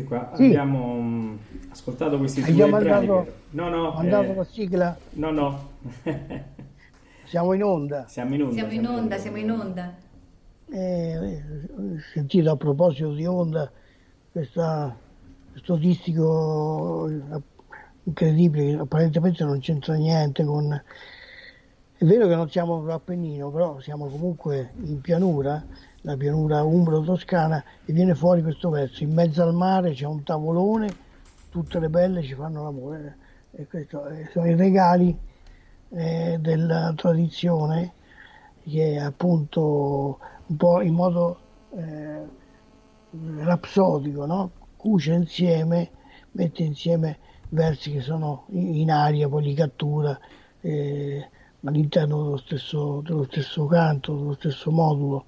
Eccoci 0.05 0.07
qua, 0.07 0.31
Sì. 0.37 0.43
abbiabbiamo 0.45 0.95
mm, 1.01 1.37
ascoltato 1.71 2.19
questi 2.19 2.43
Hai 2.43 2.53
due 2.55 2.69
brani. 2.69 3.07
mandato- 3.07 3.25
che- 3.25 3.33
No, 3.51 3.69
no, 3.69 3.93
mandato 3.93 4.25
eh, 4.31 4.35
la 4.35 4.45
sigla, 4.45 4.99
no, 5.11 5.31
no. 5.31 5.69
siamo 7.25 7.53
in 7.55 7.63
onda. 7.63 8.07
siamo 8.07 8.35
in 8.35 8.43
onda. 8.43 8.53
Siamo 8.55 8.73
in 8.73 8.87
onda, 8.87 9.19
siamo 9.19 9.37
in 9.39 9.51
onda. 9.51 9.95
Eh, 10.71 11.17
ho 11.77 11.99
sentito 12.13 12.51
a 12.51 12.57
proposito 12.57 13.13
di 13.15 13.25
onda 13.27 13.71
questa- 14.33 14.95
questo 15.51 15.77
distico 15.77 17.09
eh, 17.09 17.41
incredibile 18.05 18.73
che 18.75 18.81
apparentemente 18.81 19.45
non 19.45 19.59
c'entra 19.61 19.95
niente 19.95 20.45
con... 20.45 20.73
È 21.97 22.05
vero 22.05 22.27
che 22.27 22.35
non 22.35 22.51
siamo 22.51 22.81
sull'Appennino, 22.81 23.51
però 23.51 23.79
siamo 23.81 24.09
comunque 24.09 24.73
in 24.83 25.01
pianura, 25.01 25.65
la 26.05 26.17
pianura 26.17 26.63
umbro-toscana, 26.63 27.65
e 27.85 27.93
viene 27.93 28.15
fuori 28.15 28.43
questo 28.43 28.69
verso, 28.69 29.03
in 29.03 29.13
mezzo 29.13 29.43
al 29.43 29.55
mare 29.55 29.93
c'è 29.93 30.05
un 30.05 30.23
tavolone, 30.23 30.89
tutte 31.49 31.79
le 31.79 31.89
belle 31.89 32.23
ci 32.23 32.35
fanno 32.35 32.63
l'amore. 32.63 33.17
E 33.53 33.67
questo 33.67 34.07
eh, 34.09 34.29
sono 34.31 34.47
i 34.47 34.55
regali 34.55 35.17
eh, 35.91 36.37
della 36.41 36.93
tradizione 36.95 37.93
che 38.65 38.99
appunto 38.99 40.19
un 40.47 40.57
po' 40.57 40.83
in 40.83 40.95
modo 40.95 41.39
eh, 41.71 42.23
rapsodico, 43.39 44.27
no? 44.27 44.51
cuce 44.77 45.13
insieme, 45.13 45.91
mette 46.33 46.65
insieme 46.65 47.19
versi 47.51 47.93
che 47.93 48.01
sono 48.01 48.45
in 48.51 48.91
aria, 48.91 49.29
poi 49.29 49.43
li 49.45 49.55
cattura 49.55 50.19
eh, 50.61 51.29
all'interno 51.63 52.25
dello 52.25 52.37
stesso, 52.37 53.01
dello 53.03 53.25
stesso 53.25 53.65
canto, 53.67 54.15
dello 54.15 54.35
stesso 54.35 54.71
modulo. 54.71 55.25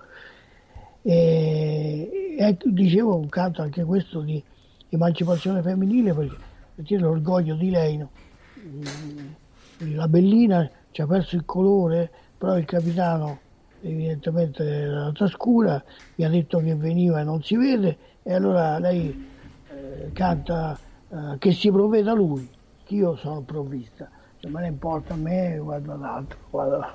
E, 1.09 2.57
dicevo 2.65 3.15
un 3.15 3.29
canto 3.29 3.63
anche 3.63 3.85
questo 3.85 4.23
di 4.23 4.43
emancipazione 4.89 5.63
femminile 5.63 6.13
perché, 6.13 6.37
perché 6.75 6.99
l'orgoglio 6.99 7.55
di 7.55 7.71
lei, 7.71 7.97
no? 7.97 8.11
Mm, 8.59 9.95
la 9.95 10.09
bellina 10.09 10.69
ci 10.91 11.03
ha 11.03 11.07
perso 11.07 11.37
il 11.37 11.45
colore, 11.45 12.11
però 12.37 12.59
il 12.59 12.65
capitano 12.65 13.39
evidentemente 13.83 14.85
la 14.85 15.13
trascura, 15.13 15.81
mi 16.17 16.25
ha 16.25 16.29
detto 16.29 16.59
che 16.59 16.75
veniva 16.75 17.21
e 17.21 17.25
non 17.25 17.41
si 17.41 17.57
vede 17.57 17.99
e 18.25 18.35
allora 18.35 18.81
lei 18.81 19.29
eh, 19.71 20.11
canta 20.13 20.77
eh, 21.09 21.39
che 21.39 21.53
si 21.53 21.71
provveda 21.71 22.15
lui, 22.15 22.49
che 22.85 22.95
io 22.97 23.15
sono 23.15 23.43
provvista. 23.43 24.11
Se 24.47 24.53
me 24.53 24.61
ne 24.61 24.69
importa 24.69 25.15
a 25.15 25.17
me, 25.17 25.59
guarda 25.61 25.97
l'altro, 25.97 26.39
guarda 26.51 26.95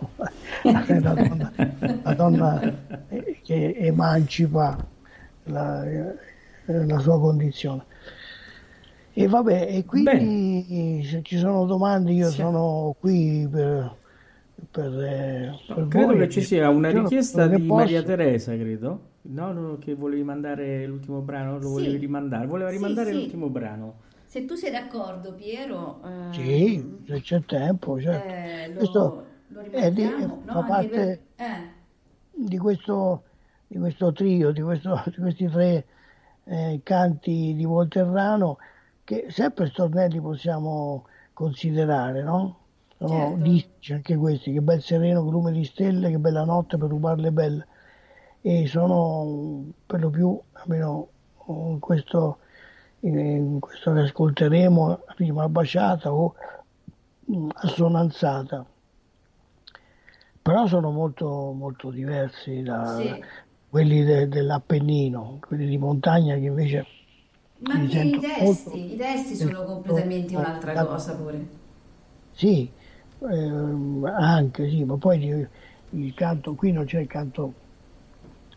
la 0.64 0.99
donna, 1.14 1.52
la 2.02 2.14
donna 2.14 2.73
che 3.44 3.76
emancipa 3.78 4.78
la, 5.44 5.84
la 6.64 6.99
sua 6.99 7.19
condizione. 7.19 7.84
E 9.11 9.28
vabbè, 9.28 9.68
e 9.69 9.84
quindi 9.84 11.03
se 11.03 11.22
ci 11.23 11.38
sono 11.38 11.65
domande 11.65 12.14
io 12.14 12.30
Sì. 12.30 12.36
sono 12.38 12.95
qui 12.98 13.45
per, 13.52 13.95
per, 14.72 15.03
eh, 15.03 15.52
per 15.68 15.88
Credo 15.90 16.07
voi. 16.07 16.18
che 16.19 16.30
ci 16.30 16.41
sia 16.44 16.69
una 16.69 16.88
Io 16.88 17.02
richiesta 17.02 17.48
di 17.48 17.57
posso- 17.64 17.73
Maria 17.73 18.02
Teresa, 18.02 18.56
credo. 18.56 18.99
No, 19.23 19.52
no, 19.52 19.78
che 19.78 19.94
volevi 19.94 20.23
mandare 20.23 20.88
l'ultimo 20.88 21.19
brano, 21.19 21.56
lo 21.57 21.68
Sì. 21.68 21.68
volevi 21.73 21.98
rimandare. 21.98 22.48
Voleva 22.48 22.69
rimandare 22.69 23.11
sì. 23.11 23.18
l'ultimo 23.18 23.49
brano. 23.49 23.95
Se 24.32 24.45
tu 24.45 24.56
sei 24.56 24.72
d'accordo, 24.72 25.34
Piero, 25.34 25.99
eh, 26.06 26.34
Sì, 26.34 27.03
se 27.06 27.20
c'è 27.22 27.41
tempo, 27.45 27.99
certo. 27.99 28.34
eh, 28.34 28.68
lo, 28.70 28.78
Questo 28.78 29.26
lo 29.48 29.60
è 29.62 29.91
di- 29.91 30.03
no? 30.03 30.41
fa 30.45 30.60
Anche 30.60 30.64
per- 30.64 30.66
parte 30.66 31.22
eh, 31.36 31.70
di 32.48 32.58
questo 32.58 33.24
di 33.68 33.78
questo 33.78 34.12
trio, 34.14 34.52
di, 34.52 34.62
questo, 34.62 35.02
di 35.08 35.16
questi 35.16 35.48
tre 35.49 35.86
eh, 36.45 36.80
canti 36.84 37.53
di 37.56 37.66
Volterrano 37.66 38.58
che 39.03 39.26
sempre 39.30 39.68
stornelli 39.68 40.20
possiamo 40.22 41.06
considerare, 41.34 42.22
no? 42.24 42.60
Sono 42.98 43.38
Certo. 43.44 43.94
anche 43.94 44.16
questi, 44.16 44.53
che 44.53 44.62
bel 44.62 44.82
sereno, 44.82 45.22
lume 45.30 45.52
di 45.52 45.64
stelle, 45.66 46.10
che 46.10 46.20
bella 46.20 46.44
notte 46.45 46.78
per 46.78 46.88
rubarle 46.90 47.32
belle. 47.32 47.68
E 48.41 48.66
sono 48.68 49.72
per 49.86 49.99
lo 50.02 50.10
più, 50.10 50.40
almeno 50.53 51.08
in 51.48 51.80
questo, 51.80 52.40
in 53.02 53.60
questo 53.60 53.94
che 53.94 53.99
ascolteremo, 54.02 55.03
prima 55.15 55.48
baciata 55.49 56.11
o 56.14 56.34
mm, 57.32 57.49
assonanzata. 57.53 58.65
Però 60.41 60.68
sono 60.68 60.91
molto, 60.91 61.52
molto 61.53 61.90
diversi 61.91 62.61
da 62.64 63.18
Sì. 63.19 63.26
quelli 63.68 64.03
de- 64.03 64.28
dell'Appennino, 64.28 65.38
quelli 65.40 65.68
di 65.68 65.78
montagna 65.78 66.36
che 66.36 66.41
invece 66.45 66.88
Ma 67.60 67.73
anche 67.76 68.19
i 68.19 68.22
testi, 68.22 68.30
molto- 68.38 68.84
i 68.88 68.95
testi 68.98 69.36
sono 69.38 69.56
completamente 69.56 70.36
un'altra 70.36 70.76
cosa 70.78 71.15
pure. 71.15 71.48
Sì, 72.32 72.73
ehm, 73.19 74.03
anche 74.06 74.68
sì, 74.69 74.84
ma 74.84 74.98
poi 74.98 75.23
il, 75.23 75.49
il 75.90 76.14
canto, 76.14 76.56
qui 76.56 76.72
non 76.72 76.86
c'è 76.86 76.99
il 76.99 77.07
canto 77.07 77.56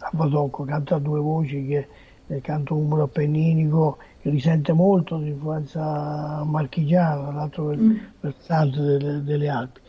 a 0.00 0.10
Badocco, 0.12 0.64
canta 0.64 0.96
a 0.96 0.98
due 0.98 1.20
voci 1.20 1.66
che 1.66 1.88
è 2.26 2.34
il 2.34 2.40
canto 2.42 2.76
umbro 2.76 3.04
appenninico 3.04 3.98
risente 4.30 4.72
molto 4.72 5.18
dell'influenza 5.18 6.42
marchigiana, 6.44 7.32
l'altro 7.32 7.74
Mm. 7.74 7.96
versante 8.20 8.80
delle, 8.80 9.22
delle 9.22 9.48
Alpi. 9.48 9.80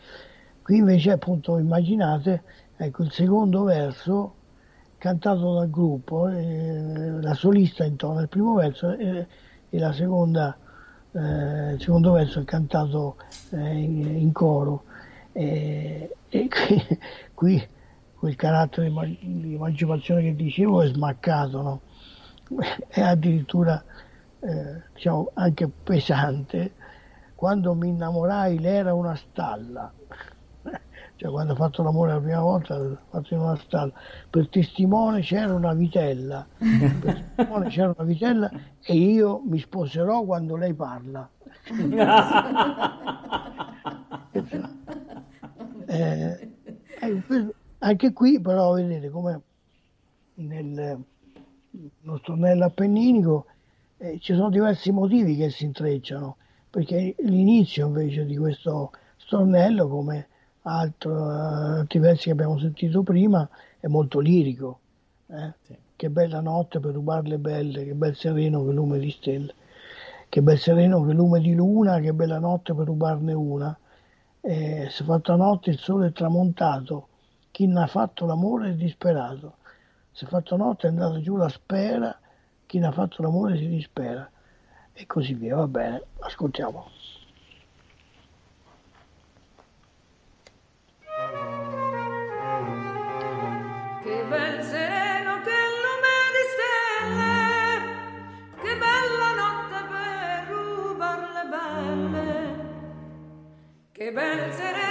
Qui 0.62 0.78
invece 0.78 1.12
appunto 1.12 1.57
immaginate, 1.57 2.44
ecco 2.78 3.03
il 3.03 3.12
secondo 3.12 3.64
verso 3.64 4.34
cantato 4.98 5.53
dal 5.53 5.70
gruppo, 5.70 6.28
eh, 6.28 7.20
la 7.22 7.34
solista 7.36 7.84
intona 7.86 8.22
il 8.22 8.30
primo 8.30 8.56
verso 8.56 8.91
e, 8.91 9.28
e 9.70 9.80
la 9.80 9.94
seconda, 9.94 10.57
eh, 11.12 11.74
il 11.74 11.82
secondo 11.82 12.14
verso 12.14 12.40
è 12.40 12.44
cantato 12.45 13.18
eh, 13.52 13.78
in, 13.78 14.18
in 14.18 14.32
coro. 14.32 14.84
E, 15.32 16.16
e 16.30 16.48
qui, 16.49 16.99
qui 17.34 17.68
quel 18.18 18.36
carattere 18.36 18.90
di 19.20 19.53
emancipazione 19.53 20.24
che 20.24 20.36
dicevo 20.36 20.82
è 20.82 20.88
smaccato, 20.88 21.62
no? 21.62 21.82
è 22.88 23.02
addirittura 23.02 23.84
eh, 24.45 24.81
diciamo, 24.93 25.31
anche 25.34 25.67
pesante. 25.67 26.73
Quando 27.35 27.73
mi 27.76 27.89
innamorai 27.89 28.59
lei 28.59 28.76
era 28.77 28.93
una 28.93 29.15
stalla, 29.15 29.91
cioè 31.15 31.30
quando 31.31 31.53
ho 31.53 31.55
fatto 31.55 31.84
l'amore 31.84 32.13
la 32.13 32.22
prima 32.22 32.39
volta 32.39 32.77
l'ho 32.77 32.97
fatto 33.09 33.34
in 33.34 33.41
una 33.41 33.57
stalla, 33.57 33.91
per 34.30 34.47
testimone 34.49 35.22
c'era 35.22 35.53
una 35.53 35.73
vitella, 35.73 36.47
per 36.57 37.23
testimone 37.35 37.69
c'era 37.69 37.93
una 37.97 38.07
vitella 38.07 38.49
e 38.81 38.93
io 38.95 39.41
mi 39.45 39.59
sposerò 39.59 40.23
quando 40.23 40.55
lei 40.55 40.73
parla. 40.73 41.30
Eh, 45.88 46.51
questo- 47.26 47.53
anche 47.80 48.11
qui 48.13 48.39
però 48.41 48.73
vedete 48.73 49.09
come 49.09 49.41
nel 50.35 50.97
nostro 52.01 52.17
stornello 52.17 52.65
appenninico 52.65 53.45
eh, 54.06 54.19
ci 54.19 54.34
sono 54.34 54.49
diversi 54.49 54.91
motivi 54.91 55.36
che 55.36 55.49
si 55.49 55.65
intrecciano, 55.65 56.38
perché 56.69 57.15
l'inizio 57.19 57.88
invece 57.88 58.26
di 58.26 58.38
questo 58.38 58.91
stornello, 59.18 59.88
come 59.88 60.27
altro, 60.64 61.32
eh, 61.32 61.80
altri 61.80 61.99
versi 61.99 62.26
che 62.26 62.32
abbiamo 62.32 62.60
sentito 62.60 63.02
prima, 63.03 63.48
è 63.80 63.88
molto 63.88 64.19
lirico. 64.19 64.80
eh. 65.27 65.53
Sì. 65.61 65.76
Che 65.98 66.10
bella 66.10 66.41
notte 66.41 66.80
per 66.82 66.94
rubarle 66.94 67.38
belle, 67.38 67.86
che 67.86 67.94
bel 67.94 68.15
sereno 68.15 68.65
che 68.65 68.73
lume 68.73 68.99
di 68.99 69.10
stelle, 69.11 69.53
che 70.27 70.41
bel 70.41 70.60
sereno 70.60 71.02
che 71.06 71.14
lume 71.14 71.40
di 71.40 71.53
luna, 71.53 71.99
che 71.99 72.14
bella 72.14 72.38
notte 72.38 72.73
per 72.73 72.86
rubarne 72.86 73.32
una. 73.32 73.77
Eh, 74.41 74.88
si 74.90 75.02
è 75.02 75.06
fatta 75.06 75.36
notte, 75.36 75.69
il 75.72 75.80
sole 75.80 76.07
è 76.07 76.11
tramontato, 76.11 77.07
chi 77.49 77.65
ne 77.65 77.84
ha 77.84 77.88
fatto 77.88 78.26
l'amore 78.26 78.72
è 78.72 78.73
disperato. 78.73 79.56
Si 80.11 80.26
è 80.26 80.27
fatto 80.27 80.57
notte, 80.57 80.88
è 80.88 80.90
andata 80.90 81.19
giù 81.22 81.38
la 81.38 81.49
spera, 81.49 82.19
chi 82.76 82.81
ne 82.81 82.88
ha 82.88 82.91
fatto 82.91 83.22
l'amore 83.22 83.56
si 83.56 83.69
dispera. 83.69 84.30
E 84.91 85.06
così 85.06 85.34
via, 85.34 85.56
va 85.56 85.68
bene, 85.68 86.03
ascoltiamo. 86.19 86.91
Che 94.03 94.26
bel 94.27 94.61
sereno, 94.61 95.39
che 95.41 95.57
lume 95.84 96.18
di 96.35 96.43
stelle, 96.52 97.80
che 98.61 98.77
bella 98.77 99.30
notte 99.39 99.80
per 99.89 100.47
rubar 100.49 101.19
le 101.31 101.45
belle. 101.49 102.34
Che 103.93 104.11
bel 104.11 104.52
sereno, 104.52 104.85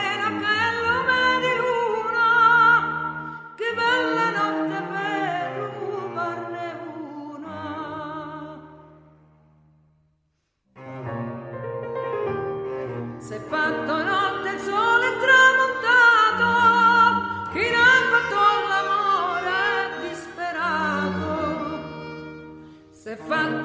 Se 23.26 23.63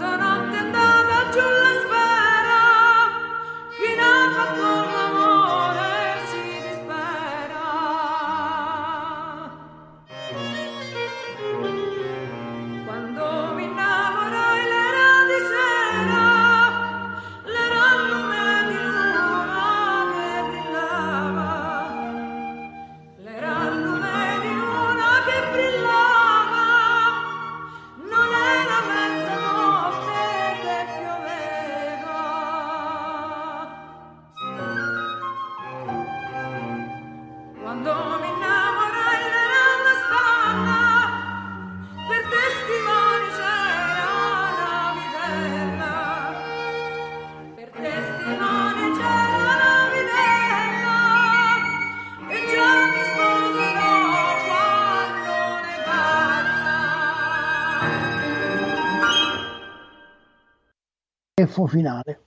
Effo 61.60 61.68
finale. 61.68 62.22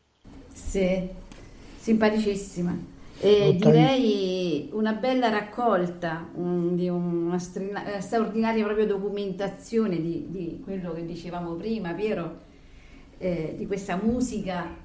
Sì, 0.52 1.09
simpaticissima. 1.76 2.90
E 3.16 3.54
direi 3.59 4.68
una 4.72 4.92
bella 4.94 5.28
raccolta 5.28 6.28
un- 6.34 6.74
di 6.74 6.88
una 6.88 7.38
strina- 7.38 8.00
straordinaria 8.00 8.64
proprio 8.64 8.86
documentazione 8.86 10.00
di, 10.00 10.26
di 10.30 10.60
quello 10.62 10.92
che 10.92 11.04
dicevamo 11.04 11.54
prima, 11.54 11.92
Piero, 11.94 12.40
eh, 13.18 13.54
di 13.56 13.66
questa 13.66 13.96
musica 13.96 14.80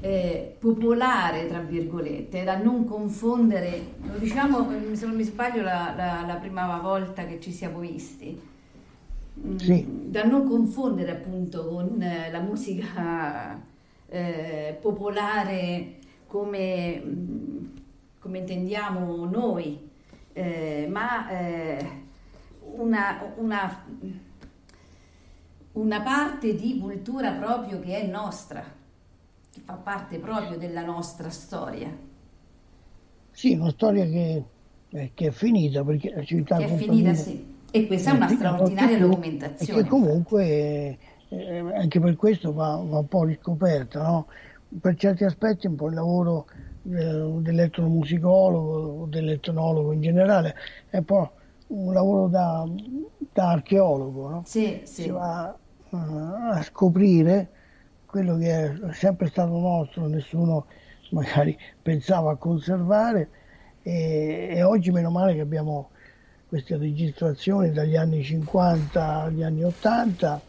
eh, 0.00 0.56
popolare, 0.58 1.46
tra 1.48 1.60
virgolette, 1.60 2.44
da 2.44 2.56
non 2.56 2.84
confondere, 2.84 3.94
lo 4.00 4.18
diciamo, 4.18 4.70
eh, 4.92 4.96
se 4.96 5.06
non 5.06 5.16
mi 5.16 5.24
sbaglio, 5.24 5.62
la, 5.62 5.92
la- 5.96 6.24
la 6.26 6.36
prima 6.36 6.78
volta 6.80 7.26
che 7.26 7.40
ci 7.40 7.52
siamo 7.52 7.80
visti. 7.80 8.50
Mm, 9.38 9.56
Sì. 9.56 9.86
Da 10.10 10.24
non 10.24 10.46
confondere 10.48 11.10
appunto 11.12 11.66
con 11.68 12.00
eh, 12.02 12.30
la 12.30 12.40
musica 12.40 13.60
eh, 14.12 14.78
popolare 14.80 15.98
come, 16.26 17.00
mm, 17.04 17.66
come 18.20 18.38
intendiamo 18.38 19.24
noi, 19.26 19.90
eh, 20.32 20.86
ma 20.90 21.28
eh, 21.30 21.86
una, 22.76 23.32
una, 23.36 23.84
una 25.72 26.02
parte 26.02 26.54
di 26.54 26.78
cultura 26.78 27.32
proprio 27.32 27.80
che 27.80 28.00
è 28.00 28.06
nostra, 28.06 28.62
che 29.50 29.60
fa 29.64 29.74
parte 29.74 30.18
proprio 30.18 30.56
della 30.58 30.84
nostra 30.84 31.30
storia, 31.30 31.90
Sì, 33.30 33.54
una 33.54 33.70
storia 33.70 34.04
che, 34.04 34.44
eh, 34.90 35.10
che 35.14 35.26
è 35.28 35.30
finita 35.30 35.82
perché 35.84 36.10
la 36.14 36.22
città 36.24 36.56
che 36.56 36.64
è 36.64 36.68
finita, 36.68 37.14
sì. 37.14 37.50
E 37.70 37.86
questa 37.86 38.10
è 38.10 38.14
una 38.14 38.28
Sì, 38.28 38.36
straordinaria 38.36 38.96
e 38.96 39.00
documentazione. 39.00 39.82
che 39.82 39.84
comunque 39.86 40.98
eh, 41.32 41.58
anche 41.74 42.00
per 42.00 42.16
questo 42.16 42.52
va, 42.52 42.76
va 42.84 42.98
un 42.98 43.08
po' 43.08 43.24
riscoperta, 43.24 44.02
no? 44.02 44.26
Per 44.80 44.94
certi 44.96 45.24
aspetti 45.24 45.66
un 45.66 45.74
po' 45.76 45.88
il 45.88 45.94
lavoro 45.94 46.46
eh, 46.84 47.40
dell'etnomusicologo 47.40 49.02
o 49.02 49.06
dell'etnologo 49.06 49.92
in 49.92 50.00
generale 50.00 50.54
è 50.88 50.98
un 50.98 51.04
po' 51.04 51.32
un 51.68 51.92
lavoro 51.92 52.28
da, 52.28 52.64
da 53.32 53.50
archeologo, 53.50 54.28
no? 54.28 54.42
Sì, 54.44 54.80
Si 54.84 55.02
sì. 55.02 55.08
va 55.08 55.54
eh, 55.90 55.96
a 55.96 56.62
scoprire 56.62 57.50
quello 58.04 58.36
che 58.36 58.64
è 58.64 58.92
sempre 58.92 59.28
stato 59.28 59.58
nostro, 59.58 60.06
nessuno 60.06 60.66
magari 61.10 61.56
pensava 61.80 62.32
a 62.32 62.36
conservare 62.36 63.30
e, 63.82 64.48
e 64.52 64.62
oggi 64.62 64.90
meno 64.90 65.10
male 65.10 65.34
che 65.34 65.40
abbiamo 65.40 65.90
queste 66.46 66.76
registrazioni 66.76 67.72
dagli 67.72 67.96
anni 67.96 68.22
50 68.22 69.22
agli 69.22 69.42
anni 69.42 69.64
80, 69.64 70.42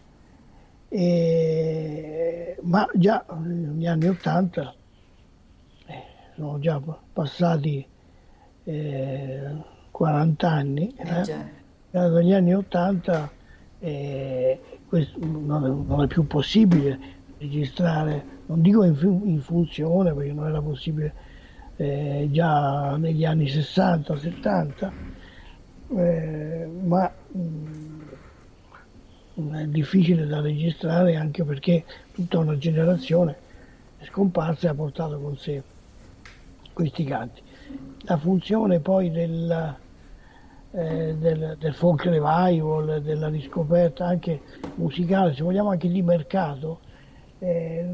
e- 0.93 2.57
ma 2.61 2.87
già 2.93 3.25
negli 3.41 3.87
anni 3.87 4.07
80 4.07 4.75
eh, 5.87 6.03
sono 6.35 6.59
già 6.59 6.79
passati 7.11 7.85
eh, 8.65 9.55
40 9.91 10.49
anni, 10.49 10.93
Eh 10.95 11.51
eh, 11.91 12.09
dagli 12.09 12.31
anni 12.33 12.53
80 12.53 13.31
eh, 13.79 14.59
questo 14.87 15.17
non 15.19 15.65
è, 15.65 15.67
non 15.67 16.03
è 16.03 16.07
più 16.07 16.25
possibile 16.27 16.99
registrare, 17.39 18.23
non 18.45 18.61
dico 18.61 18.83
in, 18.83 18.95
in 19.25 19.41
funzione 19.41 20.13
perché 20.13 20.31
non 20.31 20.47
era 20.47 20.61
possibile 20.61 21.13
eh, 21.75 22.29
già 22.31 22.95
negli 22.97 23.25
anni 23.25 23.45
60-70, 23.45 24.91
eh, 25.95 26.69
ma 26.83 27.11
mm, 27.35 28.01
difficile 29.35 30.25
da 30.25 30.41
registrare 30.41 31.15
anche 31.15 31.43
perché 31.43 31.85
tutta 32.11 32.39
una 32.39 32.57
generazione 32.57 33.41
scomparsa 33.99 34.67
e 34.67 34.69
ha 34.71 34.75
portato 34.75 35.19
con 35.19 35.35
sé 35.37 35.63
questi 36.73 37.03
canti. 37.03 37.41
La 38.05 38.17
funzione 38.17 38.81
poi 38.81 39.09
del, 39.11 39.79
eh, 40.71 41.15
del, 41.15 41.55
del 41.57 41.73
folk 41.73 42.05
revival, 42.05 43.01
della 43.01 43.29
riscoperta 43.29 44.05
anche 44.05 44.43
musicale, 44.75 45.33
se 45.33 45.43
vogliamo 45.43 45.69
anche 45.69 45.87
di 45.89 46.01
mercato, 46.01 46.81
eh, 47.37 47.85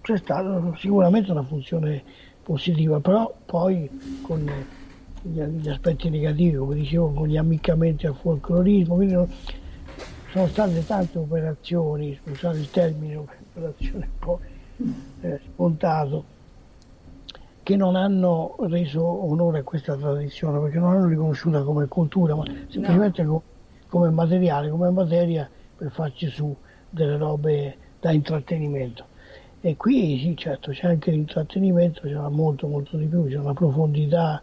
c'è 0.00 0.16
stata 0.16 0.74
sicuramente 0.76 1.30
una 1.30 1.44
funzione 1.44 2.04
positiva, 2.42 3.00
però 3.00 3.42
poi 3.44 3.92
con 4.20 4.44
gli, 5.20 5.40
gli 5.42 5.68
aspetti 5.68 6.08
negativi, 6.10 6.56
come 6.56 6.74
dicevo, 6.76 7.12
con 7.12 7.28
gli 7.28 7.36
ammiccamenti 7.36 8.06
al 8.06 8.16
folclorismo, 8.16 8.94
quindi 8.96 9.14
non- 9.14 9.28
sono 10.30 10.46
state 10.48 10.84
tante 10.84 11.18
operazioni, 11.18 12.14
scusate 12.16 12.58
il 12.58 12.70
termine, 12.70 13.16
operazione 13.16 14.06
un 14.12 14.18
po' 14.18 14.40
eh, 15.20 15.40
spontato, 15.44 16.28
che 17.62 17.76
non 17.76 17.94
hanno 17.96 18.56
reso 18.60 19.04
onore 19.04 19.60
a 19.60 19.62
questa 19.62 19.96
tradizione, 19.96 20.60
perché 20.60 20.78
non 20.78 20.92
hanno 20.94 21.06
riconosciuta 21.06 21.62
come 21.62 21.86
cultura, 21.88 22.34
ma 22.34 22.44
semplicemente 22.68 23.24
co- 23.24 23.44
come 23.86 24.10
materiale, 24.10 24.70
come 24.70 24.90
materia 24.90 25.50
per 25.74 25.90
farci 25.92 26.28
su 26.28 26.58
delle 26.88 27.16
robe 27.16 27.78
da 27.98 28.10
intrattenimento. 28.12 29.08
E 29.60 29.76
qui 29.76 30.18
sì, 30.18 30.36
certo, 30.36 30.70
c'è 30.72 30.86
anche 30.86 31.10
l'intrattenimento, 31.10 32.02
c'è 32.02 32.14
molto 32.28 32.66
molto 32.66 32.96
di 32.96 33.06
più, 33.08 33.26
c'è 33.28 33.36
una 33.36 33.52
profondità, 33.52 34.42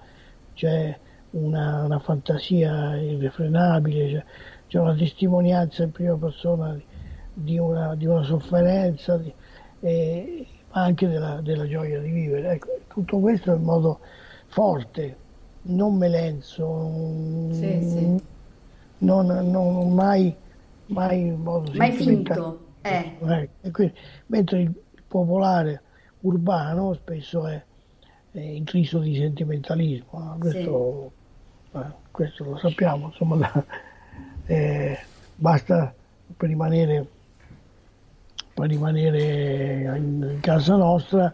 c'è 0.54 1.00
una, 1.32 1.84
una 1.86 2.00
fantasia 2.00 2.98
irrefrenabile, 2.98 4.12
c'è, 4.12 4.26
c'è 4.68 4.80
una 4.80 4.96
testimonianza 4.96 5.84
in 5.84 5.92
prima 5.92 6.16
persona 6.18 6.80
di, 7.34 7.58
una, 7.58 7.96
di 7.96 8.06
una 8.06 8.24
sofferenza, 8.24 9.18
di- 9.18 9.34
e- 9.80 10.48
ma 10.74 10.84
anche 10.84 11.08
della, 11.08 11.40
della 11.42 11.68
gioia 11.68 12.00
di 12.00 12.12
vivere. 12.12 12.52
Ecco, 12.54 12.68
tutto 12.88 13.20
questo 13.20 13.54
in 13.54 13.64
modo 13.64 14.00
forte, 14.48 15.16
non 15.64 15.96
melenzo, 15.96 16.92
Sì, 17.52 17.82
sì. 17.82 18.16
non, 19.00 19.26
non- 19.28 19.94
mai, 19.94 20.36
mai 20.88 21.28
in 21.28 21.36
modo 21.42 21.72
Mai 21.76 21.92
finto. 21.92 22.60
Eh. 22.82 23.50
Eh, 23.62 23.72
quindi, 23.72 23.94
mentre 24.28 24.62
il 24.62 24.74
popolare 25.08 25.82
urbano 26.22 26.94
spesso 26.94 27.46
è, 27.48 27.62
è 28.32 28.40
intriso 28.40 29.00
di 29.00 29.16
sentimentalismo, 29.16 30.20
no? 30.20 30.36
questo, 30.40 31.12
eh, 31.74 31.86
questo 32.12 32.44
lo 32.44 32.58
sappiamo, 32.58 33.08
insomma, 33.08 33.38
la- 33.38 33.66
eh, 34.48 34.98
basta 35.36 35.94
per 36.36 36.48
rimanere, 36.50 37.06
per 38.54 38.68
rimanere 38.70 39.98
in, 39.98 40.38
casa 40.42 40.76
nostra, 40.76 41.34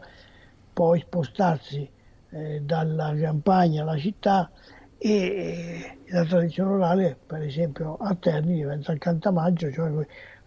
poi 0.73 0.99
spostarsi 0.99 1.87
eh, 2.29 2.61
dalla 2.61 3.15
campagna 3.15 3.83
alla 3.83 3.97
città 3.97 4.49
e 4.97 5.09
eh, 5.09 5.97
la 6.07 6.25
tradizione 6.25 6.73
orale, 6.73 7.17
per 7.25 7.43
esempio 7.43 7.97
a 7.97 8.15
Terni, 8.15 8.55
diventa 8.55 8.91
il 8.91 8.99
cantamaggio, 8.99 9.71
cioè 9.71 9.91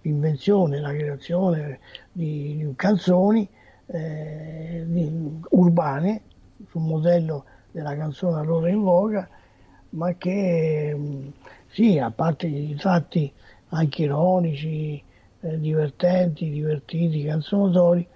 l'invenzione, 0.02 0.80
la 0.80 0.92
creazione 0.92 1.78
di, 2.10 2.56
di 2.56 2.72
canzoni 2.74 3.48
eh, 3.86 4.84
di- 4.86 5.40
urbane 5.50 6.22
sul 6.68 6.82
modello 6.82 7.44
della 7.70 7.94
canzone 7.96 8.40
allora 8.40 8.68
in 8.68 8.82
voga, 8.82 9.28
ma 9.90 10.12
che 10.14 10.96
sì, 11.76 11.98
a 11.98 12.10
parte 12.10 12.46
i 12.46 12.74
tratti 12.74 13.30
anche 13.68 14.04
ironici, 14.04 15.02
eh, 15.40 15.60
divertenti, 15.60 16.48
divertiti, 16.48 17.22
canzonatori, 17.24 18.08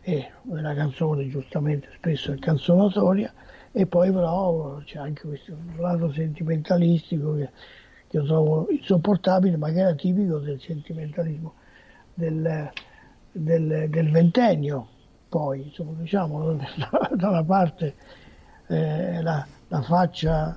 e 0.00 0.32
la 0.42 0.74
canzone 0.74 1.28
giustamente 1.28 1.90
spesso 1.94 2.32
è 2.32 2.38
canzonatoria, 2.40 3.32
e 3.70 3.86
poi 3.86 4.10
però 4.10 4.80
c'è 4.82 4.98
anche 4.98 5.28
questo 5.28 5.56
lato 5.76 6.10
sentimentalistico 6.10 7.36
che, 7.36 7.50
che 8.08 8.16
io 8.16 8.24
trovo 8.24 8.66
insopportabile, 8.68 9.56
ma 9.56 9.70
che 9.70 9.78
era 9.78 9.94
tipico 9.94 10.38
del 10.38 10.60
sentimentalismo 10.60 11.54
del, 12.14 12.68
del, 13.30 13.86
del 13.90 14.10
ventennio. 14.10 14.88
Poi, 15.28 15.62
insomma, 15.66 15.92
diciamo, 16.00 16.52
da 17.14 17.28
una 17.28 17.44
parte 17.44 17.94
eh, 18.66 19.22
la, 19.22 19.46
la 19.68 19.82
faccia 19.82 20.56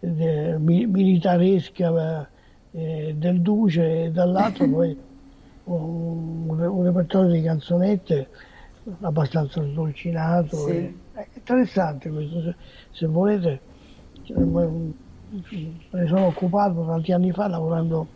eh, 0.00 0.56
mi- 0.58 0.86
militaresca 0.86 2.30
eh, 2.70 3.14
del 3.16 3.40
Duce 3.42 4.04
e 4.04 4.10
dall'altro 4.10 4.66
poi 4.68 4.96
un, 5.64 6.58
un 6.60 6.82
repertorio 6.84 7.30
di 7.32 7.42
canzonette 7.42 8.30
abbastanza 9.02 9.62
sdolcinato. 9.62 10.56
Sì. 10.66 10.70
e- 10.72 10.98
è 11.12 11.28
interessante 11.34 12.10
questo, 12.10 12.40
se, 12.42 12.56
se 12.92 13.06
volete. 13.06 13.62
cioè, 14.22 14.38
me 14.38 14.94
ne 15.90 16.06
sono 16.08 16.26
occupato 16.26 16.84
tanti 16.86 17.12
anni 17.12 17.30
fa 17.32 17.46
lavorando 17.46 18.08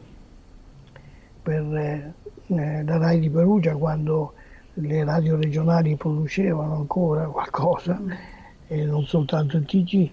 per 1.42 1.62
eh, 1.76 2.14
eh, 2.48 2.84
la 2.84 2.96
RAI 2.98 3.20
di 3.20 3.30
Perugia 3.30 3.76
quando 3.76 4.34
le 4.74 5.04
radio 5.04 5.36
regionali 5.36 5.96
producevano 5.96 6.74
ancora 6.76 7.28
qualcosa 7.28 8.00
e 8.66 8.84
non 8.84 9.04
soltanto 9.04 9.56
il 9.56 9.64
TG 9.66 10.10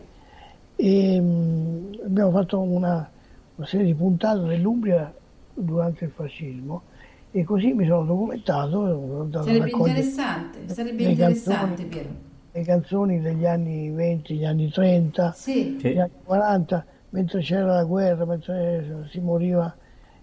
e 0.84 1.20
mh, 1.22 2.02
abbiamo 2.06 2.32
fatto 2.32 2.62
una, 2.62 3.12
una 3.56 3.68
serie 3.68 3.86
di 3.88 3.95
puntate 3.95 4.41
dell'Umbria 4.48 5.14
durante 5.53 6.06
il 6.06 6.12
fascismo 6.12 6.86
e 7.30 7.44
così 7.44 7.74
mi 7.74 7.86
sono 7.88 8.06
documentato 8.06 9.30
Sarebbe 9.32 9.72
interessante, 9.72 10.68
sarebbe 10.70 11.03
le 11.03 11.12
interessante, 11.12 11.84
canzoni. 11.84 11.90
Piero. 11.90 12.20
le 12.52 12.64
canzoni 12.64 13.20
degli 13.22 13.45
anni 13.45 13.91
20, 13.91 14.36
gli 14.38 14.45
anni 14.45 14.70
30 14.72 15.32
Sì, 15.32 15.76
Sì. 15.80 15.88
negli 15.88 15.99
anni 15.99 16.12
40, 16.24 16.86
mentre 17.10 17.41
c'era 17.41 17.66
la 17.76 17.84
guerra, 17.86 18.26
mentre 18.26 19.08
si 19.10 19.20
moriva 19.20 19.76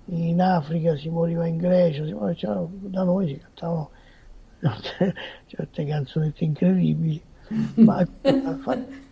in 0.05 0.41
Africa, 0.41 0.97
si 0.97 1.09
moriva 1.11 1.47
in 1.47 1.57
Grecia, 1.59 2.05
si 2.05 2.13
moriva- 2.13 2.69
da 2.71 3.03
noi 3.05 3.29
si 3.29 3.39
cantavano 3.39 3.91
certe 5.47 5.85
canzonette 5.87 6.45
incredibili, 6.45 7.25
ma 7.77 8.07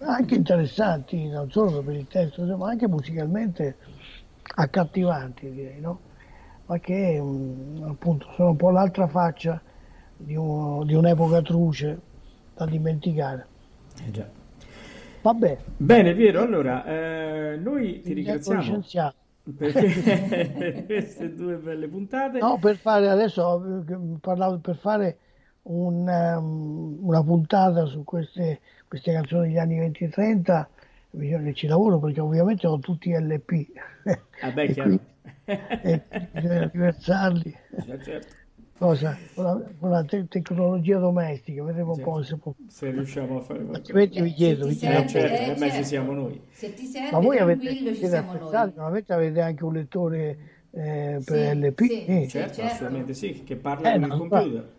anche 0.00 0.34
interessanti, 0.34 1.28
non 1.28 1.50
solo 1.50 1.82
per 1.82 1.94
il 1.94 2.06
testo, 2.06 2.44
ma 2.56 2.70
anche 2.70 2.88
musicalmente 2.88 3.76
accattivanti, 4.56 5.50
direi, 5.50 5.80
no? 5.80 6.00
Ma 6.66 6.78
che 6.78 7.20
mm, 7.20 7.84
appunto 7.84 8.26
sono 8.34 8.50
un 8.50 8.56
po' 8.56 8.70
l'altra 8.70 9.06
faccia 9.06 9.60
di, 10.16 10.34
uno- 10.34 10.84
di 10.84 10.94
un'epoca 10.94 11.42
truce 11.42 11.98
da 12.54 12.66
dimenticare. 12.66 13.46
Eh 14.04 14.10
già. 14.10 14.28
Vabbè, 15.22 15.58
Bene 15.78 16.14
Piero, 16.14 16.42
allora 16.42 16.84
eh, 16.84 17.56
noi 17.56 18.00
ti 18.00 18.12
ringraziamo 18.12 18.84
perché 19.56 19.88
per 20.58 20.86
queste 20.86 21.34
due 21.34 21.56
belle 21.56 21.88
puntate. 21.88 22.38
No, 22.38 22.58
per 22.58 22.76
fare 22.76 23.08
adesso 23.08 23.84
eh, 23.88 23.96
parlavo 24.20 24.58
per 24.58 24.76
fare 24.76 25.18
un, 25.68 26.08
ehm, 26.08 26.98
una 27.02 27.22
puntata 27.22 27.86
su 27.86 28.04
queste, 28.04 28.60
queste 28.88 29.12
canzoni 29.12 29.48
degli 29.48 29.58
anni 29.58 29.78
20 29.78 30.04
e 30.04 30.08
30 30.08 30.68
bisogna 31.10 31.42
che 31.44 31.54
ci 31.54 31.66
lavoro 31.66 31.98
perché 31.98 32.20
ovviamente 32.20 32.66
ho 32.66 32.78
tutti 32.78 33.10
LP. 33.12 33.66
Ah 34.40 34.50
beh, 34.50 34.64
e 34.70 34.74
quindi 34.74 35.00
e 35.82 36.02
bisogna 36.32 36.66
diversarli. 36.72 37.54
Certo, 37.78 38.04
certo. 38.04 38.34
Cosa? 38.78 39.18
Con 39.34 39.44
la, 39.44 39.70
con 39.78 39.90
la 39.90 40.04
te- 40.04 40.26
tecnologia 40.28 40.98
domestica, 40.98 41.62
vedremo 41.62 41.90
un 41.92 41.96
Sì. 41.96 42.02
po' 42.02 42.22
se 42.22 42.36
può. 42.36 42.52
Se 42.68 42.90
riusciamo 42.90 43.38
a 43.38 43.40
fare 43.40 43.64
qualcosa. 43.64 43.78
Altrimenti 43.78 44.20
vi 44.22 44.30
Eh, 44.30 44.34
chiedo, 44.34 44.62
se 44.64 44.68
vi 44.68 44.76
ti 44.76 44.86
Eh, 44.86 44.88
chiedo. 44.90 45.08
serve, 45.08 45.28
certo, 45.28 45.42
eh, 45.42 45.50
eh, 45.50 45.54
beh, 45.56 45.66
ci 45.66 45.70
certo. 45.72 45.88
siamo 45.88 46.12
noi. 46.12 46.40
Se 46.50 46.74
ti 46.74 46.84
serve, 46.86 47.10
Ma 47.10 47.18
voi 47.20 47.38
avete, 47.38 47.76
siete 47.80 48.06
siamo 48.08 48.30
attrezzati, 48.30 48.66
noi. 48.66 48.72
non 48.76 48.86
avete, 48.86 49.12
avete 49.12 49.40
anche 49.40 49.64
un 49.64 49.72
lettore 49.72 50.38
eh, 50.70 51.20
per 51.24 51.56
Sì, 51.56 51.58
LP? 51.58 51.80
sì, 51.80 51.94
Eh. 52.04 52.22
sì. 52.22 52.28
Certo, 52.28 52.54
certo. 52.54 52.64
assolutamente 52.64 53.14
sì, 53.14 53.42
che 53.44 53.56
parla 53.56 53.88
Eh, 53.88 53.92
con 53.92 54.02
il 54.02 54.08
computer. 54.16 54.74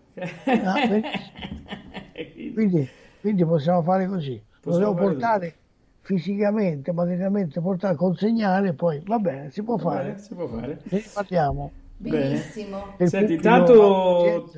Ah. 0.45 0.75
E 2.19 2.31
quindi- 2.33 2.53
Quindi, 2.53 2.87
quindi 3.21 3.45
possiamo 3.45 3.83
fare 3.83 4.07
così. 4.07 4.33
Lo 4.33 4.57
Possiamo 4.59 4.79
devo 4.93 4.95
fare 4.95 5.09
portare 5.11 5.55
fisicamente, 6.01 6.91
materialmente, 6.91 7.61
portare, 7.61 7.95
consegnare, 7.95 8.73
poi 8.73 9.01
va 9.05 9.19
bene, 9.19 9.51
si 9.51 9.61
può 9.61 9.75
Va 9.75 9.83
fare. 9.91 10.03
bene, 10.07 10.17
si 10.19 10.33
può 10.33 10.47
fare. 10.47 10.79
Ne 10.89 11.03
parliamo. 11.13 11.71
Benissimo. 11.97 12.95
Senti, 13.03 13.33
intanto 13.33 14.51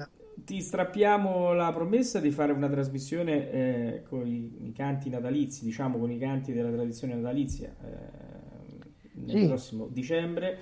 ti 0.46 0.62
strappiamo 0.62 1.52
la 1.54 1.72
promessa 1.74 2.20
di 2.20 2.32
fare 2.32 2.54
una 2.54 2.70
trasmissione 2.70 3.52
eh, 3.52 4.04
con 4.08 4.26
i, 4.26 4.68
i 4.68 4.72
canti 4.72 5.10
natalizi, 5.10 5.66
diciamo 5.66 5.98
con 5.98 6.10
i 6.12 6.18
canti 6.18 6.54
della 6.54 6.72
tradizione 6.72 7.16
natalizia 7.16 7.76
eh, 7.84 8.88
nel 9.26 9.38
Sì. 9.42 9.48
prossimo 9.48 9.88
dicembre 9.88 10.58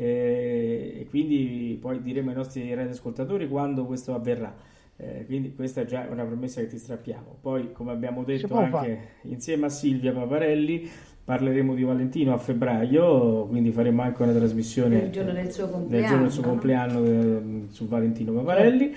e 0.00 1.06
quindi 1.10 1.76
poi 1.80 2.00
diremo 2.02 2.30
ai 2.30 2.36
nostri 2.36 2.72
radioascoltatori 2.74 3.48
quando 3.48 3.84
questo 3.84 4.14
avverrà. 4.14 4.54
Eh, 5.00 5.24
quindi 5.26 5.54
questa 5.54 5.82
è 5.82 5.84
già 5.84 6.06
una 6.10 6.24
promessa 6.24 6.60
che 6.60 6.66
ti 6.66 6.78
strappiamo. 6.78 7.36
Poi, 7.40 7.72
come 7.72 7.92
abbiamo 7.92 8.24
detto 8.24 8.54
anche 8.56 8.70
fare. 8.70 9.08
insieme 9.22 9.66
a 9.66 9.68
Silvia 9.68 10.12
Paparelli, 10.12 10.88
parleremo 11.24 11.74
di 11.74 11.82
Valentino 11.84 12.32
a 12.32 12.38
febbraio, 12.38 13.46
quindi 13.46 13.70
faremo 13.70 14.02
anche 14.02 14.22
una 14.22 14.32
trasmissione 14.32 14.98
Il 14.98 15.10
giorno 15.10 15.32
del 15.32 15.52
suo 15.52 15.68
compleanno. 15.68 16.06
giorno 16.08 16.22
del 16.22 16.32
suo 16.32 16.42
compleanno 16.42 17.04
eh, 17.04 17.42
su 17.68 17.86
Valentino 17.86 18.32
Paparelli. 18.32 18.92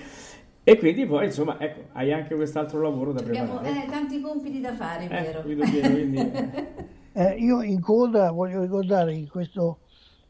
E 0.64 0.78
quindi 0.78 1.06
poi, 1.06 1.26
insomma, 1.26 1.60
ecco, 1.60 1.80
hai 1.92 2.12
anche 2.12 2.34
quest'altro 2.36 2.80
lavoro 2.80 3.12
da 3.12 3.20
Abbiamo 3.20 3.58
preparare. 3.58 3.84
eh, 3.84 3.90
tanti 3.90 4.20
compiti 4.20 4.60
da 4.60 4.72
fare, 4.74 5.04
Eh, 5.04 5.08
vero? 5.08 5.42
Quindi, 5.42 6.18
eh, 6.32 6.64
Eh, 7.14 7.34
io 7.38 7.62
in 7.62 7.80
coda 7.80 8.30
voglio 8.30 8.62
ricordare 8.62 9.12
che 9.14 9.28
questo 9.28 9.78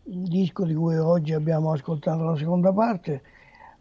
disco 0.05 0.65
di 0.65 0.75
cui 0.75 0.97
oggi 0.97 1.33
abbiamo 1.33 1.73
ascoltato 1.73 2.25
la 2.25 2.37
seconda 2.37 2.73
parte 2.73 3.23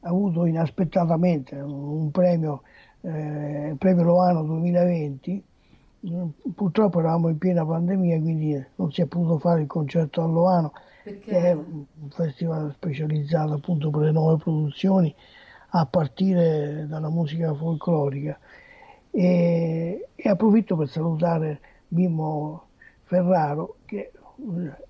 ha 0.02 0.10
avuto 0.10 0.45
inaspettatamente 0.45 1.56
un 1.56 2.10
premio, 2.11 2.64
eh, 3.02 3.69
il 3.69 3.77
premio 3.77 4.03
Loano 4.03 4.43
2020. 4.43 5.43
Mm, 6.07 6.27
Purtroppo 6.56 6.99
eravamo 6.99 7.30
in 7.30 7.38
piena 7.38 7.65
pandemia, 7.65 8.19
quindi 8.19 8.65
non 8.76 8.91
si 8.91 9.02
è 9.02 9.06
potuto 9.06 9.38
fare 9.38 9.61
il 9.61 9.68
concerto 9.68 10.23
a 10.23 10.26
Loano, 10.26 10.73
che 11.03 11.11
è 11.11 11.14
Perché 11.14 11.65
un 11.99 12.10
festival 12.10 12.73
specializzato 12.73 13.53
appunto 13.53 13.89
per 13.91 14.02
le 14.02 14.11
nuove 14.11 14.38
produzioni 14.38 15.14
a 15.73 15.85
partire 15.85 16.88
dalla 16.88 17.10
musica 17.10 17.53
folclorica. 17.53 18.38
E, 19.11 20.07
e 20.15 20.30
approfitto 20.30 20.76
per 20.76 20.88
salutare 20.88 21.60
Mimmo 21.89 22.68
Ferraro, 23.03 23.76
che 23.85 24.11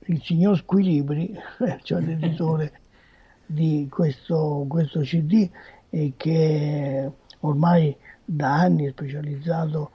il 0.06 0.22
signor 0.24 0.58
Squilibri, 0.58 1.34
cioè 1.84 2.02
l'editore 2.02 2.72
di 3.46 3.88
questo, 3.90 4.66
questo 4.68 5.02
CD, 5.02 5.50
e 5.90 6.14
che 6.16 7.12
ormai 7.40 7.96
da 8.24 8.54
anni 8.62 8.86
è 8.86 8.92
specializzato 8.92 9.92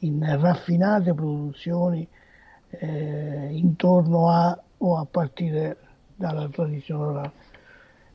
in 0.00 0.24
raffinate 0.40 1.12
produzioni 1.12 2.06
eh, 2.70 3.48
intorno 3.50 4.30
a 4.30 4.62
o 4.82 4.96
a 4.96 5.04
partire 5.04 5.76
dalla 6.14 6.48
tradizione 6.48 7.04
orale. 7.04 7.32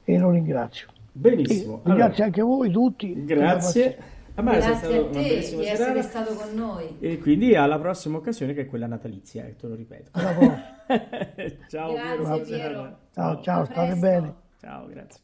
E 0.04 0.18
lo 0.18 0.32
ringrazio. 0.32 0.88
benissimo. 1.12 1.78
E 1.78 1.82
ringrazio 1.86 2.24
Allora, 2.24 2.26
anche 2.26 2.42
voi 2.42 2.72
tutti. 2.72 3.26
grazie. 3.26 4.14
A 4.38 4.42
me 4.42 4.52
Grazie 4.52 4.72
è 4.72 4.76
stata 4.76 5.00
una 5.00 5.10
bellissima 5.10 5.62
di 5.62 5.68
serata. 5.68 5.84
essere 5.84 6.02
stato 6.02 6.34
con 6.36 6.54
noi. 6.56 6.98
E 7.00 7.20
quindi 7.20 7.56
alla 7.56 7.80
prossima 7.80 8.18
occasione 8.18 8.54
che 8.54 8.62
è 8.62 8.66
quella 8.66 8.88
natalizia, 8.88 9.46
eh, 9.46 9.56
te 9.56 9.68
lo 9.68 9.76
ripeto. 9.76 10.12
Ciao 11.70 11.94
grazie, 11.94 12.42
Piero. 12.42 12.42
Piero. 12.44 12.98
Ciao, 13.14 13.42
ciao, 13.42 13.66
state 13.66 13.96
bene. 13.96 14.36
Ciao, 14.60 14.88
grazie. 14.88 15.24